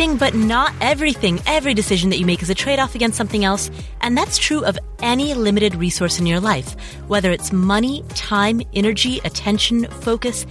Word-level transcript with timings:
Everything 0.00 0.16
but 0.16 0.34
not 0.34 0.72
everything. 0.80 1.42
Every 1.44 1.74
decision 1.74 2.08
that 2.08 2.18
you 2.18 2.24
make 2.24 2.40
is 2.40 2.48
a 2.48 2.54
trade 2.54 2.78
off 2.78 2.94
against 2.94 3.18
something 3.18 3.44
else. 3.44 3.70
And 4.00 4.16
that's 4.16 4.38
true 4.38 4.64
of 4.64 4.78
any 5.00 5.34
limited 5.34 5.74
resource 5.74 6.18
in 6.18 6.24
your 6.24 6.40
life, 6.40 6.74
whether 7.06 7.30
it's 7.30 7.52
money, 7.52 8.02
time, 8.14 8.62
energy, 8.72 9.20
attention, 9.26 9.84
focus, 10.00 10.46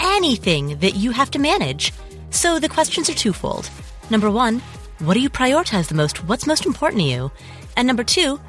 anything 0.00 0.78
that 0.78 0.94
you 0.94 1.10
have 1.10 1.30
to 1.32 1.38
manage. 1.38 1.92
So 2.30 2.58
the 2.58 2.70
questions 2.70 3.10
are 3.10 3.14
twofold. 3.14 3.68
Number 4.08 4.30
one, 4.30 4.62
what 5.00 5.12
do 5.12 5.20
you 5.20 5.28
prioritize 5.28 5.88
the 5.88 5.94
most? 5.94 6.24
What's 6.24 6.46
most 6.46 6.64
important 6.64 7.02
to 7.02 7.06
you? 7.06 7.30
And 7.76 7.86
number 7.86 8.02
two, 8.02 8.40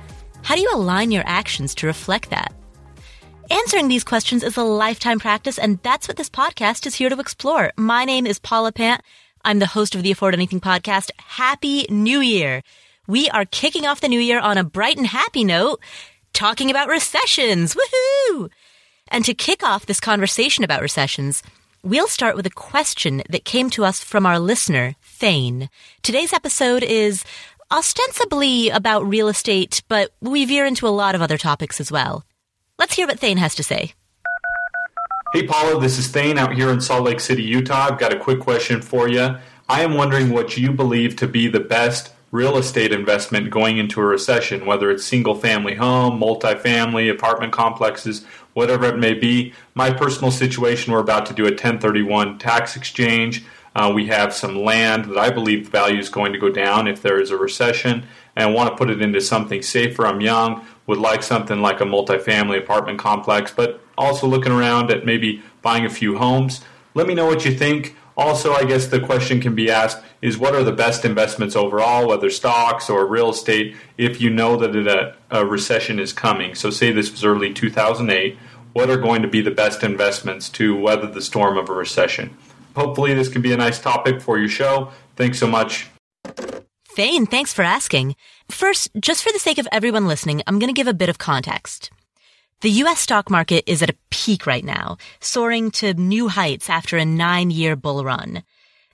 how 0.44 0.56
do 0.56 0.62
you 0.62 0.72
align 0.74 1.12
your 1.12 1.28
actions 1.28 1.76
to 1.76 1.88
reflect 1.88 2.30
that? 2.30 2.54
Answering 3.52 3.90
these 3.90 4.06
questions 4.06 4.44
is 4.44 4.56
a 4.56 4.64
lifetime 4.64 5.20
practice, 5.20 5.60
and 5.60 5.78
that's 5.84 6.08
what 6.08 6.16
this 6.16 6.30
podcast 6.30 6.88
is 6.88 6.96
here 6.96 7.10
to 7.10 7.20
explore. 7.20 7.74
My 7.76 8.06
name 8.06 8.26
is 8.26 8.40
Paula 8.40 8.72
Pant. 8.72 9.02
I'm 9.44 9.60
the 9.60 9.68
host 9.68 9.96
of 9.96 10.04
the 10.04 10.12
Afford 10.12 10.34
Anything 10.34 10.60
podcast. 10.60 11.12
Happy 11.18 11.86
New 11.90 12.20
Year! 12.20 12.64
We 13.08 13.30
are 13.30 13.46
kicking 13.46 13.86
off 13.86 14.02
the 14.02 14.10
new 14.10 14.20
year 14.20 14.40
on 14.40 14.58
a 14.58 14.64
bright 14.64 14.98
and 14.98 15.08
happy 15.08 15.44
note, 15.44 15.80
talking 16.34 16.70
about 16.70 16.90
recessions. 16.90 17.76
Woohoo! 17.76 18.50
And 19.08 19.24
to 19.26 19.34
kick 19.34 19.64
off 19.64 19.86
this 19.86 20.00
conversation 20.00 20.64
about 20.64 20.82
recessions, 20.82 21.44
we'll 21.84 22.08
start 22.08 22.36
with 22.36 22.46
a 22.46 22.52
question 22.52 23.24
that 23.30 23.46
came 23.46 23.70
to 23.72 23.86
us 23.86 24.04
from 24.04 24.26
our 24.26 24.40
listener, 24.40 24.96
Thane. 25.02 25.70
Today's 26.04 26.34
episode 26.34 26.84
is 26.84 27.24
ostensibly 27.72 28.70
about 28.70 29.08
real 29.08 29.30
estate, 29.30 29.84
but 29.88 30.12
we 30.20 30.46
veer 30.46 30.66
into 30.66 30.88
a 30.88 30.90
lot 30.90 31.16
of 31.16 31.22
other 31.22 31.38
topics 31.38 31.80
as 31.80 31.92
well. 31.92 32.26
Let's 32.78 32.96
hear 32.96 33.08
what 33.08 33.20
Thane 33.20 33.38
has 33.38 33.56
to 33.56 33.64
say. 33.64 33.94
Hey, 35.34 35.46
Paula, 35.46 35.78
this 35.82 36.00
is 36.00 36.08
Thane 36.08 36.38
out 36.38 36.54
here 36.54 36.70
in 36.70 36.80
Salt 36.80 37.04
Lake 37.04 37.20
City, 37.20 37.44
Utah. 37.44 37.90
I've 37.90 38.00
got 38.00 38.14
a 38.14 38.20
quick 38.20 38.40
question 38.40 38.82
for 38.82 39.10
you. 39.10 39.36
I 39.68 39.82
am 39.82 39.96
wondering 39.96 40.30
what 40.30 40.56
you 40.56 40.72
believe 40.72 41.18
to 41.18 41.28
be 41.28 41.50
the 41.50 41.60
best 41.60 42.14
real 42.32 42.58
estate 42.58 42.94
investment 42.94 43.50
going 43.50 43.78
into 43.78 44.00
a 44.00 44.06
recession, 44.06 44.66
whether 44.66 44.90
it's 44.90 45.04
single 45.04 45.36
family 45.36 45.76
home, 45.76 46.18
multifamily, 46.18 47.12
apartment 47.12 47.52
complexes, 47.52 48.24
whatever 48.54 48.86
it 48.86 49.00
may 49.00 49.14
be. 49.14 49.54
My 49.76 49.92
personal 49.92 50.32
situation, 50.32 50.94
we're 50.94 51.00
about 51.00 51.26
to 51.26 51.34
do 51.34 51.44
a 51.44 51.52
1031 51.52 52.38
tax 52.38 52.78
exchange. 52.78 53.44
Uh, 53.76 53.92
we 53.94 54.08
have 54.08 54.34
some 54.34 54.56
land 54.56 55.06
that 55.06 55.18
I 55.18 55.30
believe 55.30 55.66
the 55.66 55.72
value 55.72 56.00
is 56.00 56.08
going 56.08 56.32
to 56.32 56.40
go 56.40 56.50
down 56.50 56.88
if 56.88 57.02
there 57.02 57.20
is 57.20 57.32
a 57.32 57.38
recession, 57.38 58.06
and 58.38 58.50
I 58.50 58.52
want 58.52 58.70
to 58.70 58.78
put 58.78 58.90
it 58.90 59.02
into 59.02 59.20
something 59.20 59.62
safer. 59.62 60.08
I'm 60.08 60.22
young, 60.22 60.66
would 60.88 60.98
like 60.98 61.22
something 61.22 61.62
like 61.62 61.82
a 61.82 61.86
multifamily 61.86 62.58
apartment 62.58 62.98
complex, 62.98 63.52
but 63.52 63.82
also 63.98 64.26
looking 64.26 64.52
around 64.52 64.90
at 64.90 65.06
maybe 65.06 65.44
buying 65.62 65.86
a 65.86 65.90
few 65.90 66.18
homes. 66.18 66.62
Let 66.96 67.08
me 67.08 67.14
know 67.14 67.26
what 67.26 67.46
you 67.46 67.56
think. 67.56 67.96
Also, 68.16 68.54
I 68.54 68.64
guess 68.64 68.88
the 68.88 69.00
question 69.00 69.40
can 69.40 69.54
be 69.54 69.70
asked 69.70 70.04
is 70.24 70.40
what 70.40 70.56
are 70.56 70.64
the 70.64 70.72
best 70.72 71.06
investments 71.06 71.56
overall, 71.56 72.08
whether 72.08 72.32
stocks 72.32 72.90
or 72.90 73.06
real 73.06 73.30
estate, 73.30 73.76
if 73.98 74.20
you 74.20 74.32
know 74.32 74.58
that 74.58 74.76
a, 74.76 75.00
uh, 75.00 75.14
a 75.30 75.46
recession 75.46 76.00
is 76.00 76.14
coming? 76.14 76.56
So, 76.56 76.72
say 76.72 76.92
this 76.92 77.12
was 77.12 77.24
early 77.24 77.54
2008, 77.54 78.36
what 78.74 78.90
are 78.90 78.98
going 78.98 79.22
to 79.22 79.28
be 79.28 79.42
the 79.42 79.52
best 79.52 79.84
investments 79.84 80.50
to 80.50 80.76
weather 80.76 81.08
the 81.08 81.22
storm 81.22 81.58
of 81.58 81.70
a 81.70 81.74
recession? 81.74 82.36
Hopefully, 82.76 83.14
this 83.14 83.30
can 83.30 83.44
be 83.44 83.54
a 83.54 83.58
nice 83.58 83.80
topic 83.80 84.22
for 84.22 84.40
your 84.40 84.50
show. 84.50 84.92
Thanks 85.16 85.38
so 85.38 85.48
much. 85.48 85.88
Thane, 86.98 87.28
thanks 87.28 87.54
for 87.54 87.62
asking. 87.62 88.16
First, 88.50 88.90
just 89.00 89.24
for 89.24 89.32
the 89.32 89.38
sake 89.38 89.60
of 89.60 89.68
everyone 89.72 90.08
listening, 90.08 90.42
I'm 90.48 90.58
going 90.58 90.74
to 90.74 90.74
give 90.74 90.88
a 90.88 90.96
bit 90.96 91.10
of 91.10 91.20
context. 91.20 91.92
The 92.62 92.72
US 92.72 93.02
stock 93.02 93.30
market 93.30 93.64
is 93.68 93.84
at 93.84 93.92
a 93.92 93.98
peak 94.10 94.48
right 94.48 94.66
now, 94.66 94.98
soaring 95.20 95.70
to 95.78 95.94
new 95.94 96.28
heights 96.28 96.72
after 96.72 96.98
a 96.98 97.06
nine 97.06 97.52
year 97.52 97.76
bull 97.76 98.04
run. 98.04 98.42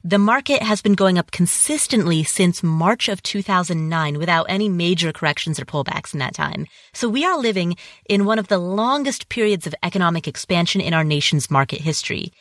The 0.03 0.17
market 0.17 0.61
has 0.61 0.81
been 0.81 0.95
going 0.95 1.17
up 1.17 1.31
consistently 1.31 2.25
since 2.25 2.61
March 2.61 3.07
of 3.07 3.23
2009 3.23 4.19
without 4.19 4.47
any 4.49 4.67
major 4.67 5.13
corrections 5.13 5.57
or 5.57 5.63
pullbacks 5.63 6.11
in 6.11 6.19
that 6.19 6.35
time. 6.35 6.67
So 6.91 7.07
we 7.07 7.23
are 7.23 7.39
living 7.39 7.77
in 8.09 8.25
one 8.25 8.37
of 8.37 8.49
the 8.49 8.57
longest 8.57 9.29
periods 9.29 9.65
of 9.65 9.75
economic 9.81 10.27
expansion 10.27 10.81
in 10.81 10.93
our 10.93 11.05
nation's 11.05 11.49
market 11.49 11.79
history. 11.79 12.33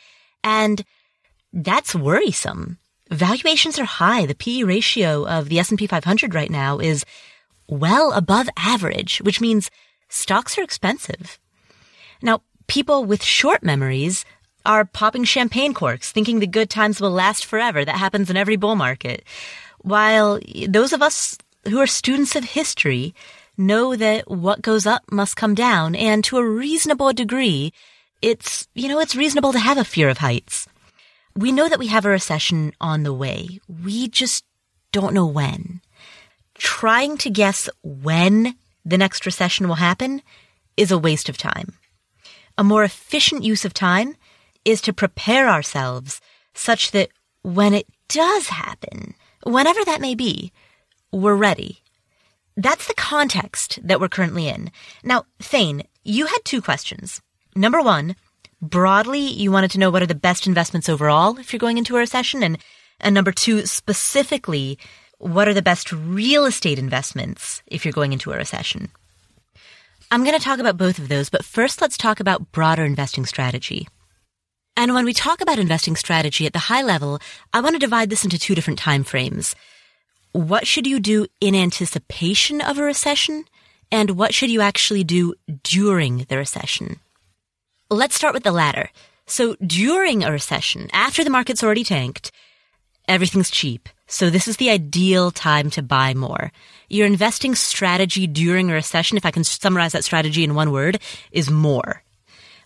And 0.43 0.83
that's 1.53 1.95
worrisome. 1.95 2.79
Valuations 3.13 3.77
are 3.77 3.85
high. 3.85 4.25
The 4.25 4.33
PE 4.33 4.63
ratio 4.63 5.27
of 5.27 5.47
the 5.47 5.59
S&P 5.59 5.85
500 5.85 6.33
right 6.33 6.49
now 6.49 6.79
is 6.79 7.05
well 7.67 8.11
above 8.11 8.49
average, 8.57 9.21
which 9.21 9.39
means 9.39 9.69
stocks 10.09 10.57
are 10.57 10.63
expensive. 10.63 11.37
Now, 12.23 12.41
people 12.65 13.05
with 13.05 13.23
short 13.23 13.61
memories 13.61 14.25
are 14.65 14.85
popping 14.85 15.25
champagne 15.25 15.75
corks, 15.75 16.11
thinking 16.11 16.39
the 16.39 16.47
good 16.47 16.71
times 16.71 16.99
will 16.99 17.11
last 17.11 17.45
forever. 17.45 17.85
That 17.85 17.97
happens 17.97 18.31
in 18.31 18.37
every 18.37 18.55
bull 18.55 18.75
market. 18.75 19.23
While 19.81 20.39
those 20.67 20.91
of 20.91 21.03
us 21.03 21.37
who 21.69 21.79
are 21.79 21.87
students 21.87 22.35
of 22.35 22.43
history 22.43 23.13
know 23.57 23.95
that 23.95 24.29
what 24.29 24.63
goes 24.63 24.87
up 24.87 25.03
must 25.11 25.35
come 25.35 25.53
down, 25.53 25.93
and 25.95 26.23
to 26.23 26.37
a 26.37 26.49
reasonable 26.49 27.13
degree, 27.13 27.73
it's, 28.23 28.67
you 28.73 28.87
know, 28.87 28.99
it's 28.99 29.15
reasonable 29.15 29.51
to 29.51 29.59
have 29.59 29.77
a 29.77 29.83
fear 29.83 30.09
of 30.09 30.17
heights 30.17 30.67
we 31.35 31.51
know 31.51 31.67
that 31.67 31.79
we 31.79 31.87
have 31.87 32.05
a 32.05 32.09
recession 32.09 32.73
on 32.79 33.03
the 33.03 33.13
way. 33.13 33.59
We 33.83 34.07
just 34.07 34.43
don't 34.91 35.13
know 35.13 35.25
when. 35.25 35.81
Trying 36.55 37.17
to 37.19 37.29
guess 37.29 37.69
when 37.81 38.55
the 38.85 38.97
next 38.97 39.25
recession 39.25 39.67
will 39.67 39.75
happen 39.75 40.21
is 40.77 40.91
a 40.91 40.97
waste 40.97 41.29
of 41.29 41.37
time. 41.37 41.73
A 42.57 42.63
more 42.63 42.83
efficient 42.83 43.43
use 43.43 43.65
of 43.65 43.73
time 43.73 44.15
is 44.63 44.81
to 44.81 44.93
prepare 44.93 45.49
ourselves 45.49 46.21
such 46.53 46.91
that 46.91 47.09
when 47.41 47.73
it 47.73 47.87
does 48.07 48.47
happen, 48.47 49.15
whenever 49.43 49.83
that 49.85 50.01
may 50.01 50.15
be, 50.15 50.51
we're 51.11 51.35
ready. 51.35 51.79
That's 52.55 52.87
the 52.87 52.93
context 52.93 53.79
that 53.83 53.99
we're 53.99 54.09
currently 54.09 54.47
in. 54.47 54.71
Now, 55.03 55.25
Thane, 55.39 55.83
you 56.03 56.27
had 56.27 56.39
two 56.43 56.61
questions. 56.61 57.21
Number 57.55 57.81
one, 57.81 58.15
broadly, 58.63 59.19
you 59.19 59.51
wanted 59.51 59.71
to 59.71 59.79
know 59.79 59.91
what 59.91 60.01
are 60.01 60.07
the 60.07 60.15
best 60.15 60.47
investments 60.47 60.89
overall 60.89 61.37
if 61.37 61.51
you're 61.51 61.59
going 61.59 61.77
into 61.77 61.95
a 61.95 61.99
recession, 61.99 62.41
and 62.41 62.57
and 62.99 63.13
number 63.13 63.31
two, 63.31 63.65
specifically, 63.65 64.79
what 65.17 65.47
are 65.47 65.53
the 65.53 65.61
best 65.61 65.91
real 65.91 66.45
estate 66.45 66.79
investments 66.79 67.61
if 67.67 67.85
you're 67.85 67.91
going 67.91 68.13
into 68.13 68.31
a 68.31 68.37
recession? 68.37 68.89
I'm 70.09 70.23
going 70.23 70.37
to 70.37 70.43
talk 70.43 70.59
about 70.59 70.77
both 70.77 70.99
of 70.99 71.09
those, 71.09 71.29
but 71.29 71.43
first 71.43 71.81
let's 71.81 71.97
talk 71.97 72.19
about 72.19 72.51
broader 72.51 72.85
investing 72.85 73.25
strategy. 73.25 73.87
And 74.77 74.93
when 74.93 75.05
we 75.05 75.13
talk 75.13 75.41
about 75.41 75.59
investing 75.59 75.95
strategy 75.95 76.45
at 76.45 76.53
the 76.53 76.59
high 76.59 76.81
level, 76.81 77.19
I 77.51 77.61
want 77.61 77.75
to 77.75 77.79
divide 77.79 78.09
this 78.09 78.23
into 78.23 78.39
two 78.39 78.55
different 78.55 78.79
time 78.79 79.03
frames. 79.03 79.55
What 80.31 80.65
should 80.65 80.87
you 80.87 80.99
do 80.99 81.27
in 81.41 81.55
anticipation 81.55 82.61
of 82.61 82.77
a 82.77 82.83
recession? 82.83 83.45
And 83.91 84.11
what 84.11 84.33
should 84.33 84.49
you 84.49 84.61
actually 84.61 85.03
do 85.03 85.35
during 85.63 86.25
the 86.29 86.37
recession? 86.37 86.99
Let's 87.93 88.15
start 88.15 88.33
with 88.33 88.41
the 88.41 88.51
latter. 88.51 88.89
So 89.27 89.55
during 89.63 90.23
a 90.23 90.31
recession, 90.31 90.89
after 90.93 91.23
the 91.23 91.29
market's 91.29 91.63
already 91.63 91.83
tanked, 91.83 92.31
everything's 93.07 93.51
cheap. 93.51 93.87
So 94.07 94.31
this 94.31 94.47
is 94.47 94.57
the 94.57 94.71
ideal 94.71 95.29
time 95.29 95.69
to 95.71 95.83
buy 95.83 96.15
more. 96.15 96.51
Your 96.89 97.05
investing 97.05 97.53
strategy 97.53 98.25
during 98.25 98.71
a 98.71 98.73
recession, 98.73 99.15
if 99.15 99.27
I 99.27 99.31
can 99.31 99.43
summarize 99.43 99.91
that 99.91 100.03
strategy 100.03 100.43
in 100.43 100.55
one 100.55 100.71
word, 100.71 101.01
is 101.31 101.51
more. 101.51 102.01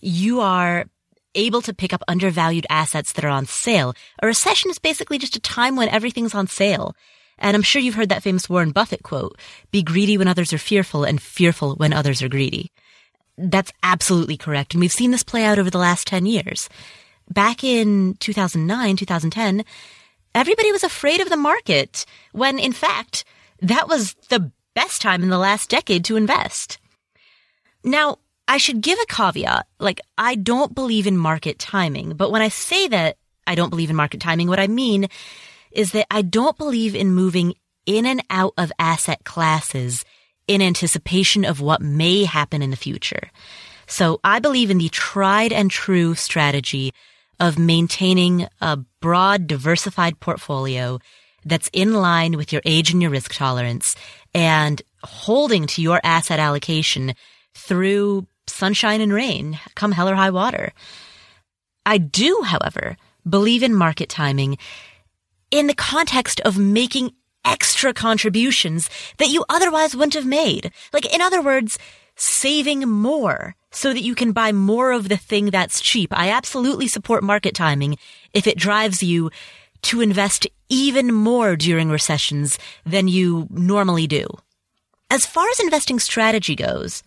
You 0.00 0.40
are 0.40 0.86
able 1.34 1.60
to 1.60 1.74
pick 1.74 1.92
up 1.92 2.02
undervalued 2.08 2.66
assets 2.70 3.12
that 3.12 3.24
are 3.24 3.28
on 3.28 3.44
sale. 3.44 3.92
A 4.22 4.26
recession 4.26 4.70
is 4.70 4.78
basically 4.78 5.18
just 5.18 5.36
a 5.36 5.40
time 5.40 5.76
when 5.76 5.90
everything's 5.90 6.34
on 6.34 6.46
sale. 6.46 6.96
And 7.36 7.54
I'm 7.54 7.62
sure 7.62 7.82
you've 7.82 7.96
heard 7.96 8.08
that 8.08 8.22
famous 8.22 8.48
Warren 8.48 8.70
Buffett 8.70 9.02
quote, 9.02 9.38
be 9.72 9.82
greedy 9.82 10.16
when 10.16 10.26
others 10.26 10.54
are 10.54 10.58
fearful 10.58 11.04
and 11.04 11.20
fearful 11.20 11.74
when 11.74 11.92
others 11.92 12.22
are 12.22 12.30
greedy. 12.30 12.72
That's 13.38 13.72
absolutely 13.82 14.36
correct. 14.36 14.74
And 14.74 14.80
we've 14.80 14.92
seen 14.92 15.12
this 15.12 15.22
play 15.22 15.44
out 15.44 15.58
over 15.58 15.70
the 15.70 15.78
last 15.78 16.06
10 16.08 16.26
years. 16.26 16.68
Back 17.30 17.62
in 17.62 18.16
2009, 18.20 18.96
2010, 18.96 19.64
everybody 20.34 20.72
was 20.72 20.82
afraid 20.82 21.20
of 21.20 21.28
the 21.28 21.36
market 21.36 22.04
when 22.32 22.58
in 22.58 22.72
fact, 22.72 23.24
that 23.60 23.88
was 23.88 24.14
the 24.28 24.50
best 24.74 25.00
time 25.00 25.22
in 25.22 25.28
the 25.28 25.38
last 25.38 25.70
decade 25.70 26.04
to 26.06 26.16
invest. 26.16 26.78
Now, 27.84 28.18
I 28.48 28.56
should 28.56 28.80
give 28.80 28.98
a 28.98 29.06
caveat. 29.06 29.66
Like, 29.78 30.00
I 30.16 30.34
don't 30.34 30.74
believe 30.74 31.06
in 31.06 31.16
market 31.16 31.58
timing, 31.58 32.14
but 32.14 32.32
when 32.32 32.42
I 32.42 32.48
say 32.48 32.88
that 32.88 33.18
I 33.46 33.54
don't 33.54 33.70
believe 33.70 33.90
in 33.90 33.96
market 33.96 34.20
timing, 34.20 34.48
what 34.48 34.58
I 34.58 34.66
mean 34.66 35.08
is 35.70 35.92
that 35.92 36.06
I 36.10 36.22
don't 36.22 36.56
believe 36.58 36.96
in 36.96 37.12
moving 37.12 37.54
in 37.86 38.04
and 38.04 38.22
out 38.30 38.54
of 38.56 38.72
asset 38.78 39.24
classes 39.24 40.04
in 40.48 40.60
anticipation 40.60 41.44
of 41.44 41.60
what 41.60 41.80
may 41.80 42.24
happen 42.24 42.62
in 42.62 42.70
the 42.70 42.76
future. 42.76 43.30
So 43.86 44.20
I 44.24 44.40
believe 44.40 44.70
in 44.70 44.78
the 44.78 44.88
tried 44.88 45.52
and 45.52 45.70
true 45.70 46.14
strategy 46.14 46.92
of 47.38 47.58
maintaining 47.58 48.48
a 48.60 48.78
broad, 49.00 49.46
diversified 49.46 50.18
portfolio 50.18 50.98
that's 51.44 51.70
in 51.72 51.94
line 51.94 52.36
with 52.36 52.52
your 52.52 52.62
age 52.64 52.90
and 52.90 53.00
your 53.00 53.10
risk 53.10 53.32
tolerance 53.34 53.94
and 54.34 54.82
holding 55.04 55.66
to 55.68 55.82
your 55.82 56.00
asset 56.02 56.40
allocation 56.40 57.14
through 57.54 58.26
sunshine 58.46 59.00
and 59.00 59.12
rain, 59.12 59.58
come 59.74 59.92
hell 59.92 60.08
or 60.08 60.16
high 60.16 60.30
water. 60.30 60.72
I 61.86 61.98
do, 61.98 62.42
however, 62.44 62.96
believe 63.28 63.62
in 63.62 63.74
market 63.74 64.08
timing 64.08 64.58
in 65.50 65.66
the 65.66 65.74
context 65.74 66.40
of 66.40 66.58
making 66.58 67.12
extra 67.44 67.92
contributions 67.92 68.88
that 69.18 69.28
you 69.28 69.44
otherwise 69.48 69.94
wouldn't 69.94 70.14
have 70.14 70.26
made. 70.26 70.70
Like, 70.92 71.12
in 71.12 71.20
other 71.20 71.42
words, 71.42 71.78
saving 72.16 72.80
more 72.80 73.54
so 73.70 73.92
that 73.92 74.02
you 74.02 74.14
can 74.14 74.32
buy 74.32 74.52
more 74.52 74.92
of 74.92 75.08
the 75.08 75.16
thing 75.16 75.46
that's 75.46 75.80
cheap. 75.80 76.10
I 76.12 76.30
absolutely 76.30 76.88
support 76.88 77.22
market 77.22 77.54
timing 77.54 77.96
if 78.32 78.46
it 78.46 78.58
drives 78.58 79.02
you 79.02 79.30
to 79.82 80.00
invest 80.00 80.46
even 80.68 81.14
more 81.14 81.56
during 81.56 81.88
recessions 81.88 82.58
than 82.84 83.08
you 83.08 83.46
normally 83.50 84.06
do. 84.06 84.26
As 85.10 85.24
far 85.24 85.48
as 85.48 85.60
investing 85.60 85.98
strategy 85.98 86.54
goes, 86.54 87.02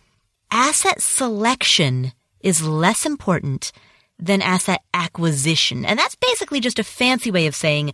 asset 0.50 1.00
selection 1.00 2.12
is 2.40 2.66
less 2.66 3.06
important 3.06 3.72
than 4.18 4.42
asset 4.42 4.82
acquisition. 4.94 5.84
And 5.84 5.98
that's 5.98 6.16
basically 6.16 6.60
just 6.60 6.78
a 6.78 6.84
fancy 6.84 7.30
way 7.30 7.46
of 7.46 7.54
saying 7.54 7.92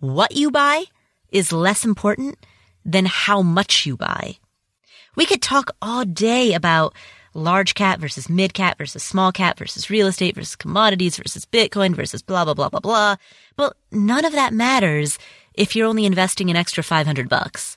what 0.00 0.32
you 0.32 0.50
buy 0.50 0.84
is 1.36 1.52
less 1.52 1.84
important 1.84 2.38
than 2.84 3.04
how 3.04 3.42
much 3.42 3.84
you 3.84 3.96
buy. 3.96 4.36
We 5.16 5.26
could 5.26 5.42
talk 5.42 5.70
all 5.82 6.04
day 6.04 6.54
about 6.54 6.94
large 7.34 7.74
cap 7.74 8.00
versus 8.00 8.30
mid 8.30 8.54
cap 8.54 8.78
versus 8.78 9.02
small 9.02 9.32
cap 9.32 9.58
versus 9.58 9.90
real 9.90 10.06
estate 10.06 10.34
versus 10.34 10.56
commodities 10.56 11.18
versus 11.18 11.44
Bitcoin 11.44 11.94
versus 11.94 12.22
blah, 12.22 12.44
blah, 12.44 12.54
blah, 12.54 12.70
blah, 12.70 12.80
blah. 12.80 13.16
But 13.54 13.76
none 13.92 14.24
of 14.24 14.32
that 14.32 14.54
matters 14.54 15.18
if 15.52 15.76
you're 15.76 15.86
only 15.86 16.06
investing 16.06 16.48
an 16.50 16.56
extra 16.56 16.82
500 16.82 17.28
bucks. 17.28 17.76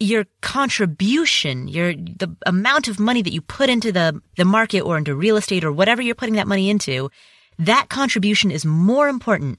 Your 0.00 0.26
contribution, 0.40 1.68
your, 1.68 1.92
the 1.92 2.34
amount 2.46 2.88
of 2.88 2.98
money 2.98 3.20
that 3.20 3.32
you 3.32 3.42
put 3.42 3.68
into 3.68 3.92
the, 3.92 4.22
the 4.36 4.44
market 4.44 4.80
or 4.80 4.96
into 4.96 5.14
real 5.14 5.36
estate 5.36 5.64
or 5.64 5.72
whatever 5.72 6.00
you're 6.00 6.14
putting 6.14 6.36
that 6.36 6.48
money 6.48 6.70
into, 6.70 7.10
that 7.58 7.88
contribution 7.88 8.50
is 8.50 8.64
more 8.64 9.08
important 9.08 9.58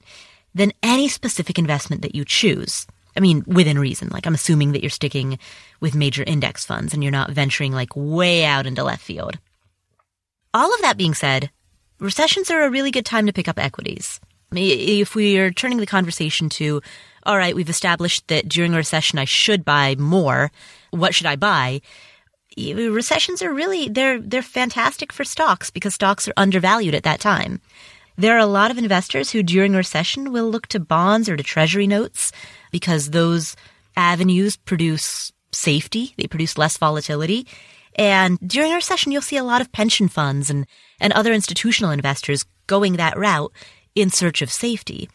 than 0.54 0.72
any 0.82 1.08
specific 1.08 1.58
investment 1.58 2.02
that 2.02 2.14
you 2.14 2.24
choose. 2.24 2.86
I 3.16 3.20
mean, 3.20 3.44
within 3.46 3.78
reason. 3.78 4.08
Like, 4.08 4.26
I'm 4.26 4.34
assuming 4.34 4.72
that 4.72 4.82
you're 4.82 4.90
sticking 4.90 5.38
with 5.80 5.94
major 5.94 6.22
index 6.22 6.64
funds 6.64 6.94
and 6.94 7.02
you're 7.02 7.12
not 7.12 7.30
venturing 7.30 7.72
like 7.72 7.90
way 7.94 8.44
out 8.44 8.66
into 8.66 8.84
left 8.84 9.02
field. 9.02 9.38
All 10.54 10.72
of 10.74 10.80
that 10.82 10.96
being 10.96 11.14
said, 11.14 11.50
recessions 11.98 12.50
are 12.50 12.62
a 12.62 12.70
really 12.70 12.90
good 12.90 13.06
time 13.06 13.26
to 13.26 13.32
pick 13.32 13.48
up 13.48 13.58
equities. 13.58 14.20
If 14.52 15.14
we 15.14 15.38
are 15.38 15.50
turning 15.52 15.78
the 15.78 15.86
conversation 15.86 16.48
to, 16.50 16.82
all 17.24 17.36
right, 17.36 17.54
we've 17.54 17.68
established 17.68 18.26
that 18.28 18.48
during 18.48 18.74
a 18.74 18.78
recession 18.78 19.18
I 19.18 19.24
should 19.24 19.64
buy 19.64 19.94
more. 19.96 20.50
What 20.90 21.14
should 21.14 21.26
I 21.26 21.36
buy? 21.36 21.82
Recessions 22.56 23.42
are 23.42 23.52
really, 23.52 23.88
they're, 23.88 24.20
they're 24.20 24.42
fantastic 24.42 25.12
for 25.12 25.22
stocks 25.22 25.70
because 25.70 25.94
stocks 25.94 26.26
are 26.26 26.34
undervalued 26.36 26.96
at 26.96 27.04
that 27.04 27.20
time. 27.20 27.60
There 28.20 28.36
are 28.36 28.38
a 28.38 28.44
lot 28.44 28.70
of 28.70 28.76
investors 28.76 29.30
who 29.30 29.42
during 29.42 29.72
a 29.72 29.78
recession 29.78 30.30
will 30.30 30.50
look 30.50 30.66
to 30.66 30.78
bonds 30.78 31.26
or 31.26 31.38
to 31.38 31.42
treasury 31.42 31.86
notes 31.86 32.32
because 32.70 33.08
those 33.08 33.56
avenues 33.96 34.58
produce 34.58 35.32
safety. 35.52 36.12
They 36.18 36.26
produce 36.26 36.58
less 36.58 36.76
volatility. 36.76 37.46
And 37.94 38.38
during 38.46 38.72
a 38.72 38.74
recession, 38.74 39.10
you'll 39.10 39.22
see 39.22 39.38
a 39.38 39.42
lot 39.42 39.62
of 39.62 39.72
pension 39.72 40.06
funds 40.06 40.50
and, 40.50 40.66
and 41.00 41.14
other 41.14 41.32
institutional 41.32 41.92
investors 41.92 42.44
going 42.66 42.96
that 42.96 43.16
route 43.16 43.54
in 43.94 44.10
search 44.10 44.42
of 44.42 44.52
safety. 44.52 45.08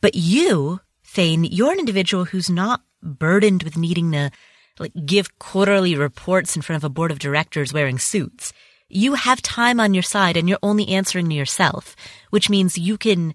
But 0.00 0.16
you, 0.16 0.80
Thane, 1.04 1.44
you're 1.44 1.70
an 1.70 1.78
individual 1.78 2.24
who's 2.24 2.50
not 2.50 2.82
burdened 3.04 3.62
with 3.62 3.76
needing 3.76 4.10
to 4.10 4.32
like 4.80 4.92
give 5.06 5.38
quarterly 5.38 5.94
reports 5.94 6.56
in 6.56 6.62
front 6.62 6.82
of 6.82 6.84
a 6.84 6.92
board 6.92 7.12
of 7.12 7.20
directors 7.20 7.72
wearing 7.72 8.00
suits 8.00 8.52
you 8.94 9.14
have 9.14 9.42
time 9.42 9.80
on 9.80 9.94
your 9.94 10.02
side 10.02 10.36
and 10.36 10.48
you're 10.48 10.58
only 10.62 10.88
answering 10.88 11.28
to 11.28 11.34
yourself, 11.34 11.96
which 12.30 12.50
means 12.50 12.78
you 12.78 12.98
can 12.98 13.34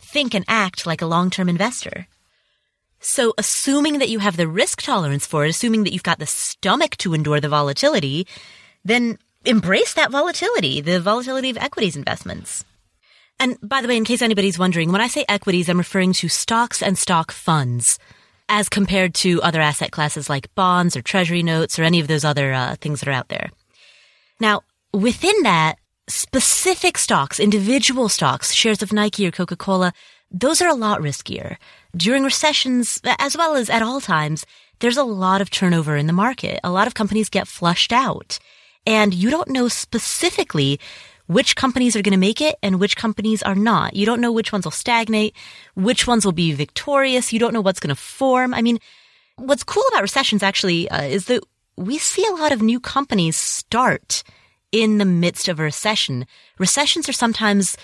think 0.00 0.34
and 0.34 0.44
act 0.48 0.86
like 0.86 1.02
a 1.02 1.06
long-term 1.06 1.48
investor. 1.48 2.06
So 3.00 3.34
assuming 3.38 3.98
that 3.98 4.08
you 4.08 4.18
have 4.18 4.36
the 4.36 4.48
risk 4.48 4.82
tolerance 4.82 5.26
for 5.26 5.44
it, 5.44 5.50
assuming 5.50 5.84
that 5.84 5.92
you've 5.92 6.02
got 6.02 6.18
the 6.18 6.26
stomach 6.26 6.96
to 6.98 7.14
endure 7.14 7.40
the 7.40 7.48
volatility, 7.48 8.26
then 8.84 9.18
embrace 9.44 9.94
that 9.94 10.10
volatility, 10.10 10.80
the 10.80 11.00
volatility 11.00 11.50
of 11.50 11.56
equities 11.56 11.96
investments. 11.96 12.64
And 13.38 13.58
by 13.62 13.82
the 13.82 13.88
way, 13.88 13.96
in 13.96 14.04
case 14.04 14.22
anybody's 14.22 14.58
wondering, 14.58 14.92
when 14.92 15.00
I 15.00 15.08
say 15.08 15.24
equities, 15.28 15.68
I'm 15.68 15.78
referring 15.78 16.14
to 16.14 16.28
stocks 16.28 16.82
and 16.82 16.96
stock 16.96 17.30
funds 17.30 17.98
as 18.48 18.68
compared 18.68 19.14
to 19.14 19.42
other 19.42 19.60
asset 19.60 19.90
classes 19.90 20.30
like 20.30 20.54
bonds 20.54 20.96
or 20.96 21.02
treasury 21.02 21.42
notes 21.42 21.78
or 21.78 21.82
any 21.82 22.00
of 22.00 22.08
those 22.08 22.24
other 22.24 22.52
uh, 22.52 22.76
things 22.76 23.00
that 23.00 23.08
are 23.08 23.12
out 23.12 23.28
there. 23.28 23.50
Now, 24.40 24.62
Within 24.96 25.42
that, 25.42 25.76
specific 26.08 26.96
stocks, 26.96 27.38
individual 27.38 28.08
stocks, 28.08 28.54
shares 28.54 28.80
of 28.80 28.94
Nike 28.94 29.26
or 29.26 29.30
Coca-Cola, 29.30 29.92
those 30.30 30.62
are 30.62 30.70
a 30.70 30.74
lot 30.74 31.02
riskier. 31.02 31.58
During 31.94 32.24
recessions, 32.24 32.98
as 33.18 33.36
well 33.36 33.56
as 33.56 33.68
at 33.68 33.82
all 33.82 34.00
times, 34.00 34.46
there's 34.78 34.96
a 34.96 35.04
lot 35.04 35.42
of 35.42 35.50
turnover 35.50 35.98
in 35.98 36.06
the 36.06 36.14
market. 36.14 36.60
A 36.64 36.70
lot 36.70 36.86
of 36.86 36.94
companies 36.94 37.28
get 37.28 37.46
flushed 37.46 37.92
out. 37.92 38.38
And 38.86 39.12
you 39.12 39.28
don't 39.28 39.50
know 39.50 39.68
specifically 39.68 40.80
which 41.26 41.56
companies 41.56 41.94
are 41.94 42.00
going 42.00 42.12
to 42.12 42.28
make 42.28 42.40
it 42.40 42.56
and 42.62 42.80
which 42.80 42.96
companies 42.96 43.42
are 43.42 43.54
not. 43.54 43.94
You 43.94 44.06
don't 44.06 44.22
know 44.22 44.32
which 44.32 44.50
ones 44.50 44.64
will 44.64 44.70
stagnate, 44.70 45.36
which 45.74 46.06
ones 46.06 46.24
will 46.24 46.32
be 46.32 46.52
victorious. 46.52 47.34
You 47.34 47.38
don't 47.38 47.52
know 47.52 47.60
what's 47.60 47.80
going 47.80 47.94
to 47.94 48.00
form. 48.00 48.54
I 48.54 48.62
mean, 48.62 48.78
what's 49.36 49.62
cool 49.62 49.84
about 49.90 50.00
recessions 50.00 50.42
actually 50.42 50.88
uh, 50.88 51.02
is 51.02 51.26
that 51.26 51.42
we 51.76 51.98
see 51.98 52.24
a 52.24 52.32
lot 52.32 52.52
of 52.52 52.62
new 52.62 52.80
companies 52.80 53.36
start 53.36 54.22
in 54.82 54.98
the 54.98 55.04
midst 55.04 55.48
of 55.48 55.58
a 55.58 55.62
recession. 55.62 56.26
Recessions 56.58 57.08
are 57.08 57.12
sometimes 57.12 57.76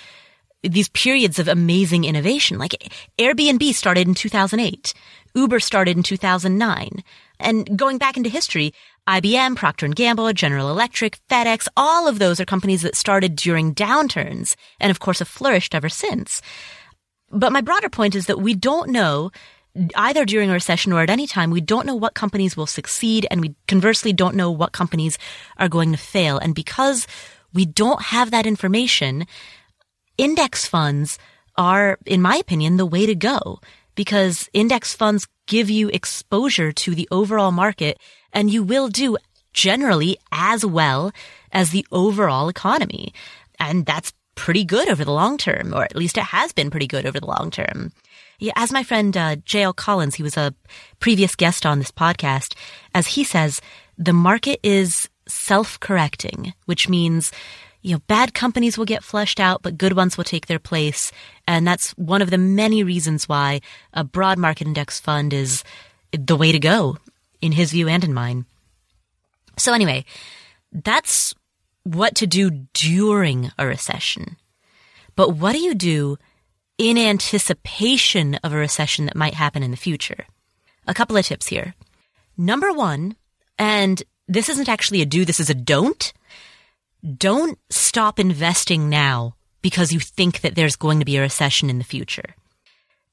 these 0.62 0.88
periods 0.90 1.38
of 1.38 1.48
amazing 1.48 2.04
innovation. 2.04 2.58
Like 2.58 2.92
Airbnb 3.18 3.74
started 3.74 4.06
in 4.06 4.14
2008. 4.14 4.94
Uber 5.34 5.60
started 5.60 5.96
in 5.96 6.02
2009. 6.02 7.02
And 7.40 7.76
going 7.76 7.98
back 7.98 8.16
into 8.16 8.28
history, 8.28 8.72
IBM, 9.08 9.56
Procter 9.56 9.88
& 9.88 9.88
Gamble, 9.88 10.32
General 10.32 10.70
Electric, 10.70 11.18
FedEx, 11.28 11.66
all 11.76 12.06
of 12.06 12.18
those 12.18 12.38
are 12.38 12.44
companies 12.44 12.82
that 12.82 12.96
started 12.96 13.34
during 13.34 13.74
downturns 13.74 14.54
and 14.78 14.90
of 14.90 15.00
course 15.00 15.18
have 15.18 15.28
flourished 15.28 15.74
ever 15.74 15.88
since. 15.88 16.40
But 17.30 17.52
my 17.52 17.62
broader 17.62 17.88
point 17.88 18.14
is 18.14 18.26
that 18.26 18.40
we 18.40 18.54
don't 18.54 18.90
know 18.90 19.30
either 19.94 20.24
during 20.24 20.50
a 20.50 20.54
recession 20.54 20.92
or 20.92 21.00
at 21.00 21.10
any 21.10 21.26
time, 21.26 21.50
we 21.50 21.60
don't 21.60 21.86
know 21.86 21.94
what 21.94 22.14
companies 22.14 22.56
will 22.56 22.66
succeed 22.66 23.26
and 23.30 23.40
we 23.40 23.54
conversely 23.68 24.12
don't 24.12 24.36
know 24.36 24.50
what 24.50 24.72
companies 24.72 25.18
are 25.58 25.68
going 25.68 25.92
to 25.92 25.98
fail. 25.98 26.38
And 26.38 26.54
because 26.54 27.06
we 27.52 27.64
don't 27.64 28.02
have 28.02 28.30
that 28.30 28.46
information, 28.46 29.26
index 30.18 30.66
funds 30.66 31.18
are, 31.56 31.98
in 32.06 32.22
my 32.22 32.36
opinion, 32.36 32.76
the 32.76 32.86
way 32.86 33.06
to 33.06 33.14
go 33.14 33.60
because 33.94 34.48
index 34.52 34.94
funds 34.94 35.26
give 35.46 35.68
you 35.68 35.88
exposure 35.88 36.72
to 36.72 36.94
the 36.94 37.08
overall 37.10 37.52
market 37.52 37.98
and 38.32 38.50
you 38.50 38.62
will 38.62 38.88
do 38.88 39.16
generally 39.52 40.16
as 40.30 40.64
well 40.64 41.12
as 41.50 41.70
the 41.70 41.86
overall 41.92 42.48
economy. 42.48 43.12
And 43.58 43.84
that's 43.84 44.12
pretty 44.34 44.64
good 44.64 44.88
over 44.88 45.04
the 45.04 45.12
long 45.12 45.36
term, 45.36 45.74
or 45.74 45.84
at 45.84 45.96
least 45.96 46.16
it 46.16 46.24
has 46.24 46.52
been 46.52 46.70
pretty 46.70 46.86
good 46.86 47.06
over 47.06 47.20
the 47.20 47.26
long 47.26 47.50
term. 47.50 47.92
Yeah, 48.38 48.52
as 48.56 48.72
my 48.72 48.82
friend 48.82 49.16
uh, 49.16 49.36
J.L. 49.36 49.72
Collins, 49.72 50.16
he 50.16 50.22
was 50.22 50.36
a 50.36 50.54
previous 50.98 51.36
guest 51.36 51.64
on 51.64 51.78
this 51.78 51.90
podcast, 51.90 52.54
as 52.94 53.08
he 53.08 53.24
says, 53.24 53.60
the 53.96 54.12
market 54.12 54.58
is 54.62 55.08
self-correcting, 55.28 56.52
which 56.66 56.88
means 56.88 57.30
you 57.82 57.94
know, 57.94 58.02
bad 58.06 58.32
companies 58.32 58.78
will 58.78 58.84
get 58.84 59.02
flushed 59.02 59.40
out, 59.40 59.62
but 59.62 59.76
good 59.76 59.94
ones 59.94 60.16
will 60.16 60.24
take 60.24 60.46
their 60.46 60.60
place. 60.60 61.10
And 61.46 61.66
that's 61.66 61.90
one 61.92 62.22
of 62.22 62.30
the 62.30 62.38
many 62.38 62.84
reasons 62.84 63.28
why 63.28 63.60
a 63.92 64.04
broad 64.04 64.38
market 64.38 64.68
index 64.68 65.00
fund 65.00 65.32
is 65.32 65.64
the 66.12 66.36
way 66.36 66.52
to 66.52 66.60
go 66.60 66.96
in 67.40 67.52
his 67.52 67.72
view 67.72 67.88
and 67.88 68.04
in 68.04 68.14
mine. 68.14 68.46
So 69.58 69.72
anyway, 69.72 70.04
that's 70.70 71.34
what 71.82 72.14
to 72.16 72.26
do 72.26 72.50
during 72.72 73.50
a 73.58 73.66
recession. 73.66 74.36
But 75.16 75.30
what 75.30 75.52
do 75.52 75.58
you 75.58 75.74
do 75.74 76.16
in 76.82 76.98
anticipation 76.98 78.34
of 78.42 78.52
a 78.52 78.56
recession 78.56 79.06
that 79.06 79.14
might 79.14 79.34
happen 79.34 79.62
in 79.62 79.70
the 79.70 79.76
future. 79.76 80.26
A 80.88 80.92
couple 80.92 81.16
of 81.16 81.24
tips 81.24 81.46
here. 81.46 81.76
Number 82.36 82.72
one, 82.72 83.14
and 83.56 84.02
this 84.26 84.48
isn't 84.48 84.68
actually 84.68 85.00
a 85.00 85.06
do, 85.06 85.24
this 85.24 85.38
is 85.38 85.48
a 85.48 85.54
don't. 85.54 86.12
Don't 87.16 87.56
stop 87.70 88.18
investing 88.18 88.88
now 88.88 89.36
because 89.62 89.92
you 89.92 90.00
think 90.00 90.40
that 90.40 90.56
there's 90.56 90.74
going 90.74 90.98
to 90.98 91.04
be 91.04 91.16
a 91.16 91.20
recession 91.20 91.70
in 91.70 91.78
the 91.78 91.84
future. 91.84 92.34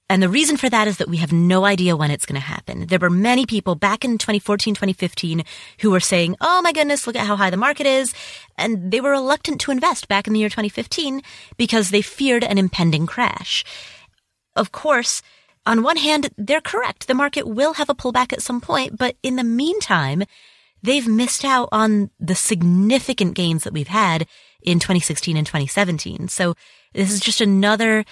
And 0.09 0.23
the 0.23 0.29
reason 0.29 0.57
for 0.57 0.69
that 0.69 0.87
is 0.87 0.97
that 0.97 1.07
we 1.07 1.17
have 1.17 1.31
no 1.31 1.65
idea 1.65 1.95
when 1.95 2.09
it's 2.09 2.25
going 2.25 2.39
to 2.41 2.45
happen. 2.45 2.87
There 2.87 2.97
were 2.97 3.11
many 3.11 3.45
people 3.45 3.75
back 3.75 4.03
in 4.03 4.17
2014, 4.17 4.73
2015 4.73 5.43
who 5.81 5.91
were 5.91 5.99
saying, 5.99 6.35
Oh 6.41 6.61
my 6.63 6.71
goodness, 6.71 7.05
look 7.05 7.15
at 7.15 7.27
how 7.27 7.35
high 7.35 7.51
the 7.51 7.57
market 7.57 7.85
is. 7.85 8.13
And 8.57 8.91
they 8.91 9.01
were 9.01 9.11
reluctant 9.11 9.61
to 9.61 9.71
invest 9.71 10.07
back 10.07 10.25
in 10.25 10.33
the 10.33 10.39
year 10.39 10.49
2015 10.49 11.21
because 11.57 11.91
they 11.91 12.01
feared 12.01 12.43
an 12.43 12.57
impending 12.57 13.05
crash. 13.05 13.63
Of 14.55 14.71
course, 14.71 15.21
on 15.65 15.83
one 15.83 15.97
hand, 15.97 16.29
they're 16.37 16.59
correct. 16.59 17.07
The 17.07 17.13
market 17.13 17.47
will 17.47 17.73
have 17.73 17.89
a 17.89 17.95
pullback 17.95 18.33
at 18.33 18.41
some 18.41 18.61
point, 18.61 18.97
but 18.97 19.15
in 19.21 19.35
the 19.35 19.43
meantime, 19.43 20.23
they've 20.81 21.07
missed 21.07 21.45
out 21.45 21.69
on 21.71 22.09
the 22.19 22.35
significant 22.35 23.35
gains 23.35 23.63
that 23.63 23.73
we've 23.73 23.87
had 23.87 24.25
in 24.63 24.79
2016 24.79 25.37
and 25.37 25.45
2017. 25.45 26.27
So 26.29 26.55
this 26.93 27.11
is 27.11 27.19
just 27.19 27.41
another 27.41 28.05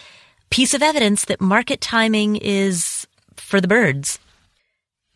piece 0.50 0.74
of 0.74 0.82
evidence 0.82 1.25
that 1.25 1.42
market 1.42 1.82
timing 1.82 2.36
is 2.38 3.08
for 3.36 3.62
the 3.62 3.68
birds. 3.68 4.20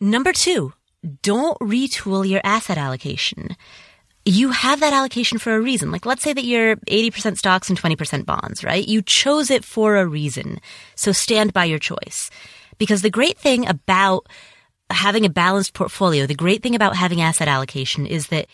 Number 0.00 0.32
two, 0.32 0.72
don't 1.22 1.58
retool 1.60 2.28
your 2.28 2.40
asset 2.44 2.78
allocation. 2.78 3.56
You 4.24 4.50
have 4.50 4.80
that 4.80 4.92
allocation 4.92 5.38
for 5.38 5.54
a 5.54 5.60
reason. 5.60 5.90
Like, 5.90 6.06
let's 6.06 6.22
say 6.22 6.32
that 6.32 6.44
you're 6.44 6.76
80% 6.76 7.38
stocks 7.38 7.68
and 7.68 7.80
20% 7.80 8.24
bonds, 8.24 8.62
right? 8.62 8.86
You 8.86 9.02
chose 9.02 9.50
it 9.50 9.64
for 9.64 9.96
a 9.96 10.06
reason. 10.06 10.60
So 10.94 11.10
stand 11.10 11.52
by 11.52 11.64
your 11.64 11.80
choice. 11.80 12.30
Because 12.78 13.02
the 13.02 13.10
great 13.10 13.38
thing 13.38 13.68
about 13.68 14.26
having 14.90 15.24
a 15.24 15.30
balanced 15.30 15.74
portfolio, 15.74 16.26
the 16.26 16.34
great 16.34 16.62
thing 16.62 16.74
about 16.74 16.96
having 16.96 17.20
asset 17.20 17.48
allocation 17.48 18.06
is 18.06 18.28
that 18.28 18.46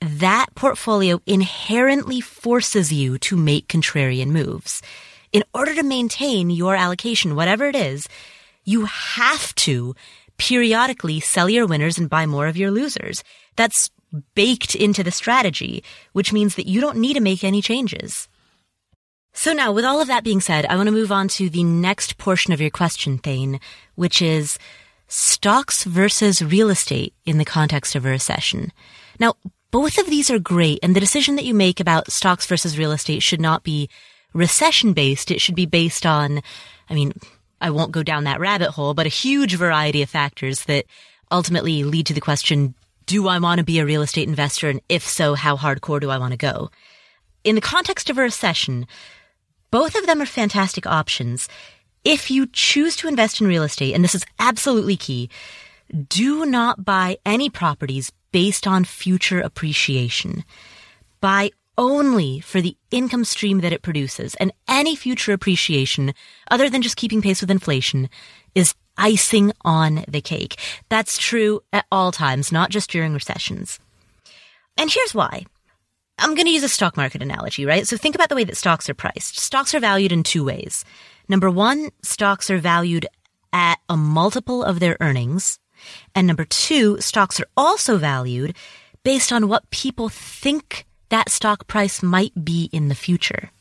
that 0.00 0.46
portfolio 0.54 1.20
inherently 1.26 2.20
forces 2.20 2.92
you 2.92 3.18
to 3.18 3.36
make 3.36 3.68
contrarian 3.68 4.28
moves. 4.28 4.82
In 5.34 5.42
order 5.52 5.74
to 5.74 5.82
maintain 5.82 6.48
your 6.48 6.76
allocation, 6.76 7.34
whatever 7.34 7.66
it 7.66 7.74
is, 7.74 8.08
you 8.64 8.84
have 8.84 9.52
to 9.56 9.96
periodically 10.38 11.18
sell 11.18 11.50
your 11.50 11.66
winners 11.66 11.98
and 11.98 12.08
buy 12.08 12.24
more 12.24 12.46
of 12.46 12.56
your 12.56 12.70
losers. 12.70 13.24
That's 13.56 13.90
baked 14.36 14.76
into 14.76 15.02
the 15.02 15.10
strategy, 15.10 15.82
which 16.12 16.32
means 16.32 16.54
that 16.54 16.68
you 16.68 16.80
don't 16.80 16.98
need 16.98 17.14
to 17.14 17.20
make 17.20 17.42
any 17.42 17.60
changes. 17.60 18.28
So 19.32 19.52
now, 19.52 19.72
with 19.72 19.84
all 19.84 20.00
of 20.00 20.06
that 20.06 20.22
being 20.22 20.40
said, 20.40 20.66
I 20.66 20.76
want 20.76 20.86
to 20.86 20.92
move 20.92 21.10
on 21.10 21.26
to 21.30 21.50
the 21.50 21.64
next 21.64 22.16
portion 22.16 22.52
of 22.52 22.60
your 22.60 22.70
question, 22.70 23.18
Thane, 23.18 23.58
which 23.96 24.22
is 24.22 24.56
stocks 25.08 25.82
versus 25.82 26.42
real 26.42 26.70
estate 26.70 27.12
in 27.26 27.38
the 27.38 27.44
context 27.44 27.96
of 27.96 28.06
a 28.06 28.10
recession. 28.10 28.72
Now, 29.18 29.34
both 29.72 29.98
of 29.98 30.06
these 30.06 30.30
are 30.30 30.38
great, 30.38 30.78
and 30.84 30.94
the 30.94 31.00
decision 31.00 31.34
that 31.34 31.44
you 31.44 31.54
make 31.54 31.80
about 31.80 32.12
stocks 32.12 32.46
versus 32.46 32.78
real 32.78 32.92
estate 32.92 33.24
should 33.24 33.40
not 33.40 33.64
be 33.64 33.90
recession 34.34 34.92
based. 34.92 35.30
It 35.30 35.40
should 35.40 35.54
be 35.54 35.66
based 35.66 36.04
on, 36.04 36.42
I 36.90 36.94
mean, 36.94 37.14
I 37.60 37.70
won't 37.70 37.92
go 37.92 38.02
down 38.02 38.24
that 38.24 38.40
rabbit 38.40 38.70
hole, 38.70 38.92
but 38.92 39.06
a 39.06 39.10
huge 39.10 39.54
variety 39.54 40.02
of 40.02 40.10
factors 40.10 40.64
that 40.64 40.84
ultimately 41.30 41.84
lead 41.84 42.06
to 42.06 42.14
the 42.14 42.20
question, 42.20 42.74
do 43.06 43.28
I 43.28 43.38
want 43.38 43.58
to 43.58 43.64
be 43.64 43.78
a 43.78 43.86
real 43.86 44.02
estate 44.02 44.28
investor? 44.28 44.68
And 44.68 44.80
if 44.88 45.06
so, 45.06 45.34
how 45.34 45.56
hardcore 45.56 46.00
do 46.00 46.10
I 46.10 46.18
want 46.18 46.32
to 46.32 46.38
go? 46.38 46.70
In 47.42 47.54
the 47.54 47.60
context 47.60 48.10
of 48.10 48.18
a 48.18 48.22
recession, 48.22 48.86
both 49.70 49.94
of 49.94 50.06
them 50.06 50.20
are 50.20 50.26
fantastic 50.26 50.86
options. 50.86 51.48
If 52.04 52.30
you 52.30 52.46
choose 52.46 52.96
to 52.96 53.08
invest 53.08 53.40
in 53.40 53.46
real 53.46 53.62
estate, 53.62 53.94
and 53.94 54.04
this 54.04 54.14
is 54.14 54.26
absolutely 54.38 54.96
key, 54.96 55.30
do 56.08 56.46
not 56.46 56.84
buy 56.84 57.18
any 57.24 57.50
properties 57.50 58.12
based 58.32 58.66
on 58.66 58.84
future 58.84 59.40
appreciation. 59.40 60.44
Buy 61.20 61.50
only 61.76 62.40
for 62.40 62.60
the 62.60 62.76
income 62.90 63.24
stream 63.24 63.60
that 63.60 63.72
it 63.72 63.82
produces, 63.82 64.34
and 64.36 64.52
any 64.68 64.96
future 64.96 65.32
appreciation, 65.32 66.14
other 66.50 66.68
than 66.68 66.82
just 66.82 66.96
keeping 66.96 67.22
pace 67.22 67.40
with 67.40 67.50
inflation, 67.50 68.08
is 68.54 68.74
icing 68.96 69.52
on 69.64 70.04
the 70.06 70.20
cake. 70.20 70.56
That's 70.88 71.18
true 71.18 71.60
at 71.72 71.86
all 71.90 72.12
times, 72.12 72.52
not 72.52 72.70
just 72.70 72.90
during 72.90 73.12
recessions. 73.12 73.80
And 74.76 74.90
here's 74.90 75.14
why. 75.14 75.44
I'm 76.18 76.34
going 76.34 76.46
to 76.46 76.52
use 76.52 76.62
a 76.62 76.68
stock 76.68 76.96
market 76.96 77.22
analogy, 77.22 77.66
right? 77.66 77.86
So 77.86 77.96
think 77.96 78.14
about 78.14 78.28
the 78.28 78.36
way 78.36 78.44
that 78.44 78.56
stocks 78.56 78.88
are 78.88 78.94
priced. 78.94 79.40
Stocks 79.40 79.74
are 79.74 79.80
valued 79.80 80.12
in 80.12 80.22
two 80.22 80.44
ways. 80.44 80.84
Number 81.28 81.50
one, 81.50 81.90
stocks 82.02 82.50
are 82.50 82.58
valued 82.58 83.06
at 83.52 83.78
a 83.88 83.96
multiple 83.96 84.62
of 84.62 84.78
their 84.78 84.96
earnings. 85.00 85.58
And 86.14 86.26
number 86.26 86.44
two, 86.44 87.00
stocks 87.00 87.40
are 87.40 87.48
also 87.56 87.98
valued 87.98 88.56
based 89.02 89.32
on 89.32 89.48
what 89.48 89.70
people 89.70 90.08
think 90.08 90.86
that 91.14 91.30
stock 91.30 91.68
price 91.68 92.02
might 92.02 92.44
be 92.44 92.68
in 92.72 92.88
the 92.88 92.94
future. 93.06 93.52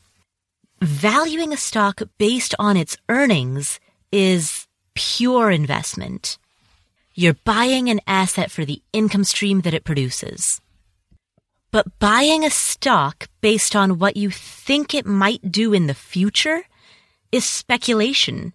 Valuing 0.82 1.54
a 1.54 1.58
stock 1.70 2.02
based 2.18 2.56
on 2.58 2.76
its 2.76 2.98
earnings 3.10 3.80
is 4.12 4.66
pure 4.96 5.52
investment. 5.52 6.40
You're 7.14 7.38
buying 7.46 7.90
an 7.90 8.02
asset 8.08 8.50
for 8.50 8.66
the 8.66 8.82
income 8.92 9.24
stream 9.24 9.62
that 9.62 9.76
it 9.76 9.84
produces. 9.84 10.62
But 11.70 12.00
buying 12.00 12.44
a 12.44 12.50
stock 12.50 13.28
based 13.40 13.76
on 13.76 14.00
what 14.00 14.18
you 14.18 14.32
think 14.32 14.96
it 14.96 15.06
might 15.06 15.52
do 15.52 15.74
in 15.74 15.86
the 15.86 15.94
future 15.94 16.64
is 17.32 17.46
speculation. 17.46 18.54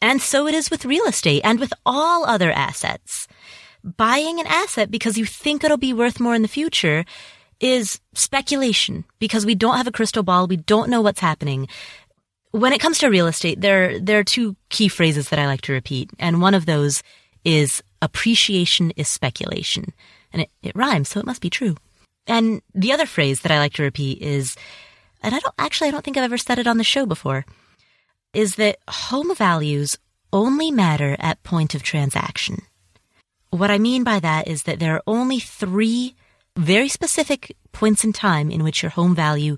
And 0.00 0.22
so 0.22 0.46
it 0.46 0.54
is 0.54 0.70
with 0.70 0.84
real 0.84 1.06
estate 1.06 1.42
and 1.42 1.58
with 1.58 1.72
all 1.84 2.24
other 2.24 2.52
assets. 2.52 3.26
Buying 3.82 4.38
an 4.38 4.46
asset 4.46 4.92
because 4.92 5.18
you 5.18 5.26
think 5.26 5.64
it'll 5.64 5.76
be 5.76 5.92
worth 5.92 6.20
more 6.20 6.36
in 6.36 6.42
the 6.42 6.56
future 6.60 7.04
is 7.62 8.00
speculation 8.12 9.04
because 9.20 9.46
we 9.46 9.54
don't 9.54 9.76
have 9.76 9.86
a 9.86 9.92
crystal 9.92 10.24
ball. 10.24 10.46
We 10.46 10.56
don't 10.56 10.90
know 10.90 11.00
what's 11.00 11.20
happening. 11.20 11.68
When 12.50 12.72
it 12.72 12.80
comes 12.80 12.98
to 12.98 13.08
real 13.08 13.28
estate, 13.28 13.60
there, 13.60 13.98
there 13.98 14.18
are 14.18 14.24
two 14.24 14.56
key 14.68 14.88
phrases 14.88 15.30
that 15.30 15.38
I 15.38 15.46
like 15.46 15.62
to 15.62 15.72
repeat. 15.72 16.10
And 16.18 16.42
one 16.42 16.54
of 16.54 16.66
those 16.66 17.02
is 17.44 17.82
appreciation 18.02 18.90
is 18.96 19.08
speculation. 19.08 19.94
And 20.32 20.42
it, 20.42 20.50
it 20.62 20.76
rhymes, 20.76 21.08
so 21.08 21.20
it 21.20 21.26
must 21.26 21.40
be 21.40 21.50
true. 21.50 21.76
And 22.26 22.60
the 22.74 22.92
other 22.92 23.06
phrase 23.06 23.40
that 23.40 23.52
I 23.52 23.58
like 23.58 23.74
to 23.74 23.82
repeat 23.82 24.20
is, 24.20 24.56
and 25.22 25.34
I 25.34 25.38
don't 25.38 25.54
actually, 25.56 25.88
I 25.88 25.90
don't 25.92 26.04
think 26.04 26.16
I've 26.16 26.24
ever 26.24 26.38
said 26.38 26.58
it 26.58 26.66
on 26.66 26.78
the 26.78 26.84
show 26.84 27.06
before, 27.06 27.46
is 28.34 28.56
that 28.56 28.78
home 28.88 29.34
values 29.34 29.98
only 30.32 30.70
matter 30.70 31.16
at 31.20 31.42
point 31.42 31.74
of 31.74 31.82
transaction. 31.82 32.62
What 33.50 33.70
I 33.70 33.78
mean 33.78 34.02
by 34.02 34.18
that 34.20 34.48
is 34.48 34.64
that 34.64 34.78
there 34.78 34.94
are 34.94 35.02
only 35.06 35.38
three 35.38 36.16
very 36.56 36.88
specific 36.88 37.56
points 37.72 38.04
in 38.04 38.12
time 38.12 38.50
in 38.50 38.62
which 38.62 38.82
your 38.82 38.90
home 38.90 39.14
value 39.14 39.56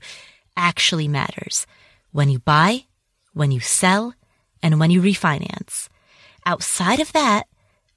actually 0.57 1.09
matters. 1.09 1.67
When 2.13 2.29
you 2.29 2.39
buy, 2.39 2.85
when 3.33 3.51
you 3.51 3.61
sell, 3.61 4.15
and 4.63 4.79
when 4.79 4.91
you 4.91 5.03
refinance. 5.03 5.89
Outside 6.47 7.01
of 7.01 7.13
that, 7.13 7.45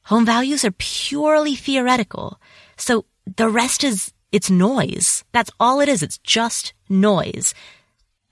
home 0.03 0.25
values 0.25 0.65
are 0.65 0.71
purely 0.71 1.55
theoretical. 1.55 2.39
So 2.75 3.05
the 3.37 3.49
rest 3.49 3.83
is, 3.83 4.13
it's 4.31 4.49
noise. 4.49 5.23
That's 5.31 5.51
all 5.59 5.79
it 5.79 5.89
is. 5.89 6.01
It's 6.01 6.17
just 6.19 6.73
noise. 6.89 7.53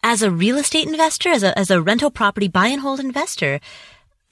As 0.03 0.21
a 0.21 0.31
real 0.31 0.57
estate 0.57 0.87
investor, 0.87 1.29
as 1.29 1.43
a, 1.43 1.57
as 1.57 1.71
a 1.71 1.81
rental 1.81 2.11
property 2.11 2.47
buy 2.47 2.67
and 2.67 2.81
hold 2.81 2.99
investor, 2.99 3.59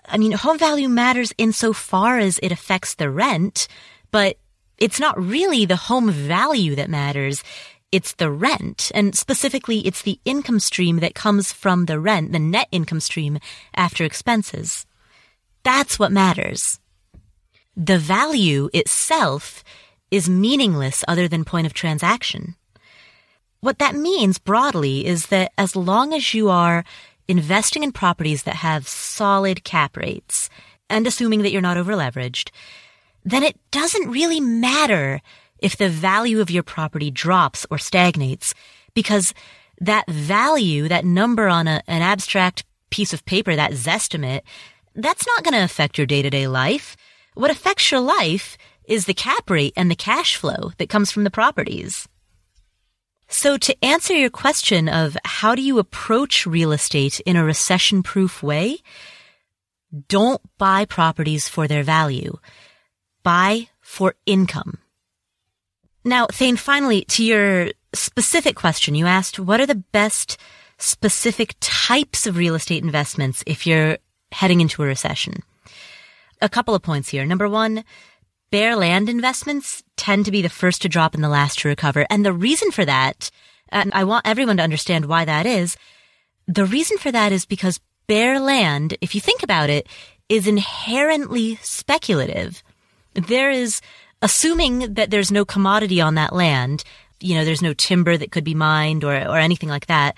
I 0.06 0.18
mean, 0.18 0.34
home 0.34 0.58
value 0.58 0.90
matters 0.90 1.34
insofar 1.38 2.20
as 2.20 2.40
it 2.40 2.52
affects 2.52 2.96
the 2.96 3.10
rent, 3.10 3.68
but 4.12 4.38
it's 4.78 5.00
not 5.00 5.22
really 5.22 5.66
the 5.66 5.76
home 5.76 6.12
value 6.12 6.76
that 6.76 6.90
matters. 6.90 7.44
It's 7.92 8.14
the 8.14 8.32
rent. 8.32 8.92
And 8.96 9.16
specifically, 9.16 9.80
it's 9.86 10.02
the 10.02 10.20
income 10.26 10.60
stream 10.60 11.00
that 11.00 11.16
comes 11.16 11.54
from 11.54 11.86
the 11.86 12.00
rent, 12.00 12.32
the 12.32 12.40
net 12.40 12.68
income 12.72 13.00
stream 13.00 13.40
after 13.76 14.04
expenses. 14.04 14.86
That's 15.64 15.98
what 15.98 16.12
matters. 16.12 16.80
The 17.76 17.98
value 17.98 18.70
itself 18.74 19.64
is 20.12 20.30
meaningless 20.30 21.04
other 21.08 21.28
than 21.28 21.46
point 21.46 21.66
of 21.66 21.74
transaction. 21.74 22.56
What 23.62 23.80
that 23.80 23.96
means 23.96 24.40
broadly 24.40 25.06
is 25.06 25.28
that 25.28 25.54
as 25.58 25.76
long 25.76 26.14
as 26.14 26.34
you 26.34 26.50
are 26.50 26.84
investing 27.28 27.82
in 27.82 27.92
properties 27.92 28.44
that 28.44 28.56
have 28.56 28.88
solid 28.88 29.64
cap 29.64 29.96
rates 29.96 30.50
and 30.90 31.08
assuming 31.08 31.44
that 31.44 31.52
you're 31.52 31.62
not 31.62 31.78
over 31.78 31.94
leveraged, 31.94 32.52
then 33.24 33.44
it 33.44 33.58
doesn't 33.72 34.12
really 34.12 34.40
matter 34.40 35.22
if 35.60 35.78
the 35.78 35.90
value 35.90 36.42
of 36.42 36.52
your 36.52 36.64
property 36.64 37.10
drops 37.10 37.66
or 37.72 37.78
stagnates 37.78 38.54
because 38.94 39.34
that 39.80 40.10
value, 40.10 40.88
that 40.88 41.06
number 41.06 41.48
on 41.48 41.68
a, 41.68 41.82
an 41.88 42.02
abstract 42.02 42.64
piece 42.90 43.14
of 43.14 43.26
paper, 43.26 43.56
that 43.56 43.72
zestimate, 43.72 44.42
that's 44.96 45.26
not 45.26 45.44
going 45.44 45.54
to 45.54 45.64
affect 45.64 45.98
your 45.98 46.08
day 46.08 46.22
to 46.22 46.30
day 46.30 46.48
life. 46.48 46.96
What 47.34 47.50
affects 47.50 47.92
your 47.92 48.02
life 48.02 48.58
is 48.86 49.06
the 49.06 49.14
cap 49.14 49.50
rate 49.50 49.74
and 49.76 49.90
the 49.90 49.96
cash 49.96 50.36
flow 50.36 50.72
that 50.78 50.90
comes 50.90 51.12
from 51.12 51.24
the 51.24 51.32
properties. 51.32 52.08
So 53.28 53.58
to 53.58 53.84
answer 53.84 54.14
your 54.14 54.30
question 54.30 54.88
of 54.88 55.18
how 55.24 55.56
do 55.56 55.62
you 55.62 55.80
approach 55.80 56.46
real 56.46 56.72
estate 56.72 57.20
in 57.22 57.36
a 57.36 57.44
recession 57.44 58.04
proof 58.04 58.44
way, 58.44 58.78
don't 60.08 60.42
buy 60.58 60.86
properties 60.86 61.48
for 61.48 61.68
their 61.68 61.84
value 61.84 62.38
buy 63.24 63.70
for 63.82 64.16
income. 64.26 64.80
Now, 66.06 66.28
Thane, 66.28 66.58
finally, 66.58 67.06
to 67.06 67.24
your 67.24 67.72
specific 67.94 68.56
question, 68.56 68.96
you 68.96 69.06
asked 69.06 69.40
what 69.40 69.62
are 69.62 69.66
the 69.66 69.76
best 69.76 70.38
specific 70.78 71.56
types 71.62 72.28
of 72.28 72.38
real 72.38 72.56
estate 72.56 72.84
investments 72.84 73.44
if 73.48 73.66
you're 73.66 73.98
heading 74.32 74.62
into 74.62 74.84
a 74.84 74.86
recession? 74.86 75.44
A 76.42 76.50
couple 76.50 76.76
of 76.76 76.82
points 76.82 77.10
here. 77.10 77.26
Number 77.26 77.48
one, 77.48 77.86
bare 78.52 78.76
land 78.76 79.08
investments 79.08 79.82
tend 79.96 80.26
to 80.26 80.32
be 80.32 80.42
the 80.42 80.50
first 80.50 80.82
to 80.82 80.90
drop 80.90 81.16
and 81.16 81.24
the 81.24 81.30
last 81.30 81.60
to 81.60 81.70
recover. 81.70 82.06
And 82.10 82.26
the 82.26 82.34
reason 82.34 82.72
for 82.72 82.84
that, 82.84 83.32
and 83.70 83.92
I 83.94 84.04
want 84.04 84.28
everyone 84.28 84.58
to 84.58 84.64
understand 84.64 85.06
why 85.06 85.24
that 85.26 85.46
is, 85.46 85.78
the 86.48 86.66
reason 86.66 86.98
for 86.98 87.12
that 87.12 87.32
is 87.32 87.46
because 87.46 87.80
bare 88.08 88.40
land, 88.40 88.98
if 89.00 89.16
you 89.16 89.22
think 89.22 89.44
about 89.44 89.70
it, 89.70 89.88
is 90.28 90.48
inherently 90.48 91.56
speculative 91.62 92.62
there 93.16 93.52
is, 93.52 93.82
assuming 94.22 94.94
that 94.94 95.10
there's 95.12 95.32
no 95.32 95.46
commodity 95.46 96.02
on 96.02 96.16
that 96.16 96.34
land, 96.34 96.84
you 97.20 97.36
know, 97.36 97.46
there's 97.46 97.62
no 97.62 97.74
timber 97.74 98.18
that 98.18 98.32
could 98.32 98.44
be 98.44 98.54
mined 98.56 99.04
or, 99.04 99.14
or 99.14 99.38
anything 99.38 99.70
like 99.70 99.88
that. 99.88 100.16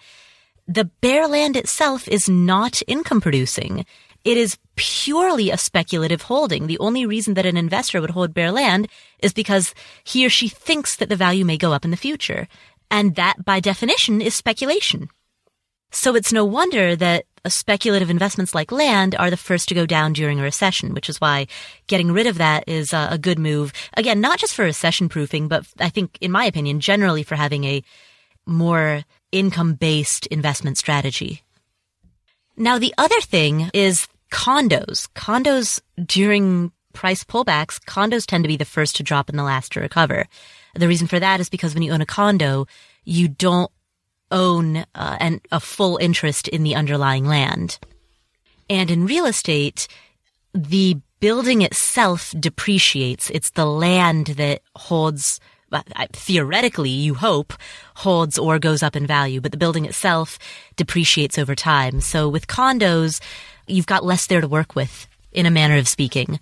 the 0.68 0.86
bare 0.86 1.28
land 1.28 1.56
itself 1.56 2.08
is 2.08 2.28
not 2.28 2.82
income 2.88 3.22
producing. 3.22 3.86
It 4.24 4.38
is 4.38 4.58
purely 4.75 5.52
a 5.52 5.58
speculative 5.58 6.24
holding. 6.24 6.66
The 6.66 6.80
only 6.80 7.06
reason 7.06 7.36
that 7.36 7.46
an 7.46 7.58
investor 7.58 8.02
would 8.02 8.10
hold 8.12 8.34
bare 8.34 8.52
land 8.52 8.88
is 9.20 9.34
because 9.34 9.75
he 10.04 10.25
or 10.25 10.30
she 10.30 10.48
thinks 10.48 10.96
that 10.96 11.10
the 11.10 11.16
value 11.16 11.46
may 11.46 11.58
go 11.58 11.74
up 11.74 11.86
in 11.86 11.92
the 11.92 11.98
future. 11.98 12.48
And 12.90 13.16
that, 13.16 13.46
by 13.46 13.60
definition, 13.60 14.22
is 14.22 14.34
speculation. 14.34 15.10
So 15.92 16.16
it's 16.16 16.34
no 16.34 16.44
wonder 16.44 16.96
that 16.96 17.25
Uh, 17.46 17.50
speculative 17.50 18.10
investments 18.10 18.56
like 18.56 18.72
land 18.72 19.16
are 19.20 19.30
the 19.30 19.38
first 19.38 19.70
to 19.70 19.75
go 19.75 19.86
down 19.86 20.14
during 20.14 20.40
a 20.40 20.44
recession, 20.44 20.94
which 20.94 21.10
is 21.10 21.22
why 21.22 21.46
getting 21.88 22.12
rid 22.12 22.25
of 22.25 22.40
that 22.40 22.64
is 22.68 22.94
uh, 22.94 23.08
a 23.12 23.18
good 23.18 23.38
move. 23.38 23.72
Again, 23.96 24.20
not 24.20 24.40
just 24.40 24.56
for 24.56 24.66
recession 24.66 25.10
proofing, 25.10 25.48
but 25.48 25.66
I 25.80 25.90
think, 25.90 26.18
in 26.22 26.32
my 26.32 26.46
opinion, 26.46 26.80
generally 26.80 27.24
for 27.24 27.36
having 27.36 27.64
a 27.64 27.84
more 28.46 29.04
income 29.32 29.75
based 29.75 30.25
investment 30.28 30.78
strategy. 30.78 31.44
Now, 32.58 32.80
the 32.80 32.94
other 32.98 33.20
thing 33.22 33.70
is 33.74 34.08
condos. 34.32 35.08
Condos 35.14 35.82
during 36.04 36.72
price 36.94 37.24
pullbacks, 37.24 37.80
condos 37.80 38.25
tend 38.25 38.44
to 38.44 38.48
be 38.48 38.58
the 38.58 38.66
first 38.66 38.96
to 38.96 39.04
drop 39.04 39.30
and 39.30 39.38
the 39.38 39.44
last 39.44 39.74
to 39.74 39.82
recover. 39.82 40.25
The 40.74 40.88
reason 40.88 41.08
for 41.08 41.20
that 41.20 41.40
is 41.40 41.50
because 41.50 41.74
when 41.74 41.84
you 41.84 41.92
own 41.92 42.02
a 42.02 42.06
condo, 42.06 42.66
you 43.04 43.28
don't 43.28 43.72
own 44.36 44.86
uh, 44.94 45.18
an, 45.20 45.42
a 45.51 45.60
full 45.60 45.98
interest 45.98 46.48
in 46.48 46.62
the 46.62 46.75
underlying 46.75 47.25
land. 47.25 47.80
And 48.70 48.92
in 48.92 49.08
real 49.08 49.25
estate, 49.25 49.88
the 50.54 51.00
building 51.20 51.63
itself 51.63 52.34
depreciates. 52.39 53.32
It's 53.32 53.51
the 53.51 53.65
land 53.65 54.27
that 54.38 54.62
holds 54.75 55.39
theoretically, 56.13 56.89
you 56.89 57.15
hope, 57.15 57.54
holds 57.96 58.38
or 58.38 58.60
goes 58.60 58.84
up 58.84 58.96
in 58.96 59.08
value, 59.08 59.42
but 59.42 59.51
the 59.51 59.58
building 59.58 59.86
itself 59.86 60.38
depreciates 60.75 61.38
over 61.38 61.56
time. 61.56 62.01
So 62.01 62.30
with 62.30 62.48
condos, 62.48 63.20
you've 63.68 63.88
got 63.88 64.06
less 64.06 64.27
there 64.27 64.42
to 64.42 64.48
work 64.48 64.75
with, 64.75 65.08
in 65.32 65.46
a 65.46 65.51
manner 65.51 65.77
of 65.77 65.88
speaking. 65.88 66.39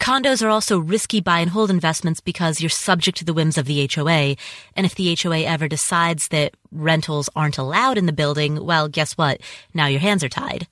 Condos 0.00 0.44
are 0.44 0.50
also 0.50 0.78
risky 0.78 1.20
buy 1.20 1.40
and 1.40 1.50
hold 1.50 1.70
investments 1.70 2.20
because 2.20 2.60
you're 2.60 2.70
subject 2.70 3.18
to 3.18 3.24
the 3.24 3.32
whims 3.32 3.58
of 3.58 3.66
the 3.66 3.88
HOA. 3.92 4.36
And 4.74 4.84
if 4.86 4.94
the 4.94 5.16
HOA 5.20 5.40
ever 5.40 5.68
decides 5.68 6.28
that 6.28 6.54
rentals 6.70 7.30
aren't 7.34 7.58
allowed 7.58 7.98
in 7.98 8.06
the 8.06 8.12
building, 8.12 8.64
well, 8.64 8.88
guess 8.88 9.14
what? 9.14 9.40
Now 9.74 9.86
your 9.86 10.00
hands 10.00 10.22
are 10.22 10.28
tied. 10.28 10.68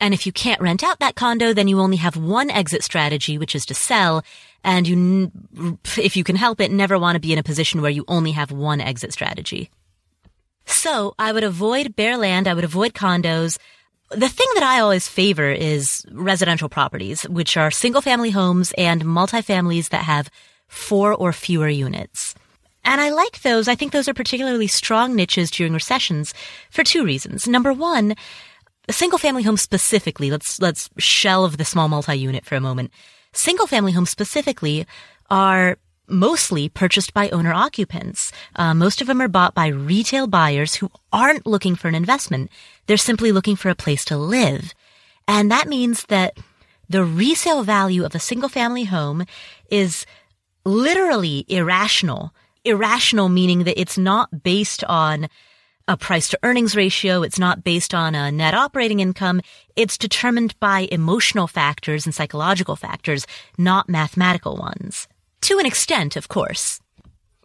And 0.00 0.14
if 0.14 0.26
you 0.26 0.32
can't 0.32 0.60
rent 0.60 0.82
out 0.82 0.98
that 1.00 1.14
condo, 1.14 1.52
then 1.52 1.68
you 1.68 1.78
only 1.78 1.98
have 1.98 2.16
one 2.16 2.50
exit 2.50 2.82
strategy, 2.82 3.36
which 3.36 3.54
is 3.54 3.66
to 3.66 3.74
sell. 3.74 4.24
And 4.64 4.88
you, 4.88 5.30
if 5.98 6.16
you 6.16 6.24
can 6.24 6.36
help 6.36 6.60
it, 6.60 6.72
never 6.72 6.98
want 6.98 7.16
to 7.16 7.20
be 7.20 7.32
in 7.32 7.38
a 7.38 7.42
position 7.42 7.82
where 7.82 7.90
you 7.90 8.04
only 8.08 8.32
have 8.32 8.50
one 8.50 8.80
exit 8.80 9.12
strategy. 9.12 9.70
So 10.64 11.14
I 11.18 11.32
would 11.32 11.44
avoid 11.44 11.96
bare 11.96 12.16
land. 12.16 12.48
I 12.48 12.54
would 12.54 12.64
avoid 12.64 12.94
condos. 12.94 13.58
The 14.10 14.28
thing 14.28 14.48
that 14.54 14.64
I 14.64 14.80
always 14.80 15.06
favor 15.06 15.48
is 15.50 16.04
residential 16.10 16.68
properties, 16.68 17.22
which 17.28 17.56
are 17.56 17.70
single 17.70 18.02
family 18.02 18.30
homes 18.30 18.74
and 18.76 19.04
multifamilies 19.04 19.90
that 19.90 20.02
have 20.02 20.28
four 20.66 21.14
or 21.14 21.32
fewer 21.32 21.68
units. 21.68 22.34
And 22.84 23.00
I 23.00 23.10
like 23.10 23.42
those. 23.42 23.68
I 23.68 23.76
think 23.76 23.92
those 23.92 24.08
are 24.08 24.14
particularly 24.14 24.66
strong 24.66 25.14
niches 25.14 25.48
during 25.50 25.74
recessions 25.74 26.34
for 26.70 26.82
two 26.82 27.04
reasons. 27.04 27.46
Number 27.46 27.72
one, 27.72 28.16
single 28.90 29.18
family 29.18 29.44
homes 29.44 29.62
specifically, 29.62 30.30
let's, 30.30 30.60
let's 30.60 30.90
shelve 30.98 31.56
the 31.56 31.64
small 31.64 31.88
multi-unit 31.88 32.44
for 32.44 32.56
a 32.56 32.60
moment. 32.60 32.90
Single 33.32 33.68
family 33.68 33.92
homes 33.92 34.10
specifically 34.10 34.86
are 35.30 35.78
mostly 36.10 36.68
purchased 36.68 37.14
by 37.14 37.28
owner 37.30 37.52
occupants. 37.52 38.32
Uh, 38.56 38.74
most 38.74 39.00
of 39.00 39.06
them 39.06 39.20
are 39.20 39.28
bought 39.28 39.54
by 39.54 39.68
retail 39.68 40.26
buyers 40.26 40.74
who 40.74 40.90
aren't 41.12 41.46
looking 41.46 41.76
for 41.76 41.88
an 41.88 41.94
investment. 41.94 42.50
They're 42.86 42.96
simply 42.96 43.32
looking 43.32 43.56
for 43.56 43.68
a 43.68 43.74
place 43.74 44.04
to 44.06 44.16
live. 44.16 44.74
And 45.28 45.50
that 45.50 45.68
means 45.68 46.04
that 46.06 46.36
the 46.88 47.04
resale 47.04 47.62
value 47.62 48.04
of 48.04 48.14
a 48.14 48.20
single 48.20 48.48
family 48.48 48.84
home 48.84 49.24
is 49.70 50.04
literally 50.64 51.44
irrational. 51.48 52.34
Irrational 52.64 53.28
meaning 53.28 53.64
that 53.64 53.80
it's 53.80 53.96
not 53.96 54.42
based 54.42 54.82
on 54.84 55.28
a 55.86 55.96
price 55.96 56.28
to 56.28 56.38
earnings 56.42 56.76
ratio. 56.76 57.22
It's 57.22 57.38
not 57.38 57.64
based 57.64 57.94
on 57.94 58.14
a 58.14 58.30
net 58.30 58.54
operating 58.54 59.00
income. 59.00 59.40
It's 59.76 59.98
determined 59.98 60.58
by 60.60 60.88
emotional 60.92 61.46
factors 61.46 62.06
and 62.06 62.14
psychological 62.14 62.76
factors, 62.76 63.26
not 63.56 63.88
mathematical 63.88 64.56
ones. 64.56 65.08
To 65.42 65.58
an 65.58 65.66
extent, 65.66 66.16
of 66.16 66.28
course. 66.28 66.80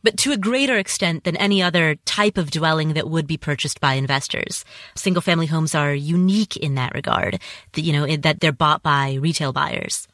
But 0.03 0.17
to 0.17 0.31
a 0.31 0.38
greater 0.38 0.77
extent 0.77 1.23
than 1.23 1.36
any 1.38 1.63
other 1.63 1.95
type 2.05 2.38
of 2.38 2.51
dwelling 2.51 2.93
that 2.93 3.10
would 3.10 3.25
be 3.25 3.38
purchased 3.38 3.79
by 3.79 3.95
investors. 3.95 4.63
Single 4.95 5.21
family 5.21 5.47
homes 5.47 5.73
are 5.73 5.95
unique 5.95 6.55
in 6.58 6.75
that 6.75 6.93
regard, 6.93 7.39
that, 7.73 7.81
you 7.81 7.91
know, 7.91 8.15
that 8.17 8.39
they're 8.39 8.51
bought 8.51 8.84
by 8.84 9.15
retail 9.15 9.51
buyers. 9.51 10.08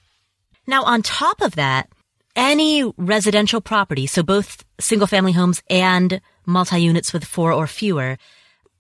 Now, 0.66 0.84
on 0.84 1.02
top 1.02 1.42
of 1.42 1.56
that, 1.56 1.90
any 2.36 2.86
residential 2.96 3.60
property, 3.60 4.08
so 4.08 4.24
both 4.24 4.64
single 4.80 5.08
family 5.08 5.34
homes 5.34 5.62
and 5.70 6.22
multi-units 6.46 7.12
with 7.12 7.26
four 7.26 7.52
or 7.52 7.68
fewer, 7.68 8.18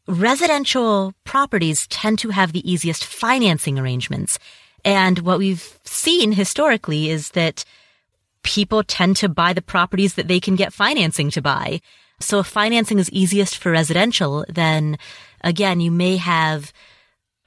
residential 0.08 1.14
properties 1.26 1.88
tend 1.88 2.20
to 2.20 2.30
have 2.30 2.54
the 2.54 2.72
easiest 2.72 3.04
financing 3.04 3.78
arrangements. 3.78 4.40
And 4.86 5.20
what 5.20 5.40
we've 5.40 5.78
seen 5.84 6.32
historically 6.32 7.10
is 7.10 7.32
that 7.32 7.66
people 8.44 8.84
tend 8.84 9.18
to 9.18 9.30
buy 9.30 9.54
the 9.54 9.62
properties 9.62 10.16
that 10.16 10.28
they 10.28 10.40
can 10.40 10.56
get 10.56 10.74
financing 10.74 11.30
to 11.32 11.42
buy. 11.42 11.82
So 12.20 12.40
if 12.40 12.48
financing 12.48 13.00
is 13.00 13.10
easiest 13.12 13.58
for 13.58 13.72
residential, 13.72 14.46
then 14.48 14.98
again, 15.44 15.80
you 15.80 15.92
may 15.92 16.18
have 16.18 16.72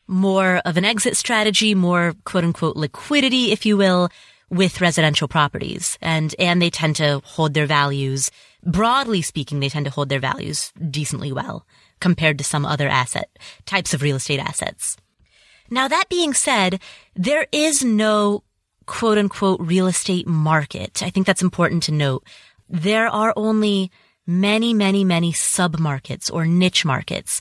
more 0.07 0.61
of 0.65 0.77
an 0.77 0.85
exit 0.85 1.17
strategy, 1.17 1.75
more 1.75 2.15
quote 2.25 2.45
unquote 2.45 2.77
liquidity, 2.77 3.53
if 3.53 3.65
you 3.65 3.77
will, 3.77 4.11
with 4.51 4.81
residential 4.81 5.29
properties. 5.29 5.99
And, 6.03 6.35
and 6.39 6.61
they 6.61 6.71
tend 6.71 6.97
to 6.97 7.23
hold 7.25 7.55
their 7.55 7.67
values 7.67 8.31
broadly 8.65 9.23
speaking, 9.23 9.61
they 9.61 9.69
tend 9.69 9.85
to 9.87 9.91
hold 9.91 10.09
their 10.09 10.21
values 10.21 10.73
decently 10.91 11.33
well 11.33 11.67
compared 12.01 12.39
to 12.39 12.45
some 12.45 12.65
other 12.65 12.89
asset 12.89 13.29
types 13.67 13.95
of 13.95 14.03
real 14.03 14.17
estate 14.17 14.41
assets. 14.41 14.97
Now, 15.71 15.89
that 15.89 16.09
being 16.09 16.35
said, 16.35 16.81
there 17.15 17.47
is 17.53 17.85
no 17.85 18.43
quote 18.87 19.18
unquote 19.18 19.61
real 19.61 19.87
estate 19.87 20.27
market. 20.27 21.03
I 21.03 21.11
think 21.11 21.27
that's 21.27 21.42
important 21.42 21.83
to 21.85 21.92
note. 21.92 22.25
There 22.68 23.09
are 23.09 23.33
only 23.37 23.90
many, 24.27 24.75
many, 24.75 25.05
many 25.05 25.33
sub 25.33 25.79
markets 25.79 26.31
or 26.31 26.47
niche 26.47 26.85
markets. 26.85 27.40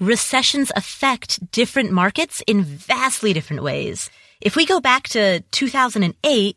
Recessions 0.00 0.72
affect 0.74 1.50
different 1.52 1.92
markets 1.92 2.42
in 2.46 2.62
vastly 2.62 3.32
different 3.32 3.62
ways. 3.62 4.10
If 4.40 4.56
we 4.56 4.66
go 4.66 4.80
back 4.80 5.04
to 5.10 5.40
2008, 5.52 6.56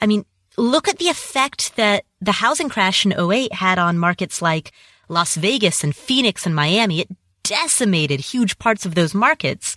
I 0.00 0.06
mean, 0.06 0.24
look 0.56 0.88
at 0.88 0.98
the 0.98 1.08
effect 1.08 1.76
that 1.76 2.04
the 2.20 2.32
housing 2.32 2.68
crash 2.68 3.04
in 3.04 3.12
08 3.12 3.52
had 3.52 3.78
on 3.78 3.98
markets 3.98 4.40
like 4.40 4.72
Las 5.08 5.36
Vegas 5.36 5.84
and 5.84 5.94
Phoenix 5.94 6.46
and 6.46 6.54
Miami. 6.54 7.00
It 7.00 7.08
decimated 7.42 8.20
huge 8.20 8.58
parts 8.58 8.84
of 8.84 8.94
those 8.94 9.14
markets. 9.14 9.76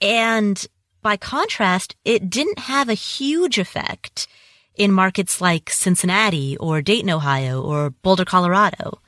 And 0.00 0.66
by 1.04 1.16
contrast, 1.16 1.94
it 2.04 2.28
didn't 2.28 2.58
have 2.58 2.88
a 2.88 2.94
huge 2.94 3.58
effect 3.58 4.26
in 4.74 4.90
markets 4.90 5.40
like 5.40 5.70
Cincinnati 5.70 6.56
or 6.56 6.82
Dayton, 6.82 7.10
Ohio 7.10 7.62
or 7.62 7.90
Boulder, 7.90 8.24
Colorado. 8.24 8.98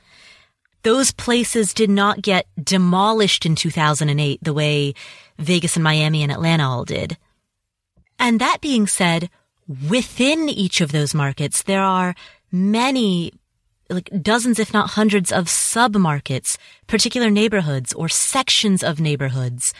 Those 0.83 1.11
places 1.11 1.73
did 1.73 1.89
not 1.89 2.21
get 2.21 2.45
demolished 2.63 3.45
in 3.45 3.55
2008 3.55 4.39
the 4.41 4.53
way 4.53 4.93
Vegas 5.37 5.75
and 5.75 5.83
Miami 5.83 6.23
and 6.23 6.31
Atlanta 6.31 6.69
all 6.69 6.85
did. 6.85 7.17
And 8.17 8.39
that 8.39 8.61
being 8.61 8.87
said, 8.87 9.29
within 9.89 10.47
each 10.47 10.79
of 10.79 10.91
those 10.91 11.13
markets, 11.13 11.63
there 11.63 11.83
are 11.83 12.15
many 12.51 13.33
like 13.89 14.09
dozens, 14.21 14.59
if 14.59 14.71
not 14.71 14.91
hundreds 14.91 15.31
of 15.31 15.49
sub-markets, 15.49 16.57
particular 16.85 17.29
neighborhoods 17.29 17.91
or 17.93 18.07
sections 18.07 18.83
of 18.83 18.99
neighborhoods 18.99 19.73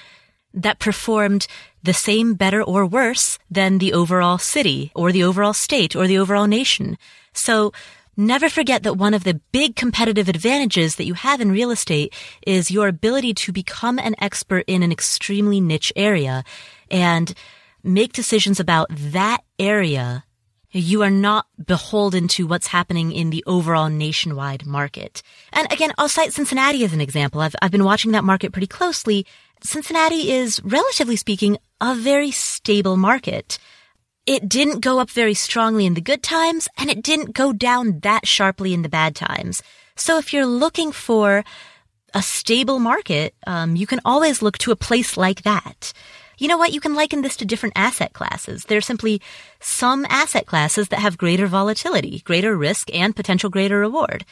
that 0.58 0.80
performed 0.80 1.48
the 1.84 1.94
same 1.94 2.34
better 2.34 2.62
or 2.62 2.86
worse 2.86 3.40
than 3.50 3.78
the 3.78 3.94
overall 3.94 4.38
city 4.38 4.92
or 4.96 5.12
the 5.12 5.24
overall 5.24 5.54
state 5.54 5.96
or 5.96 6.08
the 6.08 6.18
overall 6.18 6.48
nation. 6.48 6.98
So 7.34 7.72
never 8.18 8.50
forget 8.50 8.84
that 8.84 8.98
one 8.98 9.14
of 9.14 9.24
the 9.24 9.40
big 9.52 9.76
competitive 9.76 10.28
advantages 10.28 10.96
that 10.96 11.06
you 11.06 11.14
have 11.14 11.40
in 11.40 11.52
real 11.52 11.72
estate 11.72 12.14
is 12.46 12.72
your 12.72 12.88
ability 12.88 13.34
to 13.36 13.52
become 13.52 14.00
an 14.00 14.16
expert 14.20 14.64
in 14.68 14.84
an 14.84 14.92
extremely 14.92 15.62
niche 15.62 15.94
area 15.96 16.44
and 16.90 17.34
make 17.84 18.12
decisions 18.12 18.60
about 18.60 18.88
that 18.90 19.44
area 19.60 20.24
you 20.72 21.02
are 21.02 21.10
not 21.10 21.48
beholden 21.64 22.28
to 22.28 22.46
what's 22.46 22.68
happening 22.68 23.12
in 23.12 23.30
the 23.30 23.44
overall 23.48 23.90
nationwide 23.90 24.66
market. 24.66 25.24
And 25.54 25.72
again, 25.72 25.94
I'll 25.98 26.10
cite 26.10 26.34
Cincinnati 26.34 26.84
as 26.84 26.94
an 26.94 27.02
example. 27.02 27.42
I've, 27.42 27.56
I've 27.62 27.72
been 27.72 27.84
watching 27.86 28.12
that 28.12 28.24
market 28.24 28.52
pretty 28.52 28.68
closely. 28.68 29.26
Cincinnati 29.64 30.32
is, 30.32 30.62
relatively 30.64 31.16
speaking, 31.16 31.58
a 31.82 31.96
very 31.96 32.32
stable 32.32 32.98
market. 32.98 33.60
It 34.26 34.48
didn't 34.50 34.82
go 34.82 35.00
up 35.00 35.10
very 35.10 35.34
strongly 35.34 35.86
in 35.86 35.94
the 35.94 36.02
good 36.02 36.22
times, 36.22 36.68
and 36.78 36.90
it 36.90 37.02
didn't 37.02 37.34
go 37.34 37.54
down 37.54 38.00
that 38.02 38.28
sharply 38.28 38.74
in 38.74 38.82
the 38.82 38.90
bad 38.90 39.16
times. 39.16 39.64
So 39.96 40.18
if 40.18 40.34
you're 40.34 40.46
looking 40.46 40.92
for 40.92 41.44
a 42.14 42.22
stable 42.22 42.80
market, 42.80 43.36
um, 43.46 43.76
you 43.76 43.88
can 43.88 44.00
always 44.06 44.42
look 44.42 44.58
to 44.60 44.72
a 44.72 44.76
place 44.76 45.18
like 45.18 45.44
that. 45.44 45.94
You 46.38 46.48
know 46.48 46.58
what? 46.58 46.72
You 46.72 46.80
can 46.80 46.94
liken 46.94 47.22
this 47.22 47.36
to 47.38 47.46
different 47.46 47.74
asset 47.76 48.14
classes. 48.14 48.66
There 48.66 48.78
are 48.78 48.82
simply 48.82 49.22
some 49.60 50.06
asset 50.08 50.46
classes 50.46 50.90
that 50.90 51.00
have 51.00 51.18
greater 51.18 51.48
volatility, 51.48 52.20
greater 52.26 52.56
risk, 52.56 52.94
and 52.94 53.16
potential 53.16 53.50
greater 53.50 53.80
reward. 53.80 54.24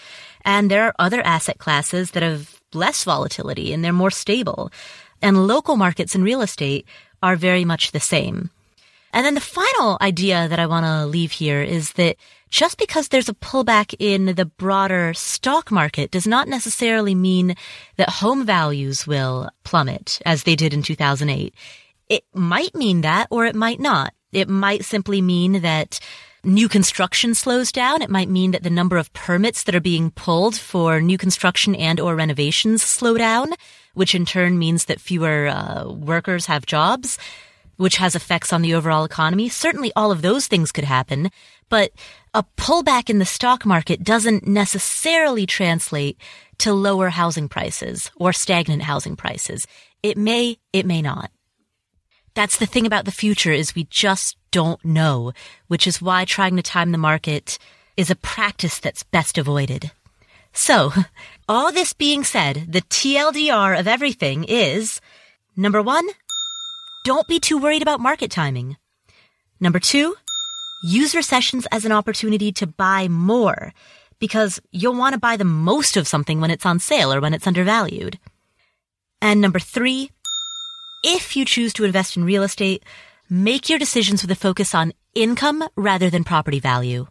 And 0.43 0.69
there 0.69 0.83
are 0.83 0.95
other 0.99 1.21
asset 1.21 1.57
classes 1.57 2.11
that 2.11 2.21
have 2.21 2.61
less 2.73 3.03
volatility 3.03 3.73
and 3.73 3.83
they're 3.83 3.93
more 3.93 4.11
stable. 4.11 4.71
And 5.25 5.47
local 5.47 5.75
markets 5.75 6.13
in 6.13 6.21
real 6.21 6.43
estate 6.43 6.85
are 7.23 7.35
very 7.35 7.65
much 7.65 7.91
the 7.91 7.99
same. 7.99 8.51
And 9.11 9.25
then 9.25 9.33
the 9.33 9.41
final 9.41 9.97
idea 9.99 10.47
that 10.47 10.59
I 10.59 10.67
want 10.67 10.85
to 10.85 11.07
leave 11.07 11.31
here 11.31 11.63
is 11.63 11.93
that 11.93 12.17
just 12.51 12.77
because 12.77 13.07
there's 13.07 13.27
a 13.27 13.33
pullback 13.33 13.95
in 13.97 14.35
the 14.35 14.45
broader 14.45 15.15
stock 15.15 15.71
market 15.71 16.11
does 16.11 16.27
not 16.27 16.47
necessarily 16.47 17.15
mean 17.15 17.55
that 17.97 18.21
home 18.21 18.45
values 18.45 19.07
will 19.07 19.49
plummet 19.63 20.21
as 20.27 20.43
they 20.43 20.55
did 20.55 20.75
in 20.75 20.83
2008. 20.83 21.55
It 22.07 22.23
might 22.35 22.75
mean 22.75 23.01
that 23.01 23.25
or 23.31 23.47
it 23.47 23.55
might 23.55 23.79
not. 23.79 24.13
It 24.31 24.47
might 24.47 24.85
simply 24.85 25.23
mean 25.23 25.63
that 25.63 25.99
new 26.43 26.69
construction 26.69 27.33
slows 27.33 27.71
down. 27.71 28.03
It 28.03 28.11
might 28.11 28.29
mean 28.29 28.51
that 28.51 28.61
the 28.61 28.69
number 28.69 28.97
of 28.97 29.11
permits 29.13 29.63
that 29.63 29.73
are 29.73 29.81
being 29.81 30.11
pulled 30.11 30.55
for 30.55 31.01
new 31.01 31.17
construction 31.17 31.73
and 31.73 31.99
or 31.99 32.15
renovations 32.15 32.83
slow 32.83 33.17
down, 33.17 33.53
which 33.95 34.13
in 34.13 34.25
turn 34.25 34.59
means 34.59 34.85
that 34.85 35.01
fewer 35.01 35.47
uh, 35.47 35.89
workers 35.89 36.45
have 36.45 36.65
jobs, 36.65 37.17
which 37.77 37.97
has 37.97 38.15
effects 38.15 38.53
on 38.53 38.61
the 38.61 38.73
overall 38.73 39.03
economy. 39.03 39.49
Certainly 39.49 39.91
all 39.95 40.11
of 40.11 40.21
those 40.21 40.47
things 40.47 40.71
could 40.71 40.83
happen, 40.83 41.29
but 41.69 41.91
a 42.33 42.43
pullback 42.57 43.09
in 43.09 43.19
the 43.19 43.25
stock 43.25 43.65
market 43.65 44.03
doesn't 44.03 44.47
necessarily 44.47 45.45
translate 45.45 46.17
to 46.59 46.73
lower 46.73 47.09
housing 47.09 47.49
prices 47.49 48.11
or 48.15 48.31
stagnant 48.31 48.83
housing 48.83 49.15
prices. 49.15 49.65
It 50.03 50.17
may, 50.17 50.57
it 50.71 50.85
may 50.85 51.01
not. 51.01 51.31
That's 52.33 52.57
the 52.57 52.65
thing 52.65 52.85
about 52.85 53.05
the 53.05 53.11
future 53.11 53.51
is 53.51 53.75
we 53.75 53.85
just 53.85 54.37
don't 54.51 54.83
know, 54.83 55.31
which 55.67 55.87
is 55.87 56.01
why 56.01 56.25
trying 56.25 56.55
to 56.57 56.61
time 56.61 56.91
the 56.91 56.97
market 56.97 57.57
is 57.97 58.09
a 58.09 58.15
practice 58.15 58.79
that's 58.79 59.03
best 59.03 59.37
avoided. 59.37 59.91
So, 60.55 60.91
all 61.47 61.71
this 61.71 61.93
being 61.93 62.23
said, 62.23 62.65
the 62.69 62.81
TLDR 62.81 63.79
of 63.79 63.87
everything 63.87 64.45
is 64.45 64.99
number 65.55 65.81
one, 65.81 66.07
don't 67.03 67.27
be 67.27 67.39
too 67.39 67.59
worried 67.59 67.83
about 67.83 67.99
market 67.99 68.31
timing. 68.31 68.77
Number 69.59 69.79
two, 69.79 70.15
use 70.83 71.13
recessions 71.13 71.67
as 71.71 71.85
an 71.85 71.91
opportunity 71.91 72.51
to 72.53 72.65
buy 72.65 73.07
more 73.07 73.73
because 74.19 74.59
you'll 74.71 74.95
want 74.95 75.13
to 75.13 75.19
buy 75.19 75.37
the 75.37 75.45
most 75.45 75.97
of 75.97 76.07
something 76.07 76.41
when 76.41 76.51
it's 76.51 76.65
on 76.65 76.79
sale 76.79 77.13
or 77.13 77.21
when 77.21 77.33
it's 77.33 77.47
undervalued. 77.47 78.17
And 79.21 79.41
number 79.41 79.59
three, 79.59 80.09
if 81.03 81.35
you 81.35 81.45
choose 81.45 81.73
to 81.73 81.83
invest 81.83 82.17
in 82.17 82.23
real 82.23 82.43
estate, 82.43 82.83
make 83.29 83.69
your 83.69 83.79
decisions 83.79 84.21
with 84.21 84.31
a 84.31 84.35
focus 84.35 84.73
on 84.73 84.93
income 85.13 85.67
rather 85.75 86.09
than 86.09 86.23
property 86.23 86.59
value. 86.59 87.07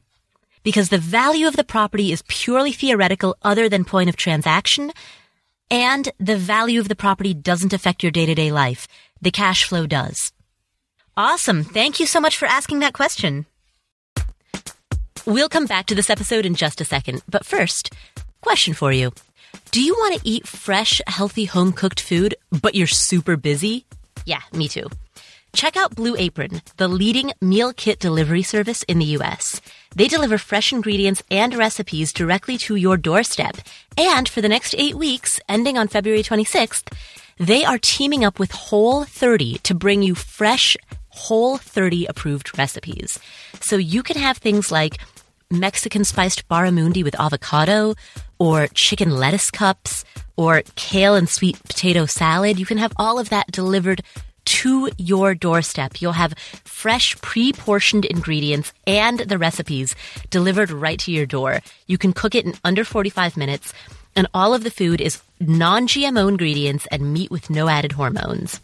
Because 0.65 0.89
the 0.89 0.99
value 0.99 1.47
of 1.47 1.55
the 1.55 1.63
property 1.63 2.11
is 2.11 2.25
purely 2.27 2.73
theoretical 2.73 3.37
other 3.43 3.69
than 3.69 3.85
point 3.85 4.09
of 4.09 4.17
transaction, 4.17 4.91
and 5.71 6.11
the 6.19 6.37
value 6.37 6.81
of 6.81 6.89
the 6.89 6.97
property 6.97 7.33
doesn't 7.35 7.73
affect 7.73 8.03
your 8.03 8.11
day-to-day 8.11 8.51
life. 8.51 8.89
The 9.23 9.31
cash 9.31 9.65
flow 9.65 9.87
does. 9.87 10.33
Awesome. 11.17 11.63
Thank 11.63 12.01
you 12.01 12.07
so 12.07 12.21
much 12.21 12.37
for 12.37 12.47
asking 12.47 12.81
that 12.81 12.93
question. 12.95 13.47
We'll 15.27 15.49
come 15.49 15.67
back 15.67 15.87
to 15.87 15.95
this 15.95 16.11
episode 16.11 16.45
in 16.45 16.55
just 16.55 16.81
a 16.81 16.85
second, 16.85 17.23
but 17.29 17.47
first, 17.47 17.93
question 18.41 18.75
for 18.75 18.93
you. 18.93 19.13
Do 19.71 19.81
you 19.83 19.95
want 19.95 20.21
to 20.21 20.29
eat 20.29 20.47
fresh, 20.47 21.01
healthy 21.07 21.45
home 21.45 21.73
cooked 21.73 22.01
food, 22.01 22.35
but 22.51 22.75
you're 22.75 22.87
super 22.87 23.37
busy? 23.37 23.87
Yeah, 24.27 24.41
me 24.53 24.69
too. 24.69 24.89
Check 25.55 25.77
out 25.77 25.95
Blue 25.95 26.17
Apron, 26.17 26.63
the 26.79 26.89
leading 26.89 27.33
meal 27.41 27.73
kit 27.73 28.01
delivery 28.01 28.43
service 28.43 28.83
in 28.83 28.99
the 28.99 29.17
US. 29.19 29.61
They 29.95 30.09
deliver 30.09 30.37
fresh 30.37 30.73
ingredients 30.73 31.23
and 31.31 31.55
recipes 31.55 32.13
directly 32.13 32.59
to 32.59 32.75
your 32.75 32.97
doorstep. 32.97 33.59
And 33.97 34.29
for 34.29 34.41
the 34.41 34.49
next 34.49 34.75
eight 34.77 34.97
weeks, 34.97 35.39
ending 35.49 35.79
on 35.79 35.87
February 35.87 36.25
26th, 36.25 36.93
they 37.39 37.65
are 37.65 37.79
teaming 37.79 38.25
up 38.25 38.41
with 38.41 38.51
Whole 38.51 39.05
30 39.05 39.59
to 39.59 39.75
bring 39.77 40.03
you 40.03 40.17
fresh, 40.17 40.77
Whole 41.11 41.57
30 41.57 42.07
approved 42.07 42.59
recipes. 42.59 43.21
So 43.61 43.77
you 43.77 44.03
can 44.03 44.17
have 44.17 44.39
things 44.39 44.73
like 44.73 44.99
Mexican 45.53 46.03
spiced 46.05 46.49
barramundi 46.49 47.05
with 47.05 47.19
avocado, 47.21 47.95
or 48.41 48.67
chicken 48.75 49.11
lettuce 49.11 49.53
cups, 49.53 50.05
or 50.37 50.63
kale 50.75 51.15
and 51.15 51.29
sweet 51.29 51.63
potato 51.63 52.07
salad. 52.07 52.59
You 52.59 52.67
can 52.67 52.79
have 52.79 52.93
all 52.97 53.21
of 53.21 53.29
that 53.29 53.53
delivered 53.53 54.03
to 54.65 54.89
your 54.97 55.35
doorstep. 55.35 56.01
You'll 56.01 56.13
have 56.13 56.39
fresh, 56.65 57.21
pre-portioned 57.21 58.07
ingredients 58.07 58.73
and 58.87 59.19
the 59.19 59.37
recipes 59.37 59.95
delivered 60.31 60.71
right 60.71 60.99
to 61.01 61.11
your 61.11 61.27
door. 61.27 61.61
You 61.87 61.99
can 61.99 62.15
cook 62.15 62.35
it 62.35 62.47
in 62.47 62.55
under 62.65 62.83
45 62.83 63.37
minutes, 63.37 63.75
and 64.17 64.27
all 64.33 64.55
of 64.55 64.65
the 64.65 64.71
food 64.71 65.03
is 65.03 65.23
non-GMO 65.39 66.31
ingredients 66.31 66.87
and 66.91 67.13
meat 67.13 67.31
with 67.31 67.51
no 67.51 67.69
added 67.69 67.93
hormones. 67.93 68.59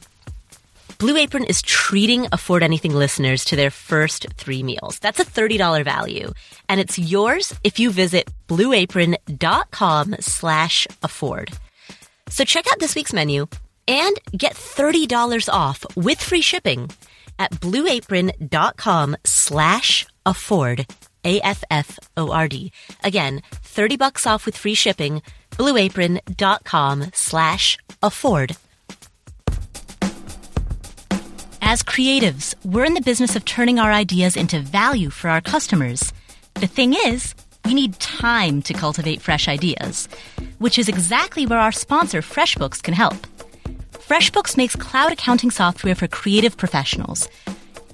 Blue 0.97 1.19
Apron 1.19 1.45
is 1.45 1.61
treating 1.61 2.27
Afford 2.33 2.63
Anything 2.63 2.95
listeners 2.95 3.45
to 3.47 3.57
their 3.57 3.71
first 3.71 4.27
three 4.39 4.63
meals. 4.63 4.99
That's 5.01 5.21
a 5.21 5.25
$30 5.25 5.85
value. 5.85 6.33
And 6.67 6.81
it's 6.81 6.99
yours 6.99 7.55
if 7.63 7.79
you 7.79 7.91
visit 7.91 8.31
blueapron.com 8.49 10.17
slash 10.21 10.87
afford. 11.03 11.53
So 12.29 12.45
check 12.45 12.67
out 12.71 12.79
this 12.79 12.95
week's 12.95 13.13
menu 13.13 13.49
and 13.87 14.19
get 14.37 14.55
$30 14.55 15.49
off 15.53 15.85
with 15.97 16.21
free 16.21 16.43
shipping 16.43 16.91
at 17.39 17.53
blueapron.com 17.53 19.17
slash 19.25 20.07
afford. 20.27 20.87
A-F-F-O-R-D. 21.25 22.73
Again, 23.05 23.43
30 23.53 23.97
bucks 23.97 24.27
off 24.27 24.47
with 24.47 24.57
free 24.57 24.75
shipping, 24.75 25.23
blueapron.com 25.51 27.05
slash 27.13 27.79
afford. 28.03 28.57
As 31.63 31.83
creatives, 31.83 32.55
we're 32.65 32.87
in 32.87 32.95
the 32.95 33.01
business 33.01 33.37
of 33.37 33.45
turning 33.45 33.79
our 33.79 33.93
ideas 33.93 34.37
into 34.37 34.61
value 34.61 35.11
for 35.11 35.29
our 35.29 35.41
customers. 35.41 36.13
The 36.55 36.67
thing 36.67 36.95
is, 36.95 37.35
we 37.65 37.75
need 37.75 38.01
time 38.01 38.63
to 38.63 38.75
cultivate 38.75 39.21
fresh 39.21 39.47
ideas, 39.47 40.09
which 40.59 40.79
is 40.79 40.89
exactly 40.89 41.47
where 41.47 41.59
our 41.59 41.71
sponsor 41.71 42.23
FreshBooks 42.23 42.83
can 42.83 42.95
help. 42.95 43.15
FreshBooks 44.11 44.57
makes 44.57 44.75
cloud 44.75 45.13
accounting 45.13 45.53
software 45.53 45.95
for 45.95 46.09
creative 46.09 46.57
professionals 46.57 47.29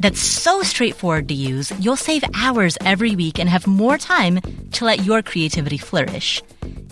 that's 0.00 0.18
so 0.18 0.62
straightforward 0.62 1.29
to 1.29 1.35
use, 1.35 1.70
you'll 1.79 1.94
save 1.94 2.24
hours 2.35 2.79
every 2.87 3.14
week 3.14 3.38
and 3.38 3.50
have 3.50 3.66
more 3.66 3.98
time 3.98 4.40
to 4.72 4.87
let 4.87 5.05
your 5.05 5.20
creativity 5.20 5.76
flourish. 5.76 6.40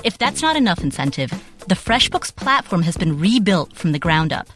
If 0.04 0.18
that's 0.18 0.42
not 0.42 0.56
enough 0.56 0.82
incentive, 0.82 1.30
the 1.68 1.74
FreshBooks 1.74 2.36
platform 2.36 2.82
has 2.82 2.98
been 2.98 3.18
rebuilt 3.18 3.72
from 3.72 3.92
the 3.92 3.98
ground 3.98 4.30
up. 4.30 4.46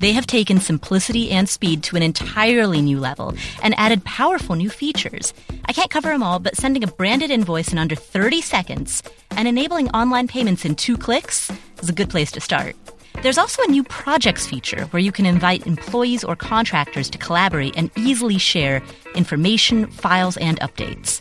They 0.00 0.12
have 0.12 0.26
taken 0.26 0.60
simplicity 0.60 1.30
and 1.30 1.48
speed 1.48 1.82
to 1.84 1.96
an 1.96 2.02
entirely 2.02 2.82
new 2.82 3.00
level 3.00 3.32
and 3.62 3.74
added 3.78 4.04
powerful 4.04 4.56
new 4.56 4.68
features. 4.68 5.32
I 5.64 5.72
can't 5.72 5.90
cover 5.90 6.10
them 6.10 6.22
all, 6.22 6.38
but 6.38 6.58
sending 6.58 6.84
a 6.84 6.88
branded 6.88 7.30
invoice 7.30 7.72
in 7.72 7.78
under 7.78 7.94
30 7.94 8.42
seconds 8.42 9.02
and 9.30 9.48
enabling 9.48 9.88
online 9.92 10.28
payments 10.28 10.66
in 10.66 10.74
two 10.74 10.98
clicks 10.98 11.50
is 11.80 11.88
a 11.88 11.94
good 11.94 12.10
place 12.10 12.30
to 12.32 12.40
start. 12.42 12.76
There's 13.20 13.38
also 13.38 13.62
a 13.62 13.68
new 13.68 13.84
projects 13.84 14.46
feature 14.46 14.84
where 14.86 15.00
you 15.00 15.12
can 15.12 15.26
invite 15.26 15.66
employees 15.66 16.24
or 16.24 16.34
contractors 16.34 17.10
to 17.10 17.18
collaborate 17.18 17.76
and 17.76 17.90
easily 17.96 18.38
share 18.38 18.82
information, 19.14 19.86
files, 19.88 20.36
and 20.38 20.58
updates. 20.60 21.20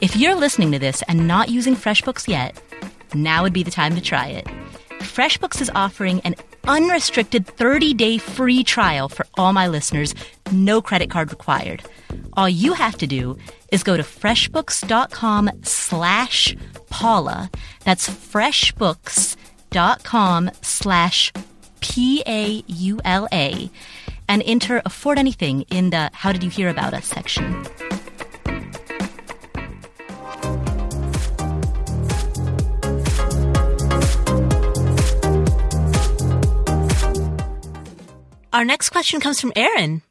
If 0.00 0.16
you're 0.16 0.34
listening 0.34 0.72
to 0.72 0.78
this 0.78 1.02
and 1.08 1.26
not 1.26 1.48
using 1.48 1.74
FreshBooks 1.74 2.28
yet, 2.28 2.60
now 3.14 3.42
would 3.42 3.52
be 3.52 3.62
the 3.62 3.70
time 3.70 3.94
to 3.94 4.00
try 4.00 4.28
it. 4.28 4.46
FreshBooks 5.00 5.60
is 5.60 5.70
offering 5.74 6.20
an 6.20 6.34
unrestricted 6.66 7.46
30-day 7.46 8.18
free 8.18 8.64
trial 8.64 9.08
for 9.08 9.26
all 9.34 9.52
my 9.52 9.68
listeners, 9.68 10.14
no 10.50 10.80
credit 10.80 11.10
card 11.10 11.30
required. 11.30 11.82
All 12.34 12.48
you 12.48 12.72
have 12.72 12.96
to 12.98 13.06
do 13.06 13.36
is 13.70 13.82
go 13.82 13.96
to 13.96 14.02
freshbooks.com 14.02 15.50
slash 15.62 16.56
Paula. 16.88 17.50
That's 17.84 18.08
freshbooks.com 18.08 19.43
slash 20.62 21.32
P-A-U-L-A 21.80 23.70
and 24.28 24.42
enter 24.46 24.80
Afford 24.84 25.18
Anything 25.18 25.62
in 25.62 25.90
the 25.90 26.10
How 26.12 26.30
Did 26.30 26.44
You 26.44 26.50
Hear 26.50 26.68
About 26.68 26.94
Us 26.94 27.06
section. 27.06 27.66
Our 38.52 38.64
next 38.64 38.90
question 38.90 39.18
comes 39.18 39.40
from 39.40 39.52
Aaron. 39.56 40.02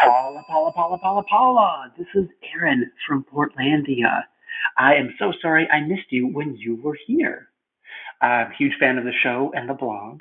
Paula, 0.00 0.42
Paula, 0.48 0.72
Paula, 0.72 0.98
Paula, 0.98 1.22
Paula. 1.24 1.92
This 1.98 2.06
is 2.14 2.26
Aaron 2.54 2.90
from 3.06 3.24
Portlandia. 3.24 4.22
I 4.78 4.94
am 4.94 5.14
so 5.18 5.32
sorry 5.42 5.68
I 5.70 5.80
missed 5.80 6.10
you 6.10 6.26
when 6.28 6.56
you 6.56 6.76
were 6.76 6.96
here. 7.06 7.50
I'm 8.20 8.50
a 8.50 8.54
huge 8.56 8.74
fan 8.78 8.98
of 8.98 9.04
the 9.04 9.12
show 9.22 9.52
and 9.54 9.68
the 9.68 9.74
blog. 9.74 10.20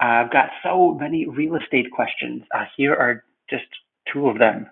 I've 0.00 0.32
got 0.32 0.50
so 0.62 0.94
many 0.94 1.26
real 1.26 1.56
estate 1.56 1.90
questions. 1.92 2.42
Uh, 2.54 2.64
here 2.76 2.94
are 2.94 3.24
just 3.48 3.66
two 4.12 4.28
of 4.28 4.38
them. 4.38 4.66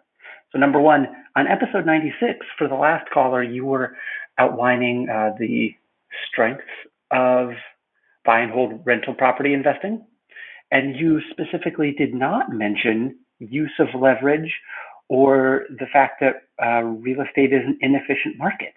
So, 0.52 0.58
number 0.58 0.80
one, 0.80 1.06
on 1.36 1.46
episode 1.46 1.86
96, 1.86 2.44
for 2.58 2.66
the 2.66 2.74
last 2.74 3.08
caller, 3.10 3.42
you 3.42 3.64
were 3.64 3.96
outlining 4.38 5.08
uh, 5.08 5.30
the 5.38 5.72
strengths 6.28 6.64
of 7.12 7.50
buy 8.24 8.40
and 8.40 8.50
hold 8.50 8.84
rental 8.84 9.14
property 9.14 9.54
investing. 9.54 10.04
And 10.72 10.96
you 10.96 11.20
specifically 11.30 11.94
did 11.96 12.14
not 12.14 12.52
mention 12.52 13.16
use 13.38 13.72
of 13.78 13.88
leverage 14.00 14.52
or 15.08 15.64
the 15.70 15.86
fact 15.92 16.20
that 16.20 16.44
uh, 16.64 16.82
real 16.82 17.20
estate 17.22 17.52
is 17.52 17.62
an 17.66 17.78
inefficient 17.80 18.36
market. 18.38 18.74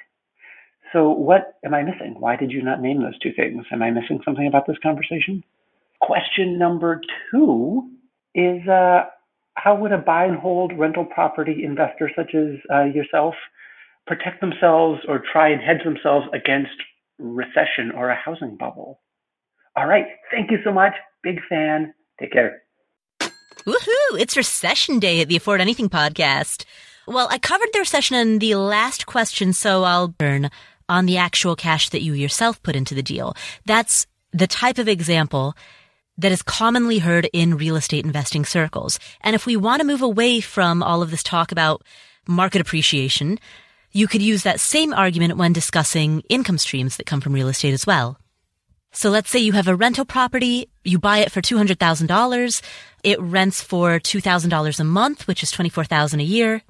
So, 0.94 1.10
what 1.10 1.56
am 1.66 1.74
I 1.74 1.82
missing? 1.82 2.16
Why 2.20 2.36
did 2.36 2.52
you 2.52 2.62
not 2.62 2.80
name 2.80 3.02
those 3.02 3.18
two 3.20 3.34
things? 3.36 3.66
Am 3.72 3.82
I 3.82 3.90
missing 3.90 4.22
something 4.24 4.48
about 4.48 4.68
this 4.68 4.78
conversation? 4.84 5.44
Question 6.00 6.60
number 6.60 7.02
two 7.32 7.90
is 8.36 8.68
uh, 8.68 9.06
how 9.56 9.76
would 9.76 9.92
a 9.92 9.98
buy 9.98 10.26
and 10.26 10.38
hold 10.38 10.78
rental 10.78 11.06
property 11.06 11.64
investor 11.64 12.12
such 12.16 12.36
as 12.36 12.60
uh, 12.72 12.84
yourself 12.84 13.34
protect 14.06 14.40
themselves 14.40 15.00
or 15.08 15.24
try 15.32 15.50
and 15.50 15.62
hedge 15.62 15.84
themselves 15.84 16.28
against 16.34 16.76
recession 17.18 17.92
or 17.96 18.10
a 18.10 18.16
housing 18.16 18.56
bubble? 18.56 19.00
All 19.76 19.88
right. 19.88 20.06
Thank 20.30 20.52
you 20.52 20.58
so 20.64 20.72
much. 20.72 20.94
Big 21.24 21.40
fan. 21.50 21.94
Take 22.20 22.34
care. 22.34 22.62
Woohoo! 23.66 24.20
It's 24.20 24.38
recession 24.38 25.00
day 25.00 25.22
at 25.22 25.30
the 25.30 25.38
Afford 25.38 25.62
Anything 25.62 25.90
podcast. 25.90 26.66
Well, 27.08 27.28
I 27.32 27.38
covered 27.38 27.70
the 27.74 27.80
recession 27.80 28.16
in 28.18 28.40
the 28.40 28.56
last 28.56 29.06
question, 29.06 29.54
so 29.54 29.84
I'll 29.84 30.08
burn 30.08 30.50
on 30.90 31.06
the 31.06 31.18
actual 31.18 31.56
cash 31.56 31.90
that 31.90 32.02
you 32.02 32.14
yourself 32.14 32.62
put 32.64 32.76
into 32.76 32.96
the 32.96 33.04
deal. 33.04 33.36
That's 33.66 34.08
the 34.32 34.48
type 34.48 34.78
of 34.78 34.88
example 34.88 35.56
that 36.18 36.32
is 36.32 36.42
commonly 36.42 37.00
heard 37.00 37.30
in 37.34 37.58
real 37.58 37.76
estate 37.76 38.06
investing 38.06 38.46
circles. 38.46 39.00
And 39.22 39.36
if 39.36 39.46
we 39.46 39.58
want 39.58 39.82
to 39.82 39.88
move 39.88 40.02
away 40.02 40.42
from 40.42 40.84
all 40.84 41.02
of 41.02 41.12
this 41.12 41.24
talk 41.24 41.52
about 41.52 41.84
market 42.28 42.62
appreciation, 42.62 43.40
you 43.92 44.08
could 44.08 44.22
use 44.22 44.44
that 44.44 44.60
same 44.60 44.94
argument 44.94 45.38
when 45.38 45.54
discussing 45.54 46.22
income 46.30 46.58
streams 46.58 46.98
that 46.98 47.06
come 47.06 47.22
from 47.22 47.34
real 47.34 47.48
estate 47.48 47.74
as 47.74 47.86
well. 47.86 48.20
So 48.92 49.10
let's 49.10 49.32
say 49.32 49.40
you 49.40 49.54
have 49.54 49.68
a 49.68 49.76
rental 49.76 50.06
property, 50.06 50.70
you 50.84 51.00
buy 51.00 51.20
it 51.20 51.32
for 51.32 51.42
$200,000, 51.42 52.62
it 53.04 53.20
rents 53.20 53.62
for 53.62 54.00
$2,000 54.00 54.80
a 54.80 54.84
month, 54.84 55.28
which 55.28 55.42
is 55.42 55.50
24,000 55.50 56.20
a 56.20 56.24
year. 56.24 56.62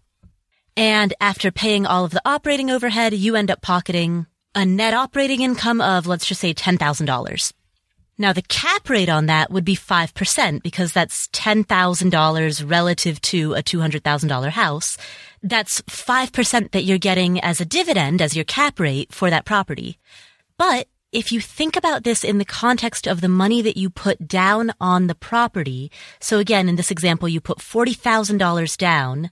And 0.75 1.13
after 1.21 1.51
paying 1.51 1.86
all 1.86 2.05
of 2.05 2.12
the 2.12 2.21
operating 2.25 2.71
overhead, 2.71 3.13
you 3.13 3.36
end 3.36 3.51
up 3.51 3.62
pocketing 3.62 4.25
a 4.55 4.65
net 4.65 4.93
operating 4.93 5.41
income 5.41 5.81
of, 5.81 6.07
let's 6.07 6.25
just 6.25 6.41
say 6.41 6.53
$10,000. 6.53 7.53
Now 8.17 8.31
the 8.31 8.43
cap 8.43 8.89
rate 8.89 9.09
on 9.09 9.25
that 9.25 9.49
would 9.51 9.65
be 9.65 9.75
5% 9.75 10.62
because 10.62 10.93
that's 10.93 11.27
$10,000 11.29 12.69
relative 12.69 13.21
to 13.21 13.53
a 13.53 13.63
$200,000 13.63 14.49
house. 14.49 14.97
That's 15.41 15.81
5% 15.83 16.71
that 16.71 16.83
you're 16.83 16.97
getting 16.99 17.39
as 17.41 17.59
a 17.59 17.65
dividend 17.65 18.21
as 18.21 18.36
your 18.36 18.45
cap 18.45 18.79
rate 18.79 19.12
for 19.12 19.29
that 19.29 19.45
property. 19.45 19.97
But 20.57 20.88
if 21.12 21.31
you 21.31 21.41
think 21.41 21.75
about 21.75 22.03
this 22.03 22.23
in 22.23 22.38
the 22.38 22.45
context 22.45 23.07
of 23.07 23.21
the 23.21 23.29
money 23.29 23.62
that 23.62 23.77
you 23.77 23.89
put 23.89 24.27
down 24.27 24.73
on 24.79 25.07
the 25.07 25.15
property, 25.15 25.91
so 26.19 26.39
again, 26.39 26.69
in 26.69 26.75
this 26.75 26.91
example, 26.91 27.27
you 27.27 27.41
put 27.41 27.59
$40,000 27.59 28.77
down, 28.77 29.31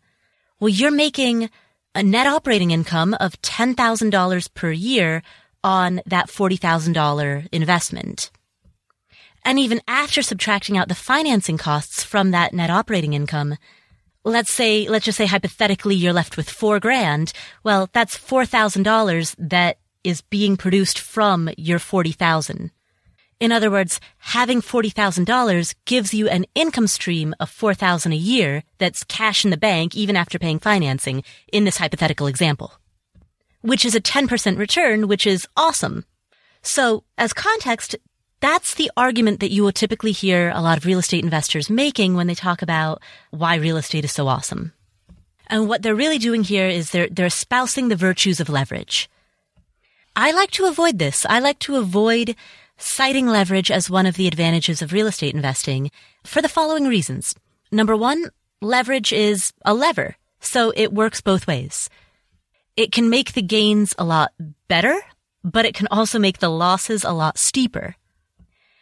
well, 0.62 0.69
you're 0.69 0.91
making 0.91 1.50
a 1.95 2.04
net 2.04 2.28
operating 2.28 2.71
income 2.71 3.15
of 3.19 3.41
$10,000 3.41 4.54
per 4.54 4.71
year 4.71 5.24
on 5.63 6.02
that 6.06 6.30
$40,000 6.30 7.47
investment. 7.52 8.32
And 9.43 9.58
even 9.58 9.82
after 9.88 10.21
subtracting 10.21 10.78
out 10.78 10.88
the 10.88 10.95
financing 10.95 11.58
costs 11.58 12.04
from 12.04 12.32
that 12.32 12.54
net 12.54 12.69
operating 12.69 13.13
income, 13.13 13.58
let's 14.24 14.54
say, 14.54 14.88
let's 14.88 15.06
just 15.06 15.17
say 15.17 15.26
hypothetically 15.26 15.95
you're 15.95 16.13
left 16.13 16.38
with 16.38 16.50
four 16.50 16.80
grand. 16.80 17.34
Well, 17.63 17.89
that's 17.91 18.15
$4,000 18.15 19.36
that 19.39 19.80
is 20.04 20.21
being 20.21 20.58
produced 20.58 21.00
from 21.00 21.50
your 21.58 21.80
40,000. 21.80 22.71
In 23.41 23.51
other 23.51 23.71
words, 23.71 23.99
having 24.19 24.62
$40,000 24.62 25.73
gives 25.86 26.13
you 26.13 26.30
an 26.30 26.45
income 26.54 26.86
stream 26.86 27.34
of 27.39 27.49
4,000 27.49 28.12
a 28.12 28.15
year 28.15 28.63
that's 28.77 29.04
cash 29.04 29.43
in 29.43 29.49
the 29.49 29.58
bank 29.58 29.95
even 29.95 30.15
after 30.15 30.38
paying 30.38 30.60
financing 30.60 31.23
in 31.51 31.65
this 31.65 31.77
hypothetical 31.77 32.27
example. 32.27 32.73
Which 33.62 33.84
is 33.84 33.95
a 33.95 33.99
10% 33.99 34.60
return, 34.60 35.08
which 35.08 35.25
is 35.25 35.47
awesome. 35.58 36.06
So, 36.62 37.04
as 37.17 37.34
context, 37.34 37.95
that's 38.41 38.75
the 38.75 38.91
argument 38.95 39.39
that 39.39 39.49
you 39.49 39.63
will 39.63 39.71
typically 39.71 40.12
hear 40.12 40.51
a 40.54 40.62
lot 40.62 40.77
of 40.77 40.86
real 40.86 40.99
estate 40.99 41.23
investors 41.23 41.67
making 41.67 42.15
when 42.15 42.27
they 42.27 42.36
talk 42.36 42.62
about 42.62 43.01
why 43.32 43.56
real 43.56 43.77
estate 43.77 44.06
is 44.06 44.12
so 44.12 44.27
awesome. 44.27 44.71
And 45.47 45.67
what 45.67 45.82
they're 45.82 45.95
really 45.95 46.19
doing 46.19 46.43
here 46.43 46.67
is 46.67 46.91
they're, 46.91 47.10
they're 47.10 47.25
espousing 47.25 47.88
the 47.88 47.95
virtues 47.95 48.39
of 48.39 48.49
leverage. 48.49 49.10
I 50.15 50.32
like 50.32 50.51
to 50.51 50.65
avoid 50.65 50.99
this. 50.99 51.25
I 51.27 51.39
like 51.39 51.58
to 51.60 51.77
avoid 51.77 52.36
citing 52.82 53.28
leverage 53.28 53.72
as 53.72 53.89
one 53.89 54.06
of 54.06 54.15
the 54.15 54.28
advantages 54.28 54.82
of 54.82 54.94
real 54.94 55.08
estate 55.08 55.36
investing 55.36 55.91
for 56.24 56.41
the 56.41 56.50
following 56.50 56.88
reasons. 56.88 57.36
Number 57.72 57.96
one, 57.96 58.30
leverage 58.62 59.13
is 59.13 59.54
a 59.65 59.74
lever, 59.74 60.15
so 60.39 60.74
it 60.76 60.94
works 60.94 61.22
both 61.22 61.48
ways. 61.48 61.89
It 62.76 62.91
can 62.91 63.10
make 63.10 63.34
the 63.34 63.41
gains 63.41 63.94
a 63.98 64.04
lot 64.04 64.34
better, 64.67 65.00
but 65.44 65.65
it 65.65 65.76
can 65.76 65.88
also 65.91 66.20
make 66.20 66.39
the 66.39 66.50
losses 66.50 67.04
a 67.04 67.12
lot 67.12 67.38
steeper. 67.38 67.96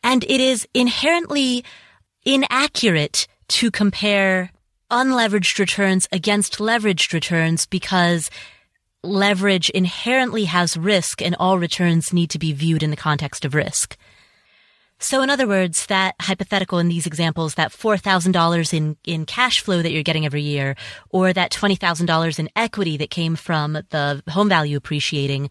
And 0.03 0.23
it 0.23 0.39
is 0.39 0.67
inherently 0.73 1.63
inaccurate 2.23 3.27
to 3.49 3.71
compare 3.71 4.51
unleveraged 4.91 5.59
returns 5.59 6.07
against 6.11 6.57
leveraged 6.59 7.13
returns 7.13 7.65
because 7.65 8.29
leverage 9.03 9.69
inherently 9.69 10.45
has 10.45 10.77
risk 10.77 11.21
and 11.21 11.35
all 11.39 11.57
returns 11.57 12.13
need 12.13 12.29
to 12.31 12.39
be 12.39 12.53
viewed 12.53 12.83
in 12.83 12.89
the 12.89 12.97
context 12.97 13.45
of 13.45 13.53
risk. 13.53 13.97
So 15.01 15.21
in 15.21 15.29
other 15.29 15.47
words, 15.47 15.85
that 15.85 16.15
hypothetical 16.19 16.77
in 16.77 16.89
these 16.89 17.07
examples, 17.07 17.55
that 17.55 17.71
$4,000 17.71 18.73
in, 18.73 18.97
in 19.05 19.25
cash 19.25 19.61
flow 19.61 19.81
that 19.81 19.91
you're 19.91 20.03
getting 20.03 20.25
every 20.25 20.41
year, 20.41 20.75
or 21.09 21.31
that 21.31 21.51
$20,000 21.51 22.39
in 22.39 22.49
equity 22.55 22.97
that 22.97 23.09
came 23.09 23.37
from 23.37 23.73
the 23.73 24.21
home 24.29 24.49
value 24.49 24.75
appreciating, 24.75 25.49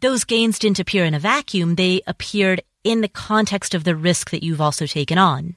those 0.00 0.22
gains 0.22 0.60
didn't 0.60 0.78
appear 0.78 1.04
in 1.04 1.14
a 1.14 1.18
vacuum. 1.18 1.74
They 1.74 2.02
appeared 2.06 2.62
in 2.84 3.00
the 3.00 3.08
context 3.08 3.74
of 3.74 3.82
the 3.82 3.96
risk 3.96 4.30
that 4.30 4.44
you've 4.44 4.60
also 4.60 4.86
taken 4.86 5.18
on. 5.18 5.56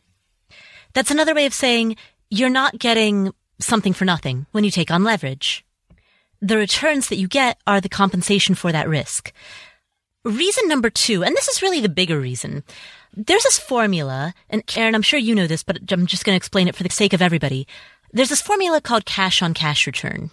That's 0.94 1.12
another 1.12 1.36
way 1.36 1.46
of 1.46 1.54
saying 1.54 1.98
you're 2.32 2.50
not 2.50 2.80
getting 2.80 3.34
something 3.60 3.94
for 3.94 4.06
nothing 4.06 4.48
when 4.52 4.64
you 4.64 4.72
take 4.72 4.90
on 4.90 5.04
leverage 5.04 5.65
the 6.42 6.58
returns 6.58 7.10
that 7.10 7.18
you 7.18 7.28
get 7.28 7.60
are 7.66 7.82
the 7.82 7.90
compensation 7.90 8.56
for 8.56 8.72
that 8.72 8.90
risk. 8.90 9.32
Reason 10.24 10.68
number 10.68 10.90
two, 10.90 11.24
and 11.24 11.36
this 11.36 11.48
is 11.48 11.62
really 11.62 11.82
the 11.82 11.90
bigger 11.90 12.20
reason. 12.20 12.64
There's 13.14 13.44
this 13.44 13.60
formula, 13.60 14.34
and 14.50 14.64
Aaron, 14.76 14.96
I'm 14.96 15.02
sure 15.02 15.20
you 15.20 15.36
know 15.36 15.48
this, 15.48 15.64
but 15.64 15.78
I'm 15.92 16.06
just 16.06 16.26
going 16.26 16.34
to 16.34 16.38
explain 16.38 16.68
it 16.68 16.76
for 16.76 16.84
the 16.84 16.90
sake 16.90 17.14
of 17.14 17.22
everybody. 17.22 17.68
There's 18.12 18.30
this 18.30 18.42
formula 18.42 18.82
called 18.82 19.06
cash 19.06 19.42
on 19.42 19.54
cash 19.54 19.86
return. 19.86 20.32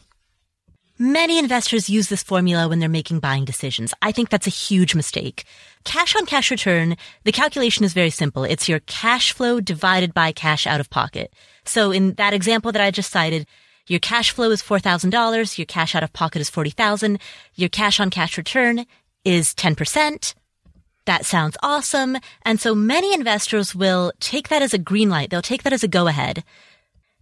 Many 0.98 1.38
investors 1.38 1.90
use 1.90 2.08
this 2.08 2.22
formula 2.22 2.68
when 2.68 2.78
they're 2.78 2.88
making 2.88 3.18
buying 3.18 3.44
decisions. 3.44 3.92
I 4.02 4.12
think 4.12 4.28
that's 4.28 4.46
a 4.46 4.50
huge 4.50 4.94
mistake. 4.94 5.44
Cash 5.84 6.14
on 6.14 6.26
cash 6.26 6.50
return, 6.50 6.96
the 7.24 7.32
calculation 7.32 7.84
is 7.84 7.92
very 7.92 8.10
simple. 8.10 8.44
It's 8.44 8.68
your 8.68 8.80
cash 8.80 9.32
flow 9.32 9.60
divided 9.60 10.14
by 10.14 10.32
cash 10.32 10.66
out 10.66 10.80
of 10.80 10.90
pocket. 10.90 11.32
So 11.64 11.90
in 11.90 12.14
that 12.14 12.34
example 12.34 12.72
that 12.72 12.82
I 12.82 12.90
just 12.90 13.10
cited, 13.10 13.46
your 13.86 14.00
cash 14.00 14.30
flow 14.30 14.50
is 14.50 14.62
$4,000. 14.62 15.58
Your 15.58 15.66
cash 15.66 15.94
out 15.94 16.02
of 16.02 16.12
pocket 16.12 16.40
is 16.40 16.50
40,000. 16.50 17.18
Your 17.54 17.68
cash 17.68 18.00
on 18.00 18.10
cash 18.10 18.38
return 18.38 18.86
is 19.24 19.54
10%. 19.54 20.34
That 21.04 21.24
sounds 21.24 21.56
awesome. 21.62 22.16
And 22.42 22.60
so 22.60 22.74
many 22.74 23.12
investors 23.12 23.74
will 23.74 24.12
take 24.20 24.48
that 24.48 24.62
as 24.62 24.72
a 24.72 24.78
green 24.78 25.10
light. 25.10 25.30
They'll 25.30 25.42
take 25.42 25.64
that 25.64 25.72
as 25.72 25.82
a 25.82 25.88
go 25.88 26.06
ahead 26.06 26.44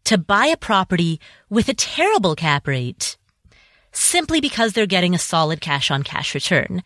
to 0.05 0.19
buy 0.19 0.47
a 0.47 0.57
property 0.57 1.21
with 1.49 1.69
a 1.69 1.75
terrible 1.75 2.35
cap 2.35 2.67
rate 2.67 3.17
simply 3.93 4.41
because 4.41 4.73
they're 4.73 4.87
getting 4.87 5.15
a 5.15 5.19
solid 5.19 5.61
cash 5.61 5.91
on 5.91 6.03
cash 6.03 6.35
return. 6.35 6.83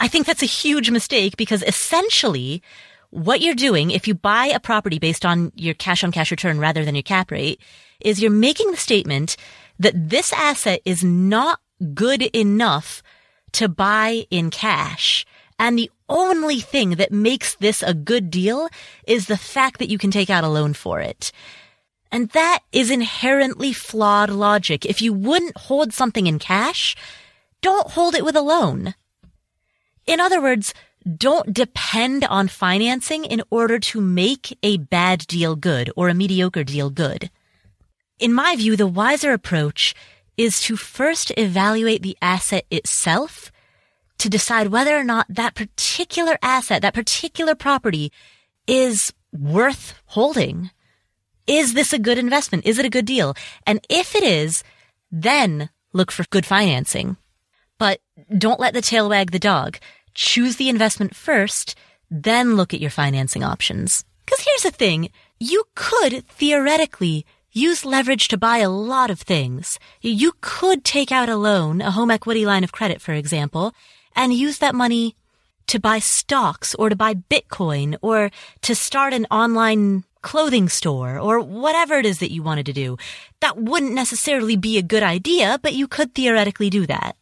I 0.00 0.08
think 0.08 0.26
that's 0.26 0.42
a 0.42 0.46
huge 0.46 0.90
mistake 0.90 1.36
because 1.36 1.62
essentially 1.62 2.62
what 3.10 3.40
you're 3.40 3.54
doing 3.54 3.90
if 3.90 4.08
you 4.08 4.14
buy 4.14 4.46
a 4.46 4.60
property 4.60 4.98
based 4.98 5.24
on 5.24 5.52
your 5.54 5.74
cash 5.74 6.02
on 6.02 6.12
cash 6.12 6.30
return 6.30 6.58
rather 6.58 6.84
than 6.84 6.94
your 6.94 7.02
cap 7.02 7.30
rate 7.30 7.60
is 8.04 8.20
you're 8.20 8.30
making 8.30 8.70
the 8.70 8.76
statement 8.76 9.36
that 9.78 10.10
this 10.10 10.32
asset 10.32 10.80
is 10.84 11.02
not 11.02 11.60
good 11.94 12.22
enough 12.22 13.02
to 13.52 13.68
buy 13.68 14.26
in 14.30 14.50
cash. 14.50 15.26
And 15.58 15.78
the 15.78 15.90
only 16.08 16.60
thing 16.60 16.90
that 16.90 17.12
makes 17.12 17.54
this 17.56 17.82
a 17.82 17.94
good 17.94 18.30
deal 18.30 18.68
is 19.06 19.26
the 19.26 19.36
fact 19.36 19.78
that 19.78 19.88
you 19.88 19.98
can 19.98 20.10
take 20.10 20.30
out 20.30 20.44
a 20.44 20.48
loan 20.48 20.74
for 20.74 21.00
it. 21.00 21.32
And 22.10 22.28
that 22.30 22.60
is 22.72 22.90
inherently 22.90 23.72
flawed 23.72 24.30
logic. 24.30 24.84
If 24.84 25.00
you 25.00 25.12
wouldn't 25.12 25.56
hold 25.56 25.92
something 25.92 26.26
in 26.26 26.38
cash, 26.38 26.94
don't 27.62 27.90
hold 27.90 28.14
it 28.14 28.24
with 28.24 28.36
a 28.36 28.42
loan. 28.42 28.94
In 30.06 30.20
other 30.20 30.42
words, 30.42 30.74
don't 31.16 31.52
depend 31.52 32.24
on 32.24 32.48
financing 32.48 33.24
in 33.24 33.42
order 33.50 33.78
to 33.78 34.00
make 34.00 34.56
a 34.62 34.76
bad 34.76 35.26
deal 35.26 35.56
good 35.56 35.90
or 35.96 36.08
a 36.08 36.14
mediocre 36.14 36.64
deal 36.64 36.90
good. 36.90 37.30
In 38.22 38.32
my 38.32 38.54
view, 38.54 38.76
the 38.76 38.86
wiser 38.86 39.32
approach 39.32 39.96
is 40.36 40.60
to 40.60 40.76
first 40.76 41.32
evaluate 41.36 42.02
the 42.02 42.16
asset 42.22 42.64
itself 42.70 43.50
to 44.18 44.30
decide 44.30 44.68
whether 44.68 44.96
or 44.96 45.02
not 45.02 45.26
that 45.28 45.56
particular 45.56 46.38
asset, 46.40 46.82
that 46.82 46.94
particular 46.94 47.56
property 47.56 48.12
is 48.68 49.12
worth 49.32 50.00
holding. 50.06 50.70
Is 51.48 51.74
this 51.74 51.92
a 51.92 51.98
good 51.98 52.16
investment? 52.16 52.64
Is 52.64 52.78
it 52.78 52.86
a 52.86 52.90
good 52.90 53.06
deal? 53.06 53.34
And 53.66 53.84
if 53.90 54.14
it 54.14 54.22
is, 54.22 54.62
then 55.10 55.70
look 55.92 56.12
for 56.12 56.24
good 56.30 56.46
financing. 56.46 57.16
But 57.76 58.02
don't 58.38 58.60
let 58.60 58.72
the 58.72 58.82
tail 58.82 59.08
wag 59.08 59.32
the 59.32 59.40
dog. 59.40 59.78
Choose 60.14 60.58
the 60.58 60.68
investment 60.68 61.16
first, 61.16 61.74
then 62.08 62.54
look 62.54 62.72
at 62.72 62.80
your 62.80 62.90
financing 62.90 63.42
options. 63.42 64.04
Cause 64.26 64.44
here's 64.46 64.62
the 64.62 64.70
thing. 64.70 65.10
You 65.40 65.64
could 65.74 66.24
theoretically 66.28 67.26
use 67.52 67.84
leverage 67.84 68.28
to 68.28 68.38
buy 68.38 68.58
a 68.58 68.70
lot 68.70 69.10
of 69.10 69.20
things. 69.20 69.78
You 70.00 70.32
could 70.40 70.84
take 70.84 71.12
out 71.12 71.28
a 71.28 71.36
loan, 71.36 71.80
a 71.80 71.90
home 71.90 72.10
equity 72.10 72.44
line 72.44 72.64
of 72.64 72.72
credit, 72.72 73.00
for 73.00 73.12
example, 73.12 73.74
and 74.16 74.32
use 74.32 74.58
that 74.58 74.74
money 74.74 75.16
to 75.68 75.78
buy 75.78 75.98
stocks 75.98 76.74
or 76.74 76.88
to 76.88 76.96
buy 76.96 77.14
Bitcoin 77.14 77.96
or 78.02 78.30
to 78.62 78.74
start 78.74 79.12
an 79.12 79.26
online 79.30 80.04
clothing 80.22 80.68
store 80.68 81.18
or 81.18 81.40
whatever 81.40 81.94
it 81.94 82.06
is 82.06 82.18
that 82.20 82.32
you 82.32 82.42
wanted 82.42 82.66
to 82.66 82.72
do. 82.72 82.96
That 83.40 83.56
wouldn't 83.56 83.94
necessarily 83.94 84.56
be 84.56 84.78
a 84.78 84.82
good 84.82 85.02
idea, 85.02 85.58
but 85.62 85.74
you 85.74 85.88
could 85.88 86.14
theoretically 86.14 86.70
do 86.70 86.86
that. 86.86 87.16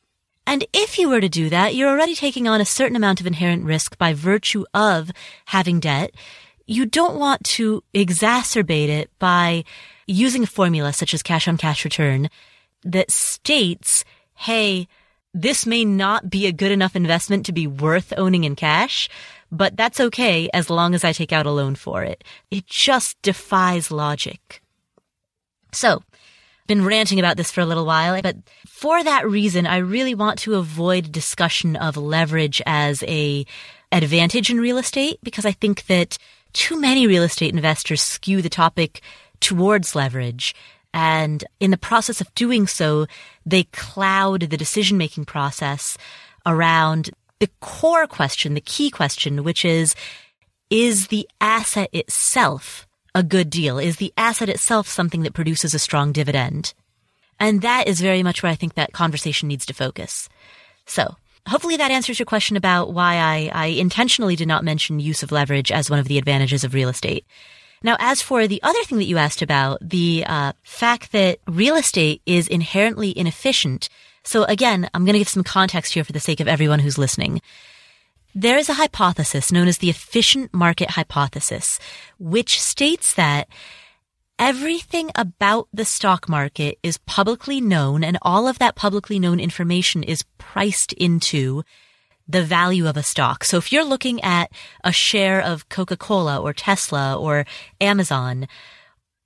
And 0.47 0.65
if 0.73 0.99
you 0.99 1.09
were 1.09 1.21
to 1.21 1.29
do 1.29 1.49
that, 1.49 1.75
you're 1.75 1.89
already 1.89 2.15
taking 2.15 2.49
on 2.49 2.61
a 2.61 2.65
certain 2.65 2.97
amount 2.97 3.21
of 3.21 3.27
inherent 3.27 3.65
risk 3.65 3.97
by 3.99 4.15
virtue 4.15 4.65
of 4.75 5.11
having 5.47 5.81
debt. 5.81 6.13
You 6.67 6.87
don't 6.87 7.19
want 7.19 7.45
to 7.57 7.83
exacerbate 7.95 8.89
it 8.89 9.11
by 9.19 9.65
using 10.11 10.43
a 10.43 10.47
formula 10.47 10.93
such 10.93 11.15
as 11.15 11.23
cash 11.23 11.47
on 11.49 11.57
cash 11.57 11.85
return 11.85 12.29
that 12.83 13.11
states, 13.11 14.05
hey, 14.35 14.89
this 15.33 15.67
may 15.67 15.85
not 15.85 16.29
be 16.29 16.47
a 16.47 16.53
good 16.53 16.73
enough 16.73 16.97
investment 16.97 17.47
to 17.47 17.53
be 17.53 17.67
worth 17.67 18.13
owning 18.17 18.45
in 18.45 18.57
cash, 18.57 19.09
but 19.53 19.77
that's 19.77 20.01
okay 20.01 20.49
as 20.53 20.71
long 20.71 20.95
as 20.95 21.05
I 21.05 21.13
take 21.13 21.33
out 21.33 21.47
a 21.47 21.51
loan 21.51 21.75
for 21.75 22.03
it. 22.03 22.25
It 22.51 22.67
just 22.67 23.21
defies 23.23 23.91
logic. 23.91 24.61
So, 25.73 26.03
been 26.67 26.85
ranting 26.85 27.19
about 27.19 27.37
this 27.37 27.51
for 27.51 27.61
a 27.61 27.67
little 27.67 27.85
while, 27.85 28.21
but 28.23 28.37
for 28.67 29.03
that 29.03 29.29
reason, 29.29 29.67
I 29.67 29.79
really 29.79 30.15
want 30.15 30.39
to 30.41 30.55
avoid 30.55 31.13
discussion 31.13 31.77
of 31.77 31.97
leverage 31.97 32.63
as 32.67 33.03
a 33.05 33.45
advantage 33.93 34.51
in 34.51 34.61
real 34.61 34.79
estate 34.79 35.19
because 35.23 35.45
I 35.45 35.53
think 35.53 35.87
that 35.87 36.17
too 36.53 36.81
many 36.81 37.07
real 37.07 37.23
estate 37.23 37.55
investors 37.55 38.03
skew 38.03 38.43
the 38.43 38.49
topic 38.49 39.03
towards 39.41 39.95
leverage. 39.95 40.55
And 40.93 41.45
in 41.61 41.71
the 41.71 41.79
process 41.79 42.21
of 42.21 42.35
doing 42.35 42.67
so, 42.67 43.07
they 43.47 43.65
cloud 43.65 44.43
the 44.43 44.57
decision 44.57 44.99
making 44.99 45.25
process 45.25 45.97
around 46.45 47.11
the 47.39 47.51
core 47.61 48.07
question, 48.07 48.55
the 48.55 48.61
key 48.61 48.91
question, 48.91 49.45
which 49.45 49.65
is, 49.65 49.95
is 50.69 51.09
the 51.09 51.29
asset 51.41 51.89
itself 51.93 52.87
a 53.15 53.23
good 53.23 53.51
deal? 53.51 53.79
Is 53.79 53.97
the 53.97 54.13
asset 54.17 54.49
itself 54.49 54.89
something 54.89 55.23
that 55.23 55.35
produces 55.35 55.75
a 55.75 55.79
strong 55.79 56.13
dividend? 56.13 56.75
And 57.39 57.63
that 57.63 57.89
is 57.89 58.01
very 58.01 58.23
much 58.23 58.43
where 58.43 58.53
I 58.53 58.55
think 58.55 58.75
that 58.75 58.93
conversation 58.93 59.49
needs 59.49 59.65
to 59.67 59.75
focus. 59.75 60.29
So 60.87 61.17
hopefully 61.49 61.79
that 61.79 61.91
answers 61.91 62.19
your 62.19 62.27
question 62.27 62.57
about 62.57 62.93
why 62.93 63.15
I, 63.15 63.51
I 63.53 63.67
intentionally 63.67 64.37
did 64.37 64.49
not 64.49 64.65
mention 64.65 65.01
use 65.01 65.23
of 65.23 65.33
leverage 65.33 65.73
as 65.73 65.89
one 65.89 65.99
of 65.99 66.09
the 66.09 66.19
advantages 66.19 66.65
of 66.65 66.75
real 66.75 66.91
estate. 66.91 67.25
Now, 67.83 67.97
as 67.99 68.21
for 68.21 68.47
the 68.47 68.63
other 68.63 68.83
thing 68.85 68.99
that 68.99 69.05
you 69.05 69.17
asked 69.17 69.41
about, 69.41 69.79
the 69.81 70.25
uh, 70.27 70.53
fact 70.63 71.13
that 71.13 71.39
real 71.47 71.77
estate 71.77 72.21
is 72.27 72.47
inherently 72.47 73.17
inefficient. 73.17 73.89
So 74.23 74.45
again, 74.45 74.91
I'm 74.93 75.05
going 75.05 75.15
to 75.15 75.21
give 75.21 75.29
some 75.29 75.45
context 75.45 75.95
here 75.95 76.05
for 76.05 76.13
the 76.13 76.21
sake 76.21 76.41
of 76.41 76.49
everyone 76.49 76.81
who's 76.81 76.99
listening. 76.99 77.41
There 78.35 78.59
is 78.59 78.69
a 78.69 78.75
hypothesis 78.75 79.51
known 79.51 79.67
as 79.67 79.79
the 79.79 79.91
efficient 79.91 80.53
market 80.53 80.91
hypothesis, 80.91 81.79
which 82.19 82.61
states 82.61 83.15
that 83.15 83.49
everything 84.39 85.11
about 85.15 85.69
the 85.73 85.85
stock 85.85 86.29
market 86.29 86.79
is 86.83 86.99
publicly 86.99 87.61
known 87.61 88.05
and 88.05 88.19
all 88.23 88.47
of 88.47 88.59
that 88.59 88.77
publicly 88.77 89.19
known 89.19 89.41
information 89.41 90.03
is 90.03 90.25
priced 90.39 90.93
into 90.93 91.63
the 92.33 92.45
value 92.45 92.87
of 92.87 92.97
a 92.97 93.03
stock. 93.03 93.45
So 93.45 93.57
if 93.57 93.73
you're 93.73 93.85
looking 93.85 94.21
at 94.23 94.51
a 94.85 94.93
share 94.93 95.41
of 95.41 95.69
Coca-Cola 95.69 96.41
or 96.41 96.53
Tesla 96.53 97.17
or 97.19 97.45
Amazon, 97.81 98.47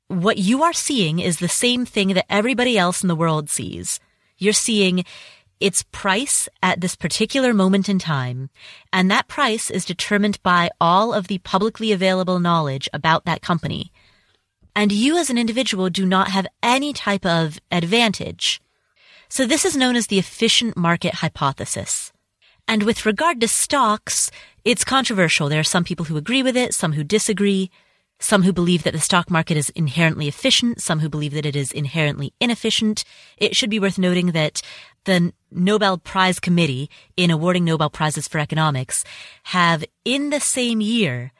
what 0.09 0.39
you 0.39 0.63
are 0.63 0.73
seeing 0.73 1.19
is 1.19 1.39
the 1.39 1.49
same 1.49 1.87
thing 1.87 2.09
that 2.15 2.27
everybody 2.29 2.79
else 2.79 3.03
in 3.03 3.09
the 3.09 3.17
world 3.17 3.51
sees. 3.51 4.01
You're 4.39 4.53
seeing 4.53 5.05
its 5.61 5.85
price 5.93 6.49
at 6.63 6.81
this 6.81 6.97
particular 6.97 7.55
moment 7.55 7.89
in 7.89 7.99
time, 7.99 8.51
and 8.93 9.11
that 9.11 9.29
price 9.29 9.71
is 9.71 9.85
determined 9.85 10.43
by 10.43 10.71
all 10.81 11.15
of 11.15 11.29
the 11.29 11.39
publicly 11.39 11.93
available 11.93 12.39
knowledge 12.39 12.89
about 12.93 13.25
that 13.25 13.41
company. 13.41 13.93
And 14.77 14.91
you 14.91 15.17
as 15.17 15.31
an 15.31 15.39
individual 15.39 15.89
do 15.89 16.05
not 16.05 16.29
have 16.29 16.47
any 16.63 16.93
type 16.93 17.25
of 17.25 17.61
advantage. 17.71 18.61
So 19.29 19.47
this 19.47 19.65
is 19.65 19.77
known 19.77 19.97
as 19.97 20.09
the 20.09 20.19
efficient 20.19 20.77
market 20.77 21.15
hypothesis. 21.15 22.13
And 22.67 22.83
with 22.83 23.07
regard 23.07 23.41
to 23.41 23.49
stocks, 23.49 24.31
it's 24.65 24.85
controversial. 24.85 25.49
There 25.49 25.61
are 25.61 25.65
some 25.65 25.85
people 25.85 26.07
who 26.07 26.17
agree 26.17 26.43
with 26.43 26.57
it, 26.57 26.75
some 26.75 26.93
who 26.93 27.05
disagree, 27.05 27.71
some 28.19 28.43
who 28.43 28.53
believe 28.53 28.85
that 28.85 28.93
the 28.93 29.01
stock 29.01 29.31
market 29.31 29.57
is 29.57 29.71
inherently 29.71 30.29
efficient, 30.29 30.81
some 30.81 31.01
who 31.01 31.09
believe 31.09 31.35
that 31.35 31.47
it 31.47 31.57
is 31.57 31.73
inherently 31.73 32.33
inefficient. 32.41 33.05
It 33.37 33.55
should 33.55 33.71
be 33.71 33.81
worth 33.81 33.99
noting 33.99 34.29
that 34.29 34.63
the 35.05 35.33
Nobel 35.51 35.99
Prize 35.99 36.41
Committee 36.41 36.89
in 37.17 37.31
awarding 37.31 37.65
Nobel 37.65 37.91
Prizes 37.91 38.27
for 38.27 38.39
economics 38.39 39.05
have 39.45 39.85
in 40.05 40.31
the 40.31 40.41
same 40.41 40.81
year 40.81 41.33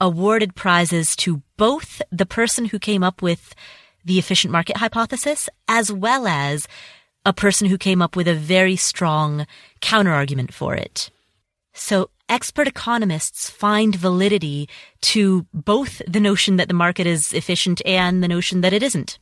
awarded 0.00 0.54
prizes 0.54 1.14
to 1.14 1.42
both 1.58 2.00
the 2.10 2.24
person 2.24 2.66
who 2.66 2.78
came 2.78 3.02
up 3.02 3.20
with 3.20 3.54
the 4.02 4.18
efficient 4.18 4.50
market 4.50 4.78
hypothesis 4.78 5.48
as 5.68 5.92
well 5.92 6.26
as 6.26 6.66
a 7.24 7.32
person 7.32 7.68
who 7.68 7.78
came 7.78 8.00
up 8.00 8.16
with 8.16 8.28
a 8.28 8.34
very 8.34 8.76
strong 8.76 9.46
counterargument 9.80 10.52
for 10.52 10.74
it. 10.74 11.10
So 11.72 12.10
expert 12.28 12.66
economists 12.66 13.50
find 13.50 13.94
validity 13.94 14.68
to 15.02 15.46
both 15.52 16.00
the 16.06 16.20
notion 16.20 16.56
that 16.56 16.68
the 16.68 16.74
market 16.74 17.06
is 17.06 17.32
efficient 17.32 17.82
and 17.84 18.22
the 18.22 18.28
notion 18.28 18.60
that 18.62 18.72
it 18.72 18.82
isn't. 18.82 19.18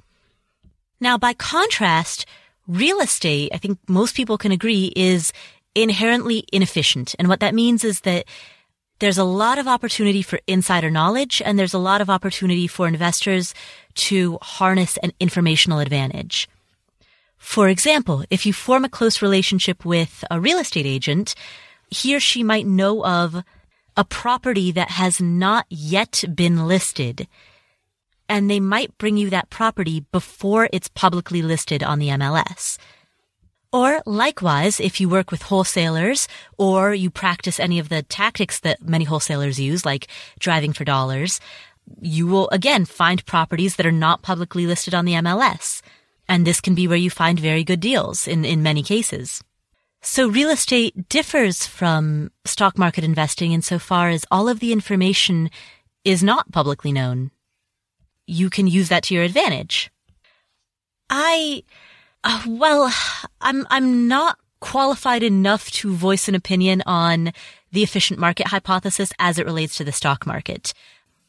Now, 1.00 1.16
by 1.16 1.32
contrast, 1.32 2.26
real 2.66 3.00
estate, 3.00 3.50
I 3.52 3.58
think 3.58 3.78
most 3.88 4.14
people 4.14 4.38
can 4.38 4.52
agree, 4.52 4.92
is 4.96 5.32
inherently 5.74 6.44
inefficient. 6.52 7.14
And 7.18 7.28
what 7.28 7.40
that 7.40 7.54
means 7.54 7.84
is 7.84 8.00
that 8.00 8.24
there's 8.98 9.18
a 9.18 9.24
lot 9.24 9.58
of 9.58 9.68
opportunity 9.68 10.22
for 10.22 10.40
insider 10.46 10.90
knowledge 10.90 11.40
and 11.44 11.58
there's 11.58 11.74
a 11.74 11.78
lot 11.78 12.00
of 12.00 12.10
opportunity 12.10 12.66
for 12.66 12.88
investors 12.88 13.54
to 13.94 14.38
harness 14.42 14.96
an 14.98 15.12
informational 15.20 15.78
advantage. 15.78 16.48
For 17.38 17.68
example, 17.68 18.24
if 18.30 18.44
you 18.44 18.52
form 18.52 18.84
a 18.84 18.88
close 18.88 19.22
relationship 19.22 19.84
with 19.84 20.24
a 20.30 20.40
real 20.40 20.58
estate 20.58 20.86
agent, 20.86 21.34
he 21.88 22.14
or 22.14 22.20
she 22.20 22.42
might 22.42 22.66
know 22.66 23.04
of 23.04 23.42
a 23.96 24.04
property 24.04 24.70
that 24.72 24.90
has 24.90 25.20
not 25.20 25.66
yet 25.70 26.22
been 26.34 26.66
listed 26.66 27.26
and 28.28 28.50
they 28.50 28.60
might 28.60 28.96
bring 28.98 29.16
you 29.16 29.30
that 29.30 29.50
property 29.50 30.04
before 30.12 30.68
it's 30.72 30.88
publicly 30.88 31.42
listed 31.42 31.82
on 31.82 31.98
the 31.98 32.08
MLS. 32.08 32.76
Or 33.72 34.00
likewise, 34.06 34.80
if 34.80 35.00
you 35.00 35.08
work 35.08 35.30
with 35.30 35.42
wholesalers 35.42 36.28
or 36.56 36.94
you 36.94 37.10
practice 37.10 37.60
any 37.60 37.78
of 37.78 37.88
the 37.88 38.02
tactics 38.02 38.60
that 38.60 38.82
many 38.82 39.04
wholesalers 39.04 39.60
use, 39.60 39.84
like 39.84 40.08
driving 40.38 40.72
for 40.72 40.84
dollars, 40.84 41.40
you 42.00 42.26
will 42.26 42.48
again 42.50 42.84
find 42.84 43.24
properties 43.26 43.76
that 43.76 43.86
are 43.86 43.92
not 43.92 44.22
publicly 44.22 44.66
listed 44.66 44.94
on 44.94 45.04
the 45.04 45.14
MLS. 45.14 45.82
And 46.28 46.46
this 46.46 46.60
can 46.60 46.74
be 46.74 46.86
where 46.86 46.96
you 46.96 47.10
find 47.10 47.40
very 47.40 47.64
good 47.64 47.80
deals 47.80 48.28
in, 48.28 48.44
in 48.44 48.62
many 48.62 48.82
cases. 48.82 49.42
So 50.02 50.28
real 50.28 50.50
estate 50.50 51.08
differs 51.08 51.66
from 51.66 52.30
stock 52.44 52.78
market 52.78 53.02
investing 53.02 53.52
insofar 53.52 54.10
as 54.10 54.24
all 54.30 54.48
of 54.48 54.60
the 54.60 54.72
information 54.72 55.50
is 56.04 56.22
not 56.22 56.52
publicly 56.52 56.92
known 56.92 57.30
you 58.28 58.50
can 58.50 58.66
use 58.66 58.90
that 58.90 59.04
to 59.04 59.14
your 59.14 59.24
advantage. 59.24 59.90
I, 61.10 61.64
uh, 62.22 62.42
well, 62.46 62.92
I'm, 63.40 63.66
I'm 63.70 64.06
not 64.06 64.38
qualified 64.60 65.22
enough 65.22 65.70
to 65.70 65.92
voice 65.94 66.28
an 66.28 66.34
opinion 66.34 66.82
on 66.84 67.32
the 67.72 67.82
efficient 67.82 68.20
market 68.20 68.48
hypothesis 68.48 69.12
as 69.18 69.38
it 69.38 69.46
relates 69.46 69.76
to 69.76 69.84
the 69.84 69.92
stock 69.92 70.26
market. 70.26 70.74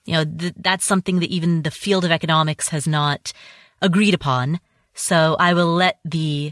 You 0.05 0.13
know, 0.13 0.25
th- 0.25 0.53
that's 0.57 0.85
something 0.85 1.19
that 1.19 1.29
even 1.29 1.61
the 1.61 1.71
field 1.71 2.03
of 2.03 2.11
economics 2.11 2.69
has 2.69 2.85
not 2.85 3.31
agreed 3.81 4.13
upon. 4.13 4.59
So 4.99 5.37
I 5.39 5.53
will 5.53 5.73
let 5.73 5.99
the 6.03 6.51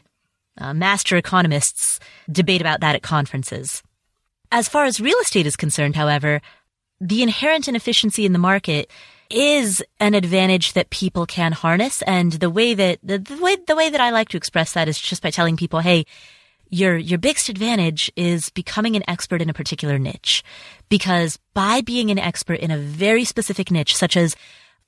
uh, 0.57 0.73
master 0.73 1.17
economists 1.17 1.99
debate 2.31 2.61
about 2.61 2.79
that 2.79 2.95
at 2.95 3.03
conferences. 3.03 3.83
As 4.53 4.69
far 4.69 4.85
as 4.85 5.01
real 5.01 5.17
estate 5.19 5.45
is 5.45 5.57
concerned, 5.57 5.97
however, 5.97 6.41
the 7.01 7.21
inherent 7.21 7.67
inefficiency 7.67 8.25
in 8.25 8.31
the 8.31 8.39
market 8.39 8.89
is 9.29 9.83
an 9.99 10.13
advantage 10.13 10.73
that 10.73 10.89
people 10.91 11.25
can 11.25 11.51
harness. 11.51 12.01
And 12.03 12.31
the 12.31 12.49
way 12.49 12.73
that, 12.73 12.99
the, 13.03 13.19
the 13.19 13.37
way, 13.41 13.57
the 13.67 13.75
way 13.75 13.89
that 13.89 13.99
I 13.99 14.11
like 14.11 14.29
to 14.29 14.37
express 14.37 14.71
that 14.73 14.87
is 14.87 14.97
just 14.97 15.21
by 15.21 15.29
telling 15.29 15.57
people, 15.57 15.81
hey, 15.81 16.05
your, 16.69 16.95
your 16.95 17.19
biggest 17.19 17.49
advantage 17.49 18.09
is 18.15 18.49
becoming 18.51 18.95
an 18.95 19.03
expert 19.09 19.41
in 19.41 19.49
a 19.49 19.53
particular 19.53 19.99
niche. 19.99 20.41
Because 20.87 21.37
by 21.53 21.81
being 21.81 22.11
an 22.11 22.17
expert 22.17 22.61
in 22.61 22.71
a 22.71 22.77
very 22.77 23.25
specific 23.25 23.71
niche, 23.71 23.95
such 23.97 24.15
as 24.15 24.37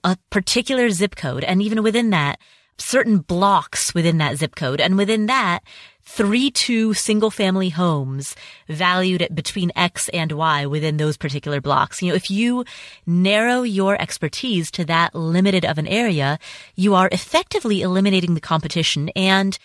a 0.05 0.17
particular 0.29 0.89
zip 0.91 1.17
code, 1.17 1.43
and 1.43 1.61
even 1.61 1.83
within 1.83 2.11
that, 2.11 2.39
certain 2.79 3.19
blocks 3.19 3.93
within 3.93 4.17
that 4.17 4.37
zip 4.37 4.55
code, 4.55 4.81
and 4.81 4.97
within 4.97 5.27
that, 5.27 5.59
three 6.03 6.49
two 6.49 6.93
single 6.93 7.29
family 7.29 7.69
homes 7.69 8.35
valued 8.67 9.21
at 9.21 9.35
between 9.35 9.71
X 9.75 10.09
and 10.09 10.31
Y 10.31 10.65
within 10.65 10.97
those 10.97 11.17
particular 11.17 11.61
blocks. 11.61 12.01
You 12.01 12.09
know, 12.09 12.15
if 12.15 12.31
you 12.31 12.65
narrow 13.05 13.61
your 13.61 14.01
expertise 14.01 14.71
to 14.71 14.85
that 14.85 15.13
limited 15.13 15.65
of 15.65 15.77
an 15.77 15.87
area, 15.87 16.39
you 16.75 16.95
are 16.95 17.09
effectively 17.11 17.81
eliminating 17.81 18.33
the 18.33 18.41
competition 18.41 19.09
and 19.15 19.57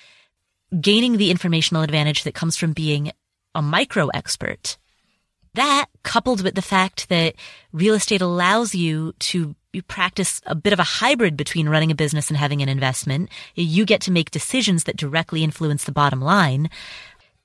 gaining 0.81 1.17
the 1.17 1.31
informational 1.31 1.83
advantage 1.83 2.25
that 2.25 2.35
comes 2.35 2.57
from 2.57 2.73
being 2.73 3.13
a 3.55 3.63
micro 3.63 4.09
expert. 4.09 4.77
That 5.55 5.87
coupled 6.03 6.43
with 6.43 6.55
the 6.55 6.63
fact 6.63 7.09
that 7.09 7.35
real 7.73 7.95
estate 7.95 8.21
allows 8.21 8.75
you 8.75 9.15
to 9.21 9.55
you 9.73 9.83
practice 9.83 10.41
a 10.47 10.55
bit 10.55 10.73
of 10.73 10.79
a 10.79 10.85
hybrid 10.85 11.37
between 11.37 11.69
running 11.69 11.91
a 11.91 11.97
business 11.97 12.29
and 12.29 12.37
having 12.37 12.63
an 12.63 12.69
investment. 12.69 13.29
You 13.55 13.85
get 13.85 14.01
to 14.03 14.13
make 14.13 14.31
decisions 14.31 14.85
that 14.85 14.97
directly 14.97 15.43
influence 15.43 15.85
the 15.85 15.93
bottom 15.93 16.21
line. 16.21 16.71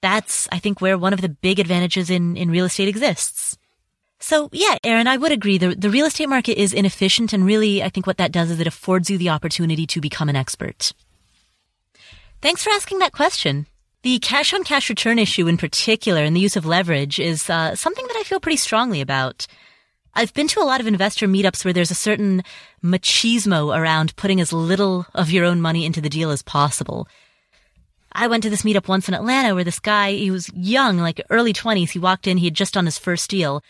That's, 0.01 0.47
I 0.51 0.59
think, 0.59 0.79
where 0.79 0.97
one 0.97 1.13
of 1.13 1.21
the 1.21 1.29
big 1.29 1.59
advantages 1.59 2.09
in, 2.09 2.37
in 2.37 2.51
real 2.51 2.65
estate 2.65 2.87
exists. 2.87 3.57
So 4.19 4.49
yeah, 4.51 4.77
Aaron, 4.83 5.07
I 5.07 5.17
would 5.17 5.31
agree. 5.31 5.57
The, 5.57 5.75
the 5.75 5.89
real 5.89 6.05
estate 6.05 6.29
market 6.29 6.61
is 6.61 6.73
inefficient 6.73 7.33
and 7.33 7.45
really, 7.45 7.81
I 7.81 7.89
think 7.89 8.05
what 8.05 8.17
that 8.17 8.31
does 8.31 8.51
is 8.51 8.59
it 8.59 8.67
affords 8.67 9.09
you 9.09 9.17
the 9.17 9.29
opportunity 9.29 9.87
to 9.87 10.01
become 10.01 10.29
an 10.29 10.35
expert. 10.35 10.93
Thanks 12.41 12.63
for 12.63 12.69
asking 12.69 12.99
that 12.99 13.11
question. 13.11 13.65
The 14.01 14.19
cash 14.19 14.53
on 14.53 14.63
cash 14.63 14.89
return 14.89 15.19
issue 15.19 15.47
in 15.47 15.57
particular 15.57 16.23
and 16.23 16.33
the 16.33 16.39
use 16.39 16.55
of 16.55 16.65
leverage 16.65 17.19
is 17.19 17.49
uh, 17.49 17.75
something 17.75 18.05
that 18.07 18.15
I 18.17 18.23
feel 18.23 18.39
pretty 18.39 18.55
strongly 18.57 19.01
about. 19.01 19.45
I've 20.13 20.33
been 20.33 20.47
to 20.49 20.61
a 20.61 20.63
lot 20.63 20.79
of 20.79 20.87
investor 20.87 21.27
meetups 21.27 21.65
where 21.65 21.73
there's 21.73 21.91
a 21.91 21.95
certain 21.95 22.43
machismo 22.81 23.77
around 23.77 24.15
putting 24.15 24.39
as 24.39 24.53
little 24.53 25.05
of 25.13 25.31
your 25.31 25.43
own 25.43 25.59
money 25.59 25.85
into 25.85 25.99
the 25.99 26.09
deal 26.09 26.31
as 26.31 26.41
possible. 26.41 27.09
I 28.13 28.27
went 28.27 28.43
to 28.43 28.49
this 28.49 28.63
meetup 28.63 28.87
once 28.87 29.07
in 29.07 29.13
Atlanta 29.13 29.53
where 29.53 29.65
this 29.65 29.79
guy, 29.79 30.13
he 30.13 30.31
was 30.31 30.49
young, 30.53 30.97
like 30.97 31.21
early 31.29 31.53
20s. 31.53 31.91
He 31.91 31.99
walked 31.99 32.25
in, 32.25 32.37
he 32.37 32.45
had 32.45 32.53
just 32.53 32.75
done 32.75 32.85
his 32.85 32.97
first 32.97 33.29
deal 33.29 33.61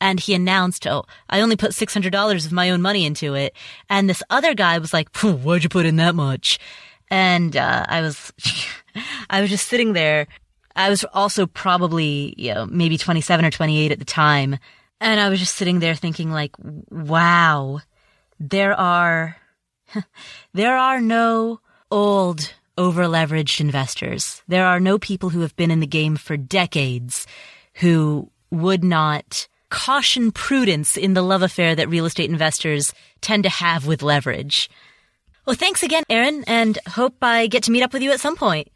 and 0.00 0.18
he 0.18 0.34
announced, 0.34 0.86
Oh, 0.86 1.04
I 1.28 1.40
only 1.40 1.56
put 1.56 1.72
$600 1.72 2.46
of 2.46 2.52
my 2.52 2.70
own 2.70 2.82
money 2.82 3.04
into 3.04 3.34
it. 3.34 3.54
And 3.88 4.08
this 4.08 4.22
other 4.30 4.54
guy 4.54 4.78
was 4.78 4.92
like, 4.92 5.14
why'd 5.18 5.62
you 5.62 5.68
put 5.68 5.86
in 5.86 5.96
that 5.96 6.14
much? 6.14 6.58
And, 7.14 7.56
uh, 7.56 7.86
I 7.88 8.00
was, 8.00 8.32
I 9.30 9.40
was 9.40 9.48
just 9.48 9.68
sitting 9.68 9.92
there. 9.92 10.26
I 10.74 10.90
was 10.90 11.04
also 11.14 11.46
probably, 11.46 12.34
you 12.36 12.52
know, 12.52 12.66
maybe 12.66 12.98
27 12.98 13.44
or 13.44 13.52
28 13.52 13.92
at 13.92 14.00
the 14.00 14.04
time. 14.04 14.58
And 15.00 15.20
I 15.20 15.28
was 15.28 15.38
just 15.38 15.54
sitting 15.54 15.78
there 15.78 15.94
thinking 15.94 16.32
like, 16.32 16.50
wow, 16.90 17.78
there 18.40 18.74
are, 18.74 19.36
there 20.54 20.76
are 20.76 21.00
no 21.00 21.60
old 21.88 22.52
over 22.76 23.04
leveraged 23.04 23.60
investors. 23.60 24.42
There 24.48 24.66
are 24.66 24.80
no 24.80 24.98
people 24.98 25.30
who 25.30 25.42
have 25.42 25.54
been 25.54 25.70
in 25.70 25.78
the 25.78 25.86
game 25.86 26.16
for 26.16 26.36
decades 26.36 27.28
who 27.74 28.28
would 28.50 28.82
not 28.82 29.46
caution 29.70 30.32
prudence 30.32 30.96
in 30.96 31.14
the 31.14 31.22
love 31.22 31.42
affair 31.42 31.76
that 31.76 31.88
real 31.88 32.06
estate 32.06 32.28
investors 32.28 32.92
tend 33.20 33.44
to 33.44 33.48
have 33.48 33.86
with 33.86 34.02
leverage. 34.02 34.68
Well, 35.46 35.56
thanks 35.56 35.82
again, 35.82 36.04
Aaron, 36.08 36.42
and 36.46 36.78
hope 36.88 37.16
I 37.20 37.48
get 37.48 37.64
to 37.64 37.70
meet 37.70 37.82
up 37.82 37.92
with 37.92 38.02
you 38.02 38.12
at 38.12 38.20
some 38.20 38.34
point. 38.34 38.68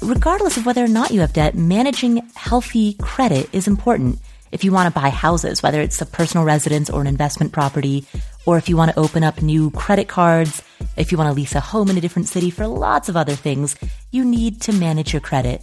Regardless 0.00 0.56
of 0.56 0.66
whether 0.66 0.84
or 0.84 0.88
not 0.88 1.10
you 1.10 1.20
have 1.20 1.32
debt, 1.32 1.56
managing 1.56 2.28
healthy 2.36 2.94
credit 2.94 3.48
is 3.52 3.66
important. 3.66 4.20
If 4.52 4.62
you 4.62 4.70
want 4.70 4.92
to 4.92 5.00
buy 5.00 5.10
houses, 5.10 5.62
whether 5.62 5.80
it's 5.80 6.00
a 6.00 6.06
personal 6.06 6.44
residence 6.44 6.88
or 6.88 7.00
an 7.00 7.08
investment 7.08 7.52
property, 7.52 8.06
or 8.46 8.56
if 8.56 8.68
you 8.68 8.76
want 8.76 8.92
to 8.92 8.98
open 8.98 9.24
up 9.24 9.42
new 9.42 9.70
credit 9.72 10.06
cards, 10.06 10.62
if 10.96 11.10
you 11.10 11.18
want 11.18 11.28
to 11.28 11.34
lease 11.34 11.54
a 11.56 11.60
home 11.60 11.90
in 11.90 11.98
a 11.98 12.00
different 12.00 12.28
city 12.28 12.50
for 12.50 12.66
lots 12.68 13.08
of 13.08 13.16
other 13.16 13.34
things, 13.34 13.76
you 14.12 14.24
need 14.24 14.60
to 14.62 14.72
manage 14.72 15.12
your 15.12 15.20
credit. 15.20 15.62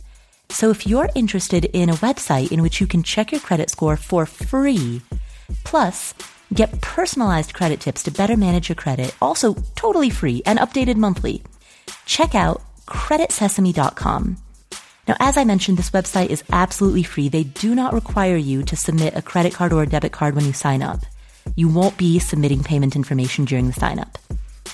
So 0.49 0.69
if 0.69 0.85
you're 0.85 1.09
interested 1.15 1.65
in 1.65 1.89
a 1.89 1.93
website 1.95 2.51
in 2.51 2.61
which 2.61 2.79
you 2.81 2.87
can 2.87 3.01
check 3.01 3.31
your 3.31 3.41
credit 3.41 3.69
score 3.69 3.95
for 3.95 4.25
free, 4.25 5.01
plus 5.63 6.13
Get 6.53 6.81
personalized 6.81 7.53
credit 7.53 7.79
tips 7.79 8.03
to 8.03 8.11
better 8.11 8.37
manage 8.37 8.69
your 8.69 8.75
credit, 8.75 9.15
also 9.21 9.55
totally 9.75 10.09
free 10.09 10.41
and 10.45 10.59
updated 10.59 10.95
monthly. 10.95 11.43
Check 12.05 12.35
out 12.35 12.61
creditsesame.com. 12.85 14.37
Now, 15.07 15.15
as 15.19 15.37
I 15.37 15.45
mentioned, 15.45 15.77
this 15.77 15.91
website 15.91 16.27
is 16.27 16.43
absolutely 16.51 17.03
free. 17.03 17.29
They 17.29 17.43
do 17.43 17.73
not 17.73 17.93
require 17.93 18.35
you 18.35 18.63
to 18.63 18.75
submit 18.75 19.15
a 19.15 19.21
credit 19.21 19.53
card 19.53 19.71
or 19.71 19.83
a 19.83 19.87
debit 19.87 20.11
card 20.11 20.35
when 20.35 20.45
you 20.45 20.53
sign 20.53 20.81
up. 20.81 20.99
You 21.55 21.69
won't 21.69 21.97
be 21.97 22.19
submitting 22.19 22.63
payment 22.63 22.95
information 22.95 23.45
during 23.45 23.67
the 23.67 23.73
sign 23.73 23.99
up. 23.99 24.17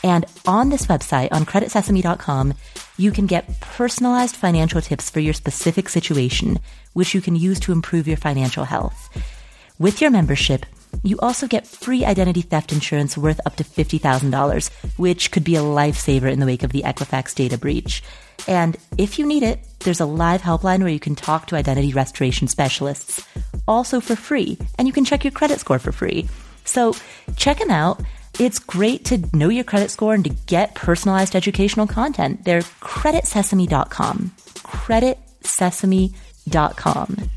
And 0.04 0.26
on 0.48 0.70
this 0.70 0.88
website, 0.88 1.32
on 1.32 1.46
creditsesame.com, 1.46 2.56
you 2.98 3.12
can 3.12 3.26
get 3.28 3.60
personalized 3.62 4.36
financial 4.36 4.82
tips 4.82 5.10
for 5.10 5.20
your 5.20 5.34
specific 5.34 5.88
situation, 5.88 6.60
which 6.94 7.14
you 7.14 7.22
can 7.22 7.36
use 7.36 7.60
to 7.62 7.72
improve 7.72 8.08
your 8.08 8.18
financial 8.18 8.66
health. 8.66 9.10
With 9.80 10.02
your 10.02 10.12
membership, 10.12 10.66
you 11.04 11.20
also 11.20 11.48
get 11.48 11.68
free 11.68 12.06
identity 12.06 12.42
theft 12.42 12.72
insurance 12.72 13.18
worth 13.18 13.42
up 13.46 13.58
to 13.58 13.64
$50,000, 13.64 14.72
which 14.98 15.32
could 15.32 15.44
be 15.44 15.56
a 15.56 15.62
lifesaver 15.62 16.32
in 16.32 16.40
the 16.40 16.46
wake 16.46 16.64
of 16.64 16.72
the 16.72 16.84
Equifax 16.84 17.36
data 17.36 17.58
breach. 17.58 18.02
And 18.48 18.78
if 18.98 19.20
you 19.20 19.26
need 19.26 19.44
it, 19.44 19.60
there's 19.80 20.00
a 20.00 20.06
live 20.06 20.42
helpline 20.42 20.80
where 20.80 20.88
you 20.88 21.00
can 21.00 21.16
talk 21.16 21.48
to 21.48 21.56
identity 21.56 21.92
restoration 21.94 22.48
specialists, 22.48 23.28
also 23.68 24.00
for 24.00 24.16
free, 24.16 24.58
and 24.78 24.88
you 24.88 24.94
can 24.94 25.06
check 25.06 25.24
your 25.24 25.32
credit 25.32 25.60
score 25.60 25.80
for 25.80 25.92
free. 25.92 26.28
So 26.66 26.96
check 27.36 27.60
them 27.60 27.70
out. 27.70 28.02
It's 28.40 28.58
great 28.60 29.06
to 29.06 29.24
know 29.34 29.50
your 29.50 29.64
credit 29.64 29.92
score 29.92 30.16
and 30.16 30.24
to 30.24 30.32
get 30.48 30.74
personalized 30.74 31.36
educational 31.36 31.86
content. 31.86 32.46
They're 32.46 32.62
creditsesame.com. 32.62 34.32
Creditsesame.com. 34.38 37.30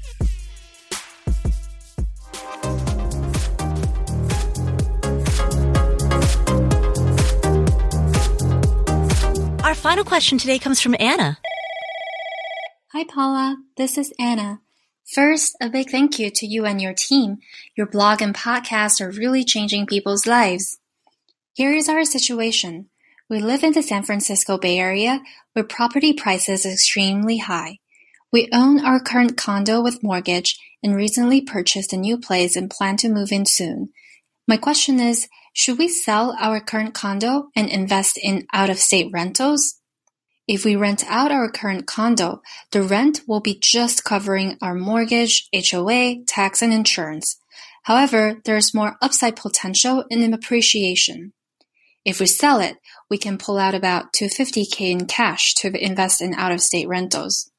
final 9.77 10.05
question 10.05 10.39
today 10.39 10.59
comes 10.59 10.81
from 10.81 10.97
Anna. 10.99 11.39
Hi, 12.93 13.05
Paula. 13.05 13.59
This 13.77 13.99
is 13.99 14.13
Anna. 14.19 14.61
First, 15.13 15.57
a 15.61 15.69
big 15.69 15.91
thank 15.91 16.19
you 16.19 16.31
to 16.35 16.47
you 16.47 16.65
and 16.65 16.81
your 16.81 16.95
team. 16.95 17.39
Your 17.77 17.87
blog 17.87 18.23
and 18.23 18.35
podcast 18.35 19.01
are 19.01 19.11
really 19.11 19.45
changing 19.45 19.87
people's 19.87 20.27
lives. 20.27 20.79
Here 21.53 21.73
is 21.73 21.89
our 21.89 22.05
situation. 22.05 22.89
We 23.29 23.41
live 23.41 23.63
in 23.63 23.73
the 23.73 23.83
San 23.83 24.03
Francisco 24.03 24.59
Bay 24.59 24.79
Area 24.79 25.21
where 25.53 25.65
property 25.65 26.13
prices 26.13 26.65
are 26.65 26.71
extremely 26.71 27.39
high. 27.39 27.79
We 28.33 28.49
own 28.53 28.85
our 28.85 29.01
current 29.01 29.37
condo 29.37 29.81
with 29.83 30.03
mortgage 30.03 30.59
and 30.83 30.95
recently 30.95 31.41
purchased 31.41 31.93
a 31.93 31.97
new 31.97 32.19
place 32.19 32.57
and 32.57 32.71
plan 32.71 32.97
to 32.99 33.09
move 33.09 33.31
in 33.31 33.47
soon. 33.47 33.91
My 34.49 34.57
question 34.57 35.01
is, 35.01 35.29
should 35.59 35.79
we 35.79 35.89
sell 35.89 36.37
our 36.39 36.61
current 36.61 36.93
condo 36.93 37.49
and 37.57 37.71
invest 37.71 38.19
in 38.23 38.47
out-of-state 38.53 39.09
rentals? 39.11 39.81
If 40.47 40.67
we 40.67 40.77
rent 40.77 41.03
out 41.09 41.33
our 41.33 41.51
current 41.51 41.87
condo, 41.87 42.43
the 42.73 42.83
rent 42.83 43.23
will 43.27 43.41
be 43.41 43.59
just 43.59 44.05
covering 44.05 44.59
our 44.61 44.75
mortgage, 44.75 45.49
HOA, 45.55 46.25
tax, 46.27 46.61
and 46.61 46.75
insurance. 46.75 47.39
However, 47.85 48.43
there 48.45 48.59
is 48.59 48.75
more 48.75 48.99
upside 49.01 49.35
potential 49.35 50.05
in 50.11 50.35
appreciation. 50.35 51.33
If 52.05 52.21
we 52.21 52.27
sell 52.27 52.61
it, 52.61 52.77
we 53.09 53.17
can 53.17 53.39
pull 53.39 53.57
out 53.57 53.75
about 53.75 54.13
250k 54.13 54.91
in 54.91 55.07
cash 55.07 55.55
to 55.55 55.73
invest 55.83 56.21
in 56.21 56.35
out-of-state 56.35 56.87
rentals. 56.87 57.51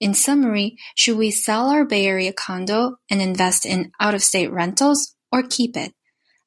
In 0.00 0.14
summary, 0.14 0.76
should 0.96 1.16
we 1.16 1.30
sell 1.30 1.70
our 1.70 1.84
Bay 1.84 2.06
Area 2.06 2.32
condo 2.32 2.96
and 3.08 3.22
invest 3.22 3.64
in 3.64 3.92
out-of-state 4.00 4.50
rentals 4.50 5.14
or 5.30 5.44
keep 5.44 5.76
it? 5.76 5.92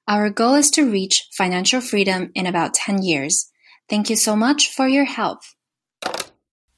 Our 0.09 0.31
goal 0.31 0.55
is 0.55 0.71
to 0.71 0.89
reach 0.89 1.27
financial 1.33 1.81
freedom 1.81 2.31
in 2.33 2.47
about 2.47 2.73
10 2.73 3.03
years. 3.03 3.51
Thank 3.87 4.09
you 4.09 4.15
so 4.15 4.35
much 4.35 4.73
for 4.73 4.87
your 4.87 5.05
help. 5.05 5.41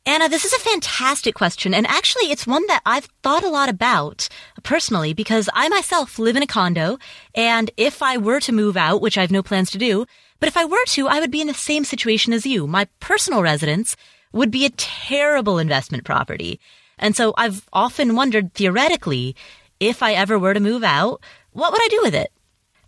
Anna, 0.05 0.27
this 0.27 0.43
is 0.43 0.51
a 0.51 0.59
fantastic 0.59 1.33
question. 1.33 1.73
And 1.73 1.87
actually, 1.87 2.29
it's 2.29 2.45
one 2.45 2.67
that 2.67 2.81
I've 2.85 3.07
thought 3.23 3.45
a 3.45 3.49
lot 3.49 3.69
about 3.69 4.27
personally 4.63 5.13
because 5.13 5.47
I 5.53 5.69
myself 5.69 6.19
live 6.19 6.35
in 6.35 6.43
a 6.43 6.47
condo. 6.47 6.97
And 7.33 7.71
if 7.77 8.01
I 8.01 8.17
were 8.17 8.41
to 8.41 8.51
move 8.51 8.75
out, 8.75 9.01
which 9.01 9.17
I 9.17 9.21
have 9.21 9.31
no 9.31 9.41
plans 9.41 9.71
to 9.71 9.77
do, 9.77 10.05
but 10.41 10.47
if 10.47 10.57
I 10.57 10.65
were 10.65 10.83
to, 10.87 11.07
I 11.07 11.21
would 11.21 11.31
be 11.31 11.39
in 11.39 11.47
the 11.47 11.53
same 11.53 11.85
situation 11.85 12.33
as 12.33 12.45
you. 12.45 12.67
My 12.67 12.89
personal 12.99 13.41
residence 13.41 13.95
would 14.33 14.51
be 14.51 14.65
a 14.65 14.71
terrible 14.71 15.57
investment 15.57 16.03
property. 16.03 16.59
And 16.99 17.15
so 17.15 17.33
I've 17.37 17.65
often 17.71 18.17
wondered 18.17 18.53
theoretically, 18.55 19.37
if 19.79 20.03
I 20.03 20.15
ever 20.15 20.37
were 20.37 20.53
to 20.53 20.59
move 20.59 20.83
out, 20.83 21.21
what 21.53 21.71
would 21.71 21.81
I 21.81 21.87
do 21.87 22.01
with 22.03 22.13
it? 22.13 22.29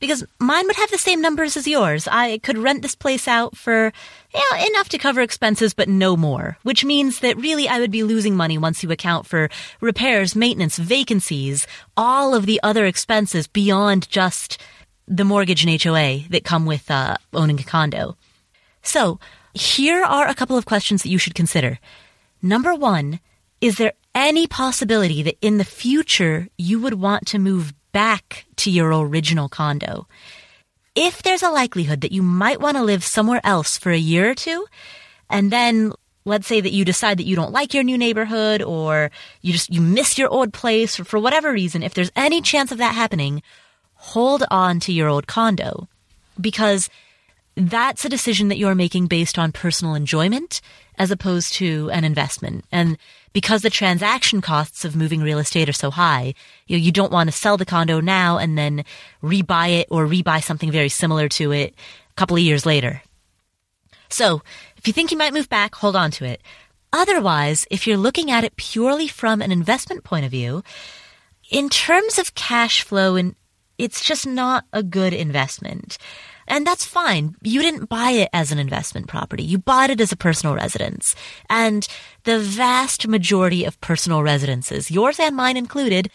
Because 0.04 0.26
mine 0.38 0.68
would 0.68 0.76
have 0.76 0.92
the 0.92 0.98
same 0.98 1.22
numbers 1.22 1.56
as 1.56 1.66
yours. 1.66 2.10
I 2.12 2.40
could 2.40 2.58
rent 2.58 2.82
this 2.82 2.94
place 2.94 3.26
out 3.26 3.56
for 3.56 3.94
know, 4.34 4.66
enough 4.68 4.90
to 4.90 4.98
cover 4.98 5.22
expenses, 5.22 5.74
but 5.74 5.88
no 5.88 6.18
more. 6.18 6.58
Which 6.64 6.84
means 6.84 7.22
that 7.22 7.38
really 7.38 7.70
I 7.70 7.80
would 7.80 7.90
be 7.90 8.04
losing 8.04 8.36
money 8.36 8.58
once 8.58 8.84
you 8.84 8.92
account 8.92 9.26
for 9.26 9.48
repairs, 9.80 10.36
maintenance, 10.36 10.78
vacancies, 10.78 11.66
all 11.96 12.36
of 12.36 12.46
the 12.46 12.60
other 12.64 12.86
expenses 12.86 13.48
beyond 13.48 14.10
just 14.10 14.62
the 15.08 15.24
mortgage 15.24 15.64
and 15.64 15.82
HOA 15.82 16.28
that 16.32 16.44
come 16.44 16.66
with 16.66 16.92
uh, 16.92 17.16
owning 17.32 17.62
a 17.62 17.64
condo. 17.64 18.18
So 18.82 19.22
here 19.54 20.04
are 20.04 20.28
a 20.28 20.36
couple 20.36 20.58
of 20.58 20.66
questions 20.66 21.04
that 21.04 21.10
you 21.12 21.18
should 21.18 21.34
consider. 21.34 21.80
Number 22.42 22.76
one, 22.76 23.22
is 23.62 23.78
there 23.78 23.94
any 24.14 24.48
possibility 24.48 25.24
that 25.24 25.38
in 25.42 25.60
the 25.60 25.64
future 25.64 26.50
you 26.58 26.82
would 26.82 26.96
want 26.96 27.26
to 27.28 27.40
move 27.40 27.74
back 27.94 28.46
to 28.58 28.70
your 28.70 28.92
original 28.92 29.48
condo? 29.48 30.08
If 30.96 31.24
there's 31.24 31.42
a 31.42 31.50
likelihood 31.50 32.02
that 32.02 32.12
you 32.12 32.22
might 32.22 32.60
want 32.60 32.78
to 32.78 32.84
live 32.84 33.04
somewhere 33.04 33.42
else 33.44 33.78
for 33.78 33.92
a 33.92 33.98
year 33.98 34.30
or 34.30 34.36
two, 34.36 34.66
and 35.30 35.50
then 35.50 35.94
let's 36.26 36.48
say 36.48 36.62
that 36.62 36.74
you 36.74 36.86
decide 36.86 37.18
that 37.18 37.26
you 37.26 37.36
don't 37.36 37.52
like 37.52 37.74
your 37.74 37.84
new 37.84 37.98
neighborhood 37.98 38.62
or 38.62 39.12
you 39.42 39.52
just 39.54 39.74
you 39.74 39.82
miss 39.82 40.18
your 40.18 40.30
old 40.30 40.54
place 40.54 41.00
or 41.00 41.06
for 41.06 41.20
whatever 41.20 41.52
reason, 41.52 41.82
if 41.82 41.94
there's 41.94 42.12
any 42.16 42.42
chance 42.42 42.72
of 42.72 42.78
that 42.78 42.96
happening, 42.96 43.42
hold 43.96 44.44
on 44.52 44.80
to 44.82 44.92
your 44.92 45.08
old 45.08 45.28
condo 45.28 45.88
because 46.40 46.90
that's 47.56 48.06
a 48.06 48.10
decision 48.10 48.48
that 48.48 48.58
you're 48.58 48.76
making 48.76 49.08
based 49.08 49.38
on 49.38 49.52
personal 49.52 49.96
enjoyment 49.96 50.62
as 50.98 51.12
opposed 51.12 51.54
to 51.54 51.90
an 51.92 52.04
investment. 52.04 52.66
And 52.72 52.98
because 53.34 53.64
the 53.64 53.70
transaction 53.70 54.42
costs 54.42 54.86
of 54.86 54.96
moving 54.96 55.22
real 55.22 55.40
estate 55.40 55.68
are 55.68 55.74
so 55.74 55.92
high, 55.92 56.34
you, 56.68 56.78
know, 56.78 56.84
you 56.84 56.92
don't 56.92 57.12
want 57.12 57.28
to 57.28 57.36
sell 57.36 57.58
the 57.58 57.66
condo 57.66 58.00
now 58.00 58.38
and 58.38 58.58
then 58.58 58.86
rebuy 59.22 59.80
it 59.80 59.88
or 59.90 60.06
rebuy 60.06 60.44
something 60.44 60.72
very 60.72 60.90
similar 60.90 61.28
to 61.28 61.52
it 61.52 61.74
a 62.10 62.14
couple 62.14 62.38
of 62.38 62.44
years 62.44 62.66
later. 62.66 63.02
So 64.10 64.44
if 64.78 64.88
you 64.88 64.94
think 64.94 65.12
you 65.12 65.18
might 65.18 65.34
move 65.34 65.50
back, 65.50 65.76
hold 65.76 65.96
on 65.96 66.12
to 66.12 66.26
it. 66.26 66.42
Otherwise, 66.94 67.66
if 67.72 67.88
you're 67.88 67.98
looking 67.98 68.30
at 68.30 68.44
it 68.44 68.56
purely 68.56 69.08
from 69.08 69.42
an 69.42 69.52
investment 69.52 70.04
point 70.04 70.26
of 70.26 70.32
view, 70.32 70.64
in 71.50 71.70
terms 71.70 72.20
of 72.20 72.36
cash 72.36 72.84
flow 72.84 73.16
and 73.16 73.36
it's 73.78 74.06
just 74.06 74.28
not 74.28 74.66
a 74.72 74.84
good 74.84 75.14
investment. 75.14 75.98
And 76.48 76.68
that's 76.68 76.86
fine. 76.86 77.36
You 77.42 77.62
didn't 77.62 77.90
buy 77.90 78.12
it 78.12 78.30
as 78.34 78.52
an 78.52 78.60
investment 78.60 79.08
property. 79.08 79.44
You 79.44 79.58
bought 79.58 79.90
it 79.90 80.02
as 80.02 80.12
a 80.12 80.18
personal 80.18 80.56
residence. 80.56 81.16
And 81.50 81.88
the 82.24 82.40
vast 82.40 83.08
majority 83.08 83.66
of 83.66 83.80
personal 83.82 84.24
residences, 84.24 84.92
yours 84.92 85.20
and 85.20 85.36
mine 85.36 85.58
included, 85.58 86.10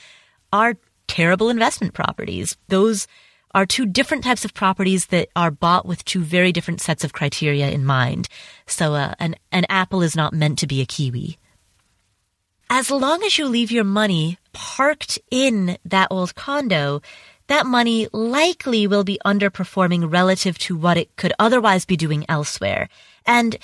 are 0.53 0.77
terrible 1.07 1.49
investment 1.49 1.95
properties. 1.95 2.57
Those 2.69 3.07
are 3.55 3.67
two 3.67 3.87
different 3.87 4.25
types 4.25 4.45
of 4.45 4.55
properties 4.55 5.07
that 5.07 5.29
are 5.35 5.51
bought 5.51 5.87
with 5.87 6.05
two 6.05 6.23
very 6.23 6.53
different 6.53 6.81
sets 6.81 7.03
of 7.03 7.13
criteria 7.13 7.71
in 7.71 7.85
mind. 7.85 8.29
So 8.67 8.95
uh, 8.95 9.15
an, 9.19 9.37
an 9.51 9.65
apple 9.69 10.03
is 10.03 10.15
not 10.15 10.35
meant 10.35 10.59
to 10.59 10.67
be 10.67 10.81
a 10.81 10.87
kiwi. 10.87 11.39
As 12.71 12.91
long 12.91 13.23
as 13.23 13.39
you 13.39 13.47
leave 13.47 13.71
your 13.71 13.85
money 13.85 14.39
parked 14.53 15.19
in 15.31 15.79
that 15.87 16.09
old 16.11 16.35
condo, 16.35 17.01
that 17.49 17.67
money 17.67 18.09
likely 18.13 18.87
will 18.87 19.05
be 19.05 19.19
underperforming 19.27 20.13
relative 20.13 20.57
to 20.59 20.77
what 20.77 20.97
it 20.97 21.15
could 21.17 21.33
otherwise 21.39 21.85
be 21.85 21.97
doing 21.97 22.25
elsewhere. 22.29 22.89
And 23.27 23.59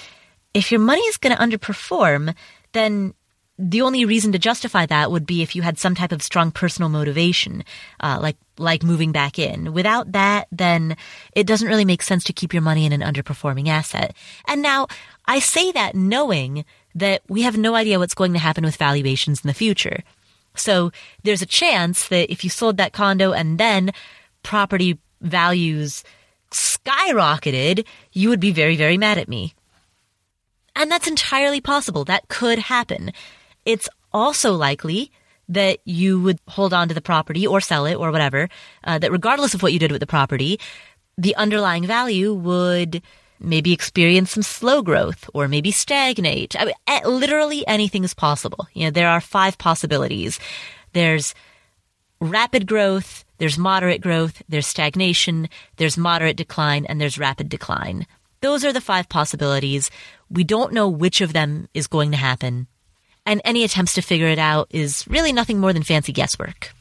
if 0.52 0.70
your 0.70 0.80
money 0.80 1.02
is 1.02 1.16
going 1.16 1.36
to 1.36 1.42
underperform, 1.42 2.34
then 2.72 3.14
the 3.58 3.82
only 3.82 4.04
reason 4.04 4.32
to 4.32 4.38
justify 4.38 4.84
that 4.86 5.12
would 5.12 5.26
be 5.26 5.42
if 5.42 5.54
you 5.54 5.62
had 5.62 5.78
some 5.78 5.94
type 5.94 6.10
of 6.10 6.22
strong 6.22 6.50
personal 6.50 6.88
motivation, 6.88 7.62
uh, 8.00 8.18
like 8.20 8.36
like 8.58 8.82
moving 8.82 9.12
back 9.12 9.38
in. 9.38 9.72
Without 9.72 10.12
that, 10.12 10.48
then 10.50 10.96
it 11.34 11.46
doesn't 11.46 11.68
really 11.68 11.84
make 11.84 12.02
sense 12.02 12.24
to 12.24 12.32
keep 12.32 12.52
your 12.52 12.62
money 12.62 12.84
in 12.84 12.92
an 12.92 13.00
underperforming 13.00 13.68
asset. 13.68 14.14
And 14.46 14.62
now 14.62 14.88
I 15.26 15.38
say 15.38 15.72
that 15.72 15.94
knowing 15.94 16.64
that 16.94 17.22
we 17.28 17.42
have 17.42 17.56
no 17.56 17.74
idea 17.74 17.98
what's 17.98 18.14
going 18.14 18.32
to 18.32 18.38
happen 18.38 18.64
with 18.64 18.76
valuations 18.76 19.44
in 19.44 19.48
the 19.48 19.54
future. 19.54 20.02
So 20.54 20.92
there's 21.22 21.42
a 21.42 21.46
chance 21.46 22.08
that 22.08 22.30
if 22.30 22.44
you 22.44 22.50
sold 22.50 22.76
that 22.76 22.92
condo 22.92 23.32
and 23.32 23.58
then 23.58 23.92
property 24.42 24.98
values 25.20 26.04
skyrocketed, 26.50 27.86
you 28.12 28.28
would 28.28 28.40
be 28.40 28.52
very, 28.52 28.76
very 28.76 28.96
mad 28.96 29.18
at 29.18 29.28
me. 29.28 29.54
And 30.76 30.90
that's 30.90 31.08
entirely 31.08 31.60
possible. 31.60 32.04
That 32.04 32.28
could 32.28 32.58
happen. 32.58 33.12
It's 33.64 33.88
also 34.12 34.52
likely 34.52 35.10
that 35.48 35.78
you 35.84 36.20
would 36.20 36.38
hold 36.48 36.72
on 36.72 36.88
to 36.88 36.94
the 36.94 37.00
property 37.00 37.46
or 37.46 37.60
sell 37.60 37.86
it 37.86 37.94
or 37.94 38.10
whatever, 38.10 38.48
uh, 38.84 38.98
that 38.98 39.12
regardless 39.12 39.54
of 39.54 39.62
what 39.62 39.72
you 39.72 39.78
did 39.78 39.92
with 39.92 40.00
the 40.00 40.06
property, 40.06 40.58
the 41.18 41.36
underlying 41.36 41.86
value 41.86 42.32
would 42.32 43.02
maybe 43.44 43.72
experience 43.72 44.32
some 44.32 44.42
slow 44.42 44.82
growth 44.82 45.28
or 45.34 45.48
maybe 45.48 45.70
stagnate. 45.70 46.54
I 46.58 46.66
mean, 46.66 46.74
literally 47.04 47.66
anything 47.66 48.04
is 48.04 48.14
possible. 48.14 48.66
You 48.72 48.84
know, 48.84 48.90
there 48.90 49.08
are 49.08 49.20
five 49.20 49.58
possibilities. 49.58 50.38
There's 50.92 51.34
rapid 52.20 52.66
growth, 52.66 53.24
there's 53.38 53.58
moderate 53.58 54.00
growth, 54.00 54.42
there's 54.48 54.66
stagnation, 54.66 55.48
there's 55.76 55.98
moderate 55.98 56.36
decline, 56.36 56.86
and 56.86 57.00
there's 57.00 57.18
rapid 57.18 57.48
decline. 57.48 58.06
Those 58.40 58.64
are 58.64 58.72
the 58.72 58.80
five 58.80 59.08
possibilities. 59.08 59.90
We 60.30 60.44
don't 60.44 60.72
know 60.72 60.88
which 60.88 61.20
of 61.20 61.32
them 61.32 61.68
is 61.74 61.86
going 61.86 62.10
to 62.10 62.16
happen. 62.16 62.66
And 63.26 63.40
any 63.44 63.64
attempts 63.64 63.94
to 63.94 64.02
figure 64.02 64.28
it 64.28 64.38
out 64.38 64.68
is 64.70 65.06
really 65.08 65.32
nothing 65.32 65.58
more 65.58 65.72
than 65.72 65.82
fancy 65.82 66.12
guesswork. 66.12 66.72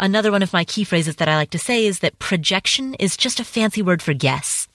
Another 0.00 0.30
one 0.30 0.42
of 0.42 0.52
my 0.52 0.64
key 0.64 0.84
phrases 0.84 1.16
that 1.16 1.28
I 1.28 1.36
like 1.36 1.50
to 1.50 1.58
say 1.58 1.86
is 1.86 2.00
that 2.00 2.18
projection 2.18 2.94
is 2.94 3.16
just 3.16 3.40
a 3.40 3.44
fancy 3.44 3.82
word 3.82 4.02
for 4.02 4.14
guess. 4.14 4.68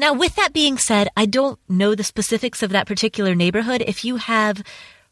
Now, 0.00 0.14
with 0.14 0.34
that 0.36 0.54
being 0.54 0.78
said, 0.78 1.10
I 1.14 1.26
don't 1.26 1.58
know 1.68 1.94
the 1.94 2.04
specifics 2.04 2.62
of 2.62 2.70
that 2.70 2.86
particular 2.86 3.34
neighborhood. 3.34 3.84
If 3.86 4.02
you 4.02 4.16
have 4.16 4.62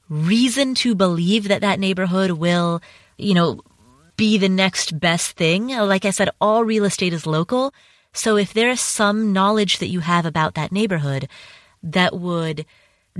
reason 0.09 0.75
to 0.77 0.95
believe 0.95 1.49
that 1.49 1.61
that 1.61 1.79
neighborhood 1.79 2.31
will, 2.31 2.81
you 3.19 3.35
know, 3.35 3.61
be 4.17 4.39
the 4.39 4.49
next 4.49 4.99
best 4.99 5.33
thing, 5.33 5.69
like 5.69 6.07
I 6.07 6.11
said, 6.11 6.31
all 6.41 6.65
real 6.65 6.87
estate 6.87 7.13
is 7.13 7.27
local. 7.27 7.75
So 8.15 8.39
if 8.39 8.55
there 8.55 8.71
is 8.71 8.81
some 8.81 9.31
knowledge 9.31 9.77
that 9.81 9.89
you 9.89 10.01
have 10.01 10.25
about 10.25 10.55
that 10.55 10.73
neighborhood 10.73 11.29
that 11.83 12.19
would 12.19 12.65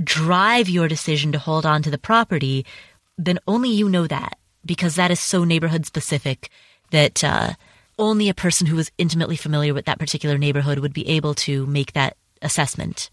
drive 0.03 0.69
your 0.69 0.87
decision 0.87 1.31
to 1.33 1.37
hold 1.37 1.67
on 1.67 1.83
to 1.83 1.91
the 1.91 1.99
property, 1.99 2.65
then 3.15 3.37
only 3.47 3.69
you 3.69 3.87
know 3.87 4.07
that 4.07 4.39
because 4.65 4.95
that 4.95 5.11
is 5.11 5.19
so 5.19 5.43
neighborhood 5.43 5.85
specific 5.85 6.49
that, 6.89 7.23
uh, 7.23 7.53
only 7.99 8.29
a 8.29 8.33
person 8.33 8.65
who 8.65 8.75
was 8.75 8.91
intimately 8.97 9.35
familiar 9.35 9.73
with 9.73 9.85
that 9.85 9.99
particular 9.99 10.37
neighborhood 10.37 10.79
would 10.79 10.93
be 10.93 11.07
able 11.07 11.35
to 11.35 11.65
make 11.67 11.93
that 11.93 12.17
assessment. 12.41 13.11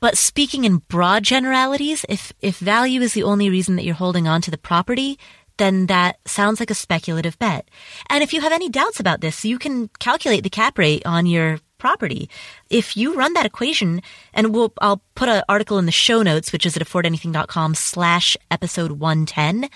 But 0.00 0.18
speaking 0.18 0.64
in 0.64 0.78
broad 0.78 1.22
generalities, 1.22 2.04
if, 2.08 2.32
if 2.40 2.58
value 2.58 3.00
is 3.00 3.14
the 3.14 3.22
only 3.22 3.48
reason 3.48 3.76
that 3.76 3.84
you're 3.84 3.94
holding 3.94 4.26
on 4.26 4.42
to 4.42 4.50
the 4.50 4.58
property, 4.58 5.18
then 5.58 5.86
that 5.86 6.18
sounds 6.26 6.58
like 6.58 6.70
a 6.70 6.74
speculative 6.74 7.38
bet. 7.38 7.68
And 8.10 8.22
if 8.22 8.32
you 8.32 8.40
have 8.40 8.52
any 8.52 8.68
doubts 8.68 8.98
about 8.98 9.20
this, 9.20 9.44
you 9.44 9.58
can 9.58 9.88
calculate 10.00 10.42
the 10.42 10.50
cap 10.50 10.76
rate 10.76 11.06
on 11.06 11.26
your 11.26 11.60
property. 11.78 12.28
If 12.70 12.96
you 12.96 13.14
run 13.14 13.34
that 13.34 13.46
equation, 13.46 14.02
and 14.34 14.54
we'll, 14.54 14.72
I'll 14.80 15.02
put 15.14 15.28
an 15.28 15.42
article 15.48 15.78
in 15.78 15.86
the 15.86 15.92
show 15.92 16.22
notes, 16.22 16.52
which 16.52 16.66
is 16.66 16.76
at 16.76 16.82
affordanything.com 16.82 17.74
slash 17.74 18.36
episode 18.50 18.92
110. 18.92 19.68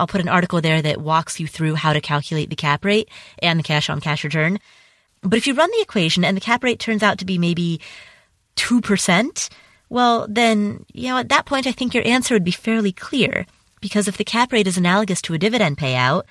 I'll 0.00 0.06
put 0.06 0.22
an 0.22 0.28
article 0.28 0.62
there 0.62 0.80
that 0.80 1.02
walks 1.02 1.38
you 1.38 1.46
through 1.46 1.74
how 1.74 1.92
to 1.92 2.00
calculate 2.00 2.48
the 2.48 2.56
cap 2.56 2.86
rate 2.86 3.10
and 3.40 3.58
the 3.58 3.62
cash 3.62 3.90
on 3.90 4.00
cash 4.00 4.24
return. 4.24 4.58
But 5.20 5.36
if 5.36 5.46
you 5.46 5.52
run 5.52 5.70
the 5.70 5.82
equation 5.82 6.24
and 6.24 6.34
the 6.34 6.40
cap 6.40 6.64
rate 6.64 6.80
turns 6.80 7.02
out 7.02 7.18
to 7.18 7.26
be 7.26 7.36
maybe 7.36 7.82
2%, 8.56 9.50
well, 9.90 10.26
then, 10.26 10.86
you 10.94 11.08
know, 11.08 11.18
at 11.18 11.28
that 11.28 11.44
point, 11.44 11.66
I 11.66 11.72
think 11.72 11.92
your 11.92 12.06
answer 12.06 12.34
would 12.34 12.44
be 12.44 12.50
fairly 12.50 12.92
clear. 12.92 13.44
Because 13.82 14.08
if 14.08 14.16
the 14.16 14.24
cap 14.24 14.52
rate 14.52 14.66
is 14.66 14.78
analogous 14.78 15.20
to 15.22 15.34
a 15.34 15.38
dividend 15.38 15.76
payout, 15.76 16.22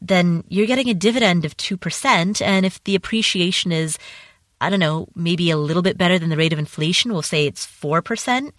then 0.00 0.42
you're 0.48 0.66
getting 0.66 0.88
a 0.88 0.94
dividend 0.94 1.44
of 1.44 1.58
2%. 1.58 2.40
And 2.40 2.64
if 2.64 2.82
the 2.84 2.94
appreciation 2.94 3.70
is, 3.70 3.98
I 4.62 4.70
don't 4.70 4.80
know, 4.80 5.08
maybe 5.14 5.50
a 5.50 5.58
little 5.58 5.82
bit 5.82 5.98
better 5.98 6.18
than 6.18 6.30
the 6.30 6.38
rate 6.38 6.54
of 6.54 6.58
inflation, 6.58 7.12
we'll 7.12 7.20
say 7.20 7.46
it's 7.46 7.66
4%, 7.66 8.52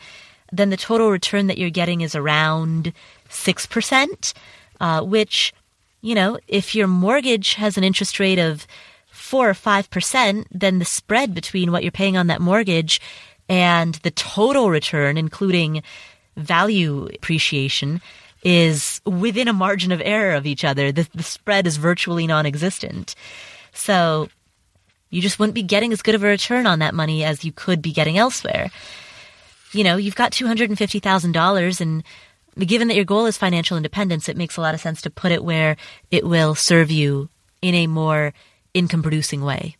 then 0.52 0.70
the 0.70 0.78
total 0.78 1.12
return 1.12 1.48
that 1.48 1.58
you're 1.58 1.70
getting 1.70 2.02
is 2.02 2.16
around 2.16 2.94
6%, 3.30 4.34
uh, 4.80 5.02
which, 5.02 5.54
you 6.02 6.16
know, 6.16 6.40
if 6.48 6.76
your 6.76 6.88
mortgage 6.88 7.56
has 7.56 7.78
an 7.78 7.84
interest 7.84 8.20
rate 8.20 8.40
of 8.40 8.68
4 9.12 9.50
or 9.50 9.54
5%, 9.54 10.46
then 10.52 10.80
the 10.80 10.86
spread 10.86 11.34
between 11.34 11.72
what 11.72 11.84
you're 11.84 11.92
paying 11.92 12.18
on 12.18 12.28
that 12.28 12.42
mortgage 12.42 13.00
and 13.48 13.96
the 13.96 14.12
total 14.12 14.70
return, 14.70 15.18
including 15.18 15.84
value 16.38 17.08
appreciation, 17.14 18.02
is 18.44 19.02
within 19.06 19.48
a 19.48 19.54
margin 19.54 19.92
of 19.92 20.02
error 20.04 20.36
of 20.36 20.46
each 20.46 20.64
other. 20.64 20.92
The, 20.92 21.08
the 21.14 21.24
spread 21.24 21.68
is 21.68 21.78
virtually 21.78 22.28
non 22.28 22.46
existent. 22.46 23.16
So 23.74 24.30
you 25.10 25.22
just 25.22 25.38
wouldn't 25.40 25.54
be 25.54 25.64
getting 25.64 25.92
as 25.92 26.02
good 26.02 26.16
of 26.16 26.24
a 26.24 26.28
return 26.28 26.66
on 26.66 26.80
that 26.80 26.96
money 26.96 27.24
as 27.24 27.44
you 27.44 27.52
could 27.52 27.82
be 27.82 27.92
getting 27.92 28.18
elsewhere. 28.18 28.72
You 29.74 29.84
know, 29.84 29.98
you've 29.98 30.16
got 30.16 30.32
$250,000 30.32 31.82
and 31.82 32.04
given 32.68 32.88
that 32.90 32.96
your 32.96 33.06
goal 33.06 33.26
is 33.26 33.38
financial 33.38 33.78
independence, 33.78 34.28
it 34.28 34.38
makes 34.38 34.58
a 34.58 34.62
lot 34.62 34.74
of 34.74 34.82
sense 34.82 35.02
to 35.02 35.10
put 35.10 35.32
it 35.32 35.44
where 35.44 35.78
it 36.10 36.26
will 36.26 36.56
serve 36.56 36.92
you 36.92 37.30
in 37.62 37.76
a 37.76 37.88
more 37.88 38.34
income 38.74 39.02
producing 39.02 39.42
way. 39.42 39.78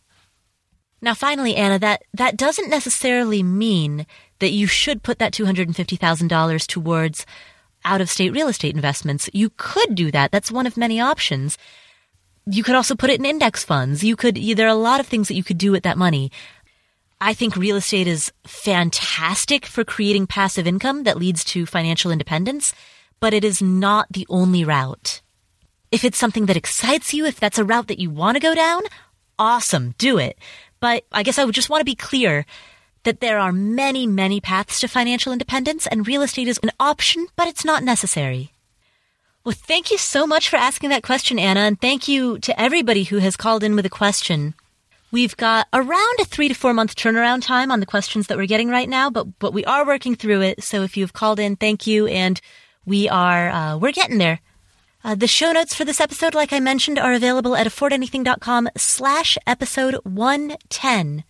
Now, 1.00 1.14
finally, 1.14 1.56
Anna, 1.56 1.78
that, 1.80 2.04
that 2.14 2.36
doesn't 2.36 2.70
necessarily 2.70 3.42
mean 3.42 4.06
that 4.38 4.52
you 4.52 4.66
should 4.66 5.02
put 5.02 5.18
that 5.18 5.32
$250,000 5.32 6.66
towards 6.66 7.26
out 7.84 8.00
of 8.00 8.08
state 8.08 8.32
real 8.32 8.48
estate 8.48 8.74
investments. 8.74 9.28
You 9.32 9.50
could 9.56 9.96
do 9.96 10.12
that. 10.12 10.30
That's 10.30 10.52
one 10.52 10.66
of 10.66 10.76
many 10.76 11.00
options. 11.00 11.58
You 12.46 12.62
could 12.62 12.76
also 12.76 12.94
put 12.94 13.10
it 13.10 13.18
in 13.18 13.26
index 13.26 13.64
funds. 13.64 14.04
You 14.04 14.14
could, 14.14 14.36
there 14.36 14.66
are 14.66 14.70
a 14.70 14.74
lot 14.74 15.00
of 15.00 15.06
things 15.06 15.26
that 15.28 15.34
you 15.34 15.44
could 15.44 15.58
do 15.58 15.72
with 15.72 15.82
that 15.82 15.98
money. 15.98 16.30
I 17.24 17.34
think 17.34 17.54
real 17.54 17.76
estate 17.76 18.08
is 18.08 18.32
fantastic 18.44 19.64
for 19.64 19.84
creating 19.84 20.26
passive 20.26 20.66
income 20.66 21.04
that 21.04 21.16
leads 21.16 21.44
to 21.44 21.66
financial 21.66 22.10
independence, 22.10 22.74
but 23.20 23.32
it 23.32 23.44
is 23.44 23.62
not 23.62 24.08
the 24.10 24.26
only 24.28 24.64
route. 24.64 25.22
If 25.92 26.04
it's 26.04 26.18
something 26.18 26.46
that 26.46 26.56
excites 26.56 27.14
you, 27.14 27.24
if 27.24 27.38
that's 27.38 27.60
a 27.60 27.64
route 27.64 27.86
that 27.86 28.00
you 28.00 28.10
want 28.10 28.34
to 28.34 28.40
go 28.40 28.56
down, 28.56 28.82
awesome, 29.38 29.94
do 29.98 30.18
it. 30.18 30.36
But 30.80 31.04
I 31.12 31.22
guess 31.22 31.38
I 31.38 31.44
would 31.44 31.54
just 31.54 31.70
want 31.70 31.80
to 31.80 31.84
be 31.84 31.94
clear 31.94 32.44
that 33.04 33.20
there 33.20 33.38
are 33.38 33.52
many, 33.52 34.04
many 34.04 34.40
paths 34.40 34.80
to 34.80 34.88
financial 34.88 35.32
independence 35.32 35.86
and 35.86 36.08
real 36.08 36.22
estate 36.22 36.48
is 36.48 36.58
an 36.64 36.72
option, 36.80 37.28
but 37.36 37.46
it's 37.46 37.64
not 37.64 37.84
necessary. 37.84 38.50
Well, 39.44 39.54
thank 39.56 39.92
you 39.92 39.98
so 39.98 40.26
much 40.26 40.48
for 40.48 40.56
asking 40.56 40.90
that 40.90 41.04
question, 41.04 41.38
Anna, 41.38 41.60
and 41.60 41.80
thank 41.80 42.08
you 42.08 42.40
to 42.40 42.60
everybody 42.60 43.04
who 43.04 43.18
has 43.18 43.36
called 43.36 43.62
in 43.62 43.76
with 43.76 43.86
a 43.86 43.90
question. 43.90 44.54
We've 45.12 45.36
got 45.36 45.68
around 45.74 46.20
a 46.20 46.24
three 46.24 46.48
to 46.48 46.54
four 46.54 46.72
month 46.72 46.96
turnaround 46.96 47.42
time 47.42 47.70
on 47.70 47.80
the 47.80 47.86
questions 47.86 48.26
that 48.26 48.38
we're 48.38 48.46
getting 48.46 48.70
right 48.70 48.88
now, 48.88 49.10
but 49.10 49.38
but 49.38 49.52
we 49.52 49.62
are 49.66 49.86
working 49.86 50.14
through 50.14 50.40
it. 50.40 50.64
So 50.64 50.82
if 50.82 50.96
you've 50.96 51.12
called 51.12 51.38
in, 51.38 51.56
thank 51.56 51.86
you, 51.86 52.06
and 52.06 52.40
we 52.86 53.10
are 53.10 53.50
uh, 53.50 53.76
we're 53.76 53.92
getting 53.92 54.16
there. 54.16 54.40
Uh, 55.04 55.14
the 55.14 55.26
show 55.26 55.52
notes 55.52 55.74
for 55.74 55.84
this 55.84 56.00
episode, 56.00 56.34
like 56.34 56.52
I 56.52 56.60
mentioned, 56.60 56.98
are 56.98 57.12
available 57.12 57.54
at 57.56 57.66
affordanything.com 57.66 58.70
slash 58.76 59.36
episode 59.46 59.96
110. 60.04 61.24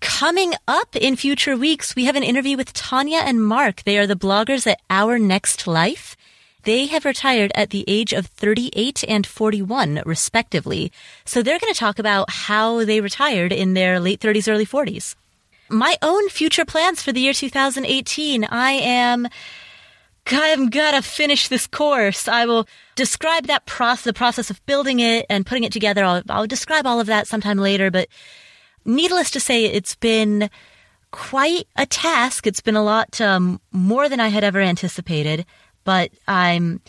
Coming 0.00 0.54
up 0.68 0.94
in 0.94 1.16
future 1.16 1.56
weeks, 1.56 1.96
we 1.96 2.04
have 2.04 2.16
an 2.16 2.22
interview 2.22 2.56
with 2.56 2.72
Tanya 2.72 3.18
and 3.18 3.44
Mark. 3.44 3.82
They 3.82 3.98
are 3.98 4.06
the 4.06 4.14
bloggers 4.14 4.66
at 4.66 4.80
Our 4.88 5.18
Next 5.18 5.66
Life. 5.66 6.16
They 6.64 6.86
have 6.86 7.04
retired 7.04 7.52
at 7.54 7.70
the 7.70 7.84
age 7.86 8.12
of 8.12 8.26
38 8.26 9.04
and 9.08 9.26
41, 9.26 10.02
respectively. 10.04 10.92
So 11.24 11.42
they're 11.42 11.58
going 11.58 11.72
to 11.72 11.78
talk 11.78 11.98
about 11.98 12.30
how 12.30 12.84
they 12.84 13.00
retired 13.00 13.52
in 13.52 13.74
their 13.74 13.98
late 13.98 14.20
30s, 14.20 14.50
early 14.50 14.66
40s. 14.66 15.14
My 15.68 15.96
own 16.02 16.28
future 16.28 16.64
plans 16.64 17.02
for 17.02 17.12
the 17.12 17.20
year 17.20 17.32
2018. 17.32 18.44
I 18.44 18.72
am, 18.72 19.28
got 20.24 20.90
to 20.90 21.02
finish 21.02 21.48
this 21.48 21.66
course. 21.66 22.28
I 22.28 22.44
will 22.44 22.66
describe 22.94 23.46
that 23.46 23.66
process, 23.66 24.04
the 24.04 24.12
process 24.12 24.50
of 24.50 24.64
building 24.66 25.00
it 25.00 25.26
and 25.30 25.46
putting 25.46 25.64
it 25.64 25.72
together. 25.72 26.04
I'll, 26.04 26.22
I'll 26.28 26.46
describe 26.46 26.86
all 26.86 27.00
of 27.00 27.06
that 27.06 27.26
sometime 27.26 27.58
later, 27.58 27.90
but 27.90 28.08
needless 28.84 29.30
to 29.30 29.40
say, 29.40 29.64
it's 29.64 29.94
been 29.94 30.50
quite 31.10 31.66
a 31.76 31.86
task. 31.86 32.46
It's 32.46 32.60
been 32.60 32.76
a 32.76 32.84
lot 32.84 33.20
um, 33.20 33.60
more 33.72 34.08
than 34.08 34.20
I 34.20 34.28
had 34.28 34.44
ever 34.44 34.60
anticipated 34.60 35.46
but 35.84 36.10
I'm 36.28 36.80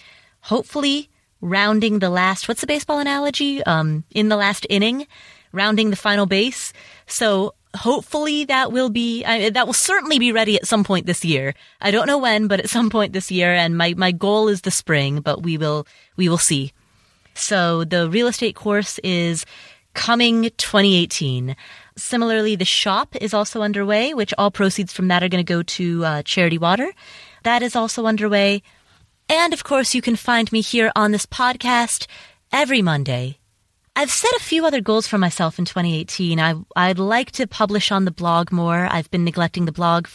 hopefully 0.42 1.10
rounding 1.42 2.00
the 2.00 2.10
last, 2.10 2.48
what's 2.48 2.62
the 2.62 2.68
baseball 2.68 3.00
analogy? 3.00 3.64
Um, 3.64 4.04
in 4.12 4.30
the 4.30 4.38
last 4.38 4.66
inning, 4.70 5.08
rounding 5.52 5.90
the 5.90 5.96
final 5.96 6.26
base. 6.26 6.72
So 7.08 7.56
hopefully 7.76 8.46
that 8.46 8.72
will 8.72 8.90
be, 8.90 9.24
uh, 9.24 9.50
that 9.52 9.66
will 9.66 9.74
certainly 9.74 10.20
be 10.20 10.32
ready 10.32 10.56
at 10.56 10.68
some 10.68 10.84
point 10.84 11.06
this 11.06 11.26
year. 11.26 11.54
I 11.82 11.92
don't 11.92 12.08
know 12.08 12.18
when, 12.18 12.48
but 12.48 12.60
at 12.60 12.70
some 12.70 12.90
point 12.90 13.14
this 13.14 13.32
year. 13.32 13.54
And 13.54 13.78
my, 13.78 13.94
my 13.96 14.12
goal 14.12 14.48
is 14.48 14.62
the 14.62 14.72
spring, 14.72 15.22
but 15.22 15.44
we 15.44 15.58
will, 15.58 15.88
we 16.16 16.30
will 16.30 16.38
see. 16.38 16.74
So 17.34 17.84
the 17.84 18.10
real 18.10 18.28
estate 18.28 18.56
course 18.56 19.00
is 19.00 19.46
coming 19.94 20.44
2018. 20.58 21.56
Similarly, 21.98 22.56
the 22.56 22.66
shop 22.66 23.16
is 23.20 23.34
also 23.34 23.62
underway, 23.62 24.14
which 24.14 24.34
all 24.38 24.52
proceeds 24.52 24.94
from 24.94 25.08
that 25.10 25.24
are 25.24 25.30
going 25.30 25.44
to 25.44 25.54
go 25.54 25.64
to 25.64 26.06
uh, 26.06 26.24
Charity 26.24 26.58
Water. 26.58 26.92
That 27.44 27.64
is 27.64 27.76
also 27.76 28.06
underway. 28.06 28.64
And 29.32 29.54
of 29.54 29.64
course, 29.64 29.96
you 29.96 30.02
can 30.02 30.18
find 30.18 30.52
me 30.52 30.60
here 30.60 30.92
on 30.94 31.14
this 31.14 31.26
podcast 31.26 32.06
every 32.52 32.82
Monday. 32.82 33.38
I've 33.96 34.12
set 34.12 34.34
a 34.34 34.44
few 34.44 34.66
other 34.66 34.82
goals 34.82 35.08
for 35.08 35.18
myself 35.18 35.58
in 35.58 35.64
2018. 35.64 36.38
I, 36.38 36.56
I'd 36.76 37.00
like 37.00 37.32
to 37.32 37.48
publish 37.48 37.94
on 37.94 38.04
the 38.04 38.12
blog 38.12 38.52
more. 38.52 38.90
I've 38.92 39.10
been 39.10 39.24
neglecting 39.24 39.64
the 39.64 39.72
blog 39.72 40.08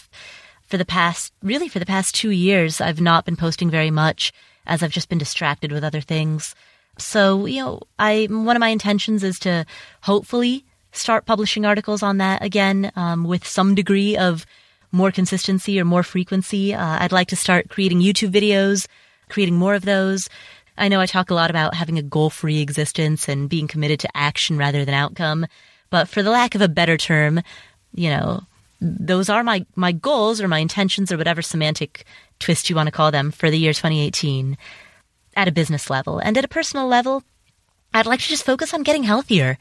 for 0.65 0.77
the 0.77 0.85
past, 0.85 1.33
really 1.43 1.67
for 1.67 1.79
the 1.79 1.87
past 1.87 2.15
two 2.15 2.29
years. 2.29 2.79
I've 2.79 3.01
not 3.01 3.25
been 3.25 3.37
posting 3.37 3.71
very 3.71 3.91
much 3.91 4.35
as 4.67 4.83
I've 4.83 4.91
just 4.91 5.09
been 5.09 5.17
distracted 5.17 5.73
with 5.73 5.83
other 5.83 6.03
things. 6.03 6.55
So, 6.99 7.47
you 7.47 7.65
know, 7.65 7.81
I, 7.99 8.27
one 8.29 8.55
of 8.55 8.61
my 8.61 8.69
intentions 8.69 9.25
is 9.25 9.39
to 9.39 9.65
hopefully 10.03 10.67
start 10.93 11.25
publishing 11.25 11.65
articles 11.65 12.03
on 12.03 12.19
that 12.19 12.45
again, 12.45 12.93
um, 12.97 13.25
with 13.25 13.47
some 13.47 13.75
degree 13.75 14.15
of 14.15 14.45
more 14.93 15.11
consistency 15.11 15.81
or 15.81 15.87
more 15.87 16.03
frequency. 16.03 16.75
Uh, 16.75 16.99
I'd 17.01 17.13
like 17.13 17.29
to 17.29 17.37
start 17.37 17.71
creating 17.71 18.03
YouTube 18.03 18.31
videos 18.31 18.87
creating 19.29 19.57
more 19.57 19.75
of 19.75 19.85
those. 19.85 20.29
I 20.79 20.89
know 20.89 21.01
I 21.01 21.07
talk 21.07 21.31
a 21.31 21.35
lot 21.35 21.51
about 21.51 21.75
having 21.75 21.99
a 21.99 22.03
goal 22.03 22.31
free 22.31 22.61
existence 22.61 23.29
and 23.29 23.49
being 23.49 23.67
committed 23.67 24.01
to 24.01 24.17
action 24.17 24.59
rather 24.59 24.85
than 24.85 24.95
outcome. 24.95 25.47
But 25.91 26.09
for 26.09 26.23
the 26.23 26.31
lack 26.31 26.55
of 26.55 26.61
a 26.61 26.69
better 26.69 26.97
term, 26.97 27.41
you 27.95 28.11
know, 28.11 28.43
those 28.81 29.31
are 29.31 29.43
my, 29.43 29.65
my 29.75 29.93
goals 29.93 30.41
or 30.41 30.49
my 30.49 30.59
intentions 30.59 31.11
or 31.11 31.17
whatever 31.17 31.41
semantic 31.41 32.05
twist 32.39 32.69
you 32.69 32.77
want 32.77 32.89
to 32.89 32.93
call 32.93 33.11
them 33.11 33.31
for 33.31 33.51
the 33.51 33.59
year 33.59 33.73
2018 33.73 34.59
at 35.35 35.49
a 35.49 35.53
business 35.53 35.89
level. 35.89 36.19
And 36.19 36.37
at 36.37 36.45
a 36.45 36.49
personal 36.49 36.87
level, 36.87 37.23
I'd 37.95 38.07
like 38.07 38.21
to 38.21 38.29
just 38.29 38.45
focus 38.45 38.75
on 38.75 38.83
getting 38.83 39.05
healthier, 39.05 39.59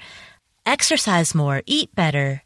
exercise 0.65 1.33
more, 1.33 1.61
eat 1.65 1.93
better, 1.95 2.43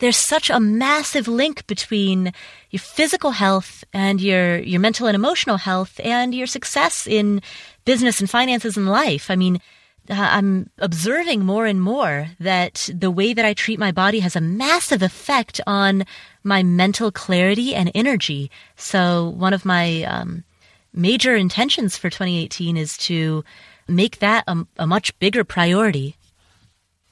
there's 0.00 0.16
such 0.16 0.50
a 0.50 0.58
massive 0.58 1.28
link 1.28 1.66
between 1.66 2.32
your 2.70 2.80
physical 2.80 3.30
health 3.32 3.84
and 3.92 4.20
your, 4.20 4.58
your 4.58 4.80
mental 4.80 5.06
and 5.06 5.14
emotional 5.14 5.58
health 5.58 6.00
and 6.02 6.34
your 6.34 6.46
success 6.46 7.06
in 7.06 7.40
business 7.84 8.20
and 8.20 8.28
finances 8.28 8.76
and 8.76 8.88
life. 8.88 9.30
I 9.30 9.36
mean, 9.36 9.60
uh, 10.08 10.14
I'm 10.14 10.70
observing 10.78 11.44
more 11.44 11.66
and 11.66 11.80
more 11.80 12.30
that 12.40 12.88
the 12.92 13.10
way 13.10 13.34
that 13.34 13.44
I 13.44 13.54
treat 13.54 13.78
my 13.78 13.92
body 13.92 14.20
has 14.20 14.34
a 14.34 14.40
massive 14.40 15.02
effect 15.02 15.60
on 15.66 16.04
my 16.42 16.62
mental 16.62 17.12
clarity 17.12 17.74
and 17.74 17.90
energy. 17.94 18.50
So 18.76 19.28
one 19.36 19.52
of 19.52 19.64
my 19.64 20.02
um, 20.04 20.44
major 20.94 21.36
intentions 21.36 21.96
for 21.96 22.08
2018 22.08 22.76
is 22.76 22.96
to 22.98 23.44
make 23.86 24.18
that 24.20 24.44
a, 24.46 24.66
a 24.78 24.86
much 24.86 25.16
bigger 25.18 25.44
priority. 25.44 26.16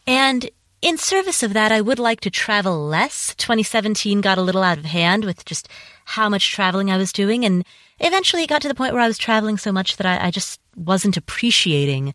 And 0.07 0.49
in 0.81 0.97
service 0.97 1.43
of 1.43 1.53
that, 1.55 1.73
I 1.73 1.81
would 1.81 1.99
like 1.99 2.21
to 2.21 2.31
travel 2.31 2.87
less. 2.87 3.35
2017 3.37 4.21
got 4.21 4.39
a 4.39 4.43
little 4.43 4.63
out 4.63 4.79
of 4.79 4.85
hand 4.85 5.25
with 5.25 5.45
just 5.45 5.69
how 6.05 6.29
much 6.29 6.53
traveling 6.53 6.91
I 6.91 6.97
was 6.97 7.13
doing. 7.13 7.45
And 7.45 7.65
eventually 7.99 8.45
it 8.45 8.49
got 8.49 8.63
to 8.63 8.69
the 8.69 8.75
point 8.75 8.93
where 8.93 9.03
I 9.03 9.09
was 9.09 9.19
traveling 9.19 9.59
so 9.59 9.73
much 9.73 9.97
that 9.97 10.07
I, 10.07 10.29
I 10.29 10.31
just 10.31 10.61
wasn't 10.77 11.17
appreciating 11.17 12.15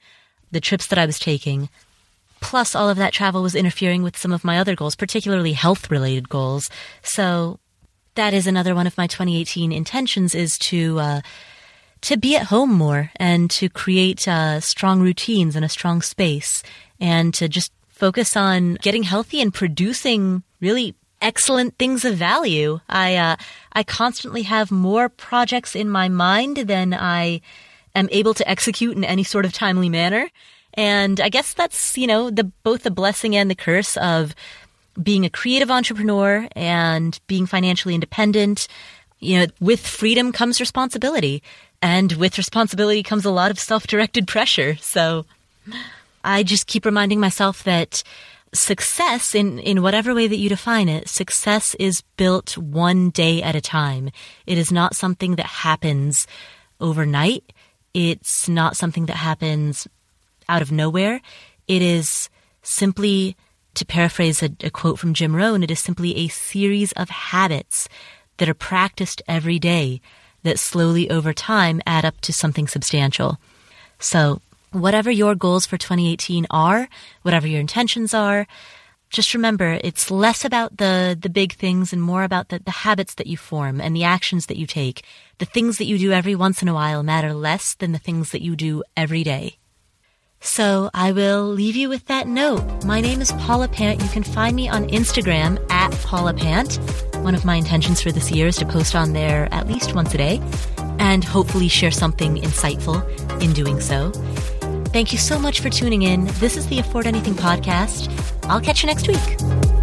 the 0.52 0.62
trips 0.62 0.88
that 0.88 1.00
I 1.00 1.06
was 1.06 1.20
taking. 1.20 1.70
Plus, 2.40 2.76
all 2.76 2.90
of 2.90 2.98
that 2.98 3.14
travel 3.14 3.42
was 3.42 3.56
interfering 3.56 4.04
with 4.04 4.18
some 4.18 4.32
of 4.32 4.44
my 4.44 4.60
other 4.60 4.76
goals, 4.76 4.96
particularly 4.96 5.54
health 5.54 5.92
related 5.92 6.30
goals. 6.30 6.70
So 7.02 7.60
that 8.16 8.34
is 8.34 8.48
another 8.48 8.76
one 8.76 8.88
of 8.88 8.98
my 8.98 9.08
2018 9.08 9.72
intentions 9.72 10.36
is 10.36 10.58
to, 10.60 11.00
uh, 11.00 11.22
to 12.02 12.18
be 12.18 12.36
at 12.36 12.48
home 12.48 12.74
more 12.74 13.12
and 13.18 13.50
to 13.52 13.70
create 13.70 14.28
uh, 14.28 14.60
strong 14.60 15.02
routines 15.02 15.56
and 15.56 15.66
a 15.66 15.70
strong 15.70 16.02
space 16.02 16.64
and 17.00 17.34
to 17.34 17.48
just 17.50 17.72
focus 18.04 18.36
on 18.36 18.76
getting 18.82 19.04
healthy 19.04 19.42
and 19.42 19.54
producing 19.54 20.44
really 20.60 20.94
excellent 21.22 21.78
things 21.78 22.04
of 22.04 22.16
value. 22.16 22.82
I 22.90 23.16
uh, 23.16 23.36
I 23.72 23.84
constantly 23.84 24.44
have 24.44 24.72
more 24.72 25.08
projects 25.08 25.74
in 25.74 25.90
my 25.90 26.10
mind 26.10 26.58
than 26.68 26.94
I 26.94 27.40
am 27.96 28.10
able 28.12 28.34
to 28.34 28.50
execute 28.50 28.98
in 28.98 29.06
any 29.06 29.24
sort 29.24 29.46
of 29.46 29.54
timely 29.54 29.88
manner. 29.88 30.28
And 30.74 31.22
I 31.22 31.30
guess 31.30 31.54
that's, 31.54 31.98
you 31.98 32.08
know, 32.08 32.30
the 32.30 32.44
both 32.64 32.84
the 32.84 32.92
blessing 32.92 33.38
and 33.38 33.50
the 33.50 33.56
curse 33.56 33.96
of 33.96 34.36
being 35.02 35.24
a 35.24 35.30
creative 35.30 35.72
entrepreneur 35.72 36.46
and 36.58 37.18
being 37.28 37.46
financially 37.48 37.96
independent. 37.96 38.68
You 39.20 39.40
know, 39.40 39.46
with 39.62 39.80
freedom 39.80 40.34
comes 40.34 40.60
responsibility, 40.60 41.42
and 41.82 42.12
with 42.20 42.38
responsibility 42.38 43.02
comes 43.02 43.24
a 43.24 43.32
lot 43.32 43.52
of 43.52 43.60
self-directed 43.60 44.28
pressure. 44.28 44.76
So 44.82 45.26
I 46.24 46.44
just 46.44 46.68
keep 46.68 46.86
reminding 46.86 47.20
myself 47.20 47.64
that 47.64 48.04
success 48.54 49.34
in, 49.34 49.60
in 49.60 49.82
whatever 49.82 50.14
way 50.14 50.28
that 50.28 50.38
you 50.38 50.50
define 50.50 50.88
it, 50.88 51.10
success 51.10 51.76
is 51.80 52.04
built 52.18 52.58
one 52.58 53.10
day 53.10 53.42
at 53.42 53.56
a 53.56 53.62
time. 53.62 54.12
It 54.46 54.58
is 54.58 54.72
not 54.72 54.96
something 54.96 55.36
that 55.36 55.46
happens 55.46 56.28
overnight. 56.80 57.52
It's 57.94 58.48
not 58.48 58.78
something 58.78 59.08
that 59.08 59.18
happens 59.18 59.88
out 60.48 60.62
of 60.62 60.72
nowhere. 60.72 61.22
It 61.68 61.82
is 61.82 62.30
simply, 62.62 63.36
to 63.76 63.86
paraphrase 63.86 64.44
a, 64.44 64.50
a 64.62 64.70
quote 64.70 65.00
from 65.00 65.14
Jim 65.14 65.36
Rohn, 65.36 65.64
it 65.64 65.72
is 65.72 65.80
simply 65.80 66.16
a 66.16 66.28
series 66.28 66.92
of 66.94 67.10
habits 67.10 67.90
that 68.38 68.50
are 68.50 68.54
practiced 68.54 69.22
every 69.28 69.60
day 69.60 70.02
that 70.44 70.60
slowly 70.60 71.10
over 71.10 71.34
time 71.34 71.82
add 71.86 72.06
up 72.06 72.20
to 72.22 72.34
something 72.34 72.68
substantial. 72.68 73.38
So, 74.00 74.42
whatever 74.74 75.10
your 75.10 75.36
goals 75.36 75.66
for 75.66 75.78
2018 75.78 76.48
are, 76.50 76.90
whatever 77.22 77.48
your 77.48 77.62
intentions 77.62 78.14
are, 78.14 78.48
just 79.10 79.36
remember 79.36 79.80
it's 79.84 80.10
less 80.10 80.44
about 80.44 80.78
the 80.78 81.16
the 81.20 81.30
big 81.30 81.54
things 81.54 81.94
and 81.94 82.02
more 82.02 82.24
about 82.24 82.50
the, 82.50 82.60
the 82.60 82.72
habits 82.72 83.14
that 83.16 83.28
you 83.28 83.38
form 83.38 83.80
and 83.80 83.96
the 83.96 84.04
actions 84.04 84.48
that 84.48 84.58
you 84.58 84.66
take. 84.66 85.04
The 85.38 85.46
things 85.46 85.78
that 85.78 85.86
you 85.86 85.98
do 85.98 86.12
every 86.12 86.36
once 86.36 86.62
in 86.62 86.68
a 86.68 86.74
while 86.74 87.04
matter 87.04 87.34
less 87.34 87.76
than 87.76 87.92
the 87.92 88.00
things 88.00 88.32
that 88.32 88.42
you 88.42 88.56
do 88.56 88.84
every 88.98 89.24
day. 89.24 89.58
So 90.40 90.90
I 90.94 91.14
will 91.14 91.46
leave 91.46 91.76
you 91.78 91.88
with 91.88 92.08
that 92.08 92.28
note. 92.28 92.84
My 92.84 93.00
name 93.00 93.22
is 93.22 93.32
Paula 93.34 93.70
Pant. 93.70 94.02
You 94.02 94.10
can 94.10 94.24
find 94.24 94.56
me 94.56 94.68
on 94.68 94.90
Instagram 94.90 95.64
at 95.72 95.92
Paula 96.04 96.34
Pant. 96.34 96.76
One 97.24 97.34
of 97.34 97.46
my 97.46 97.56
intentions 97.56 98.02
for 98.02 98.12
this 98.12 98.30
year 98.30 98.48
is 98.48 98.58
to 98.58 98.66
post 98.66 98.94
on 98.94 99.14
there 99.14 99.48
at 99.54 99.68
least 99.68 99.96
once 99.96 100.14
a 100.14 100.18
day 100.18 100.42
and 101.00 101.24
hopefully 101.24 101.70
share 101.70 101.92
something 101.92 102.38
insightful 102.38 103.02
in 103.42 103.54
doing 103.54 103.80
so. 103.80 104.12
Thank 104.94 105.12
you 105.12 105.18
so 105.18 105.40
much 105.40 105.60
for 105.60 105.72
tuning 105.72 106.04
in. 106.04 106.26
This 106.36 106.56
is 106.56 106.68
the 106.68 106.78
Afford 106.78 107.08
Anything 107.08 107.34
podcast. 107.34 108.12
I'll 108.44 108.62
catch 108.62 108.84
you 108.84 108.88
next 108.88 109.08
week. 109.08 109.83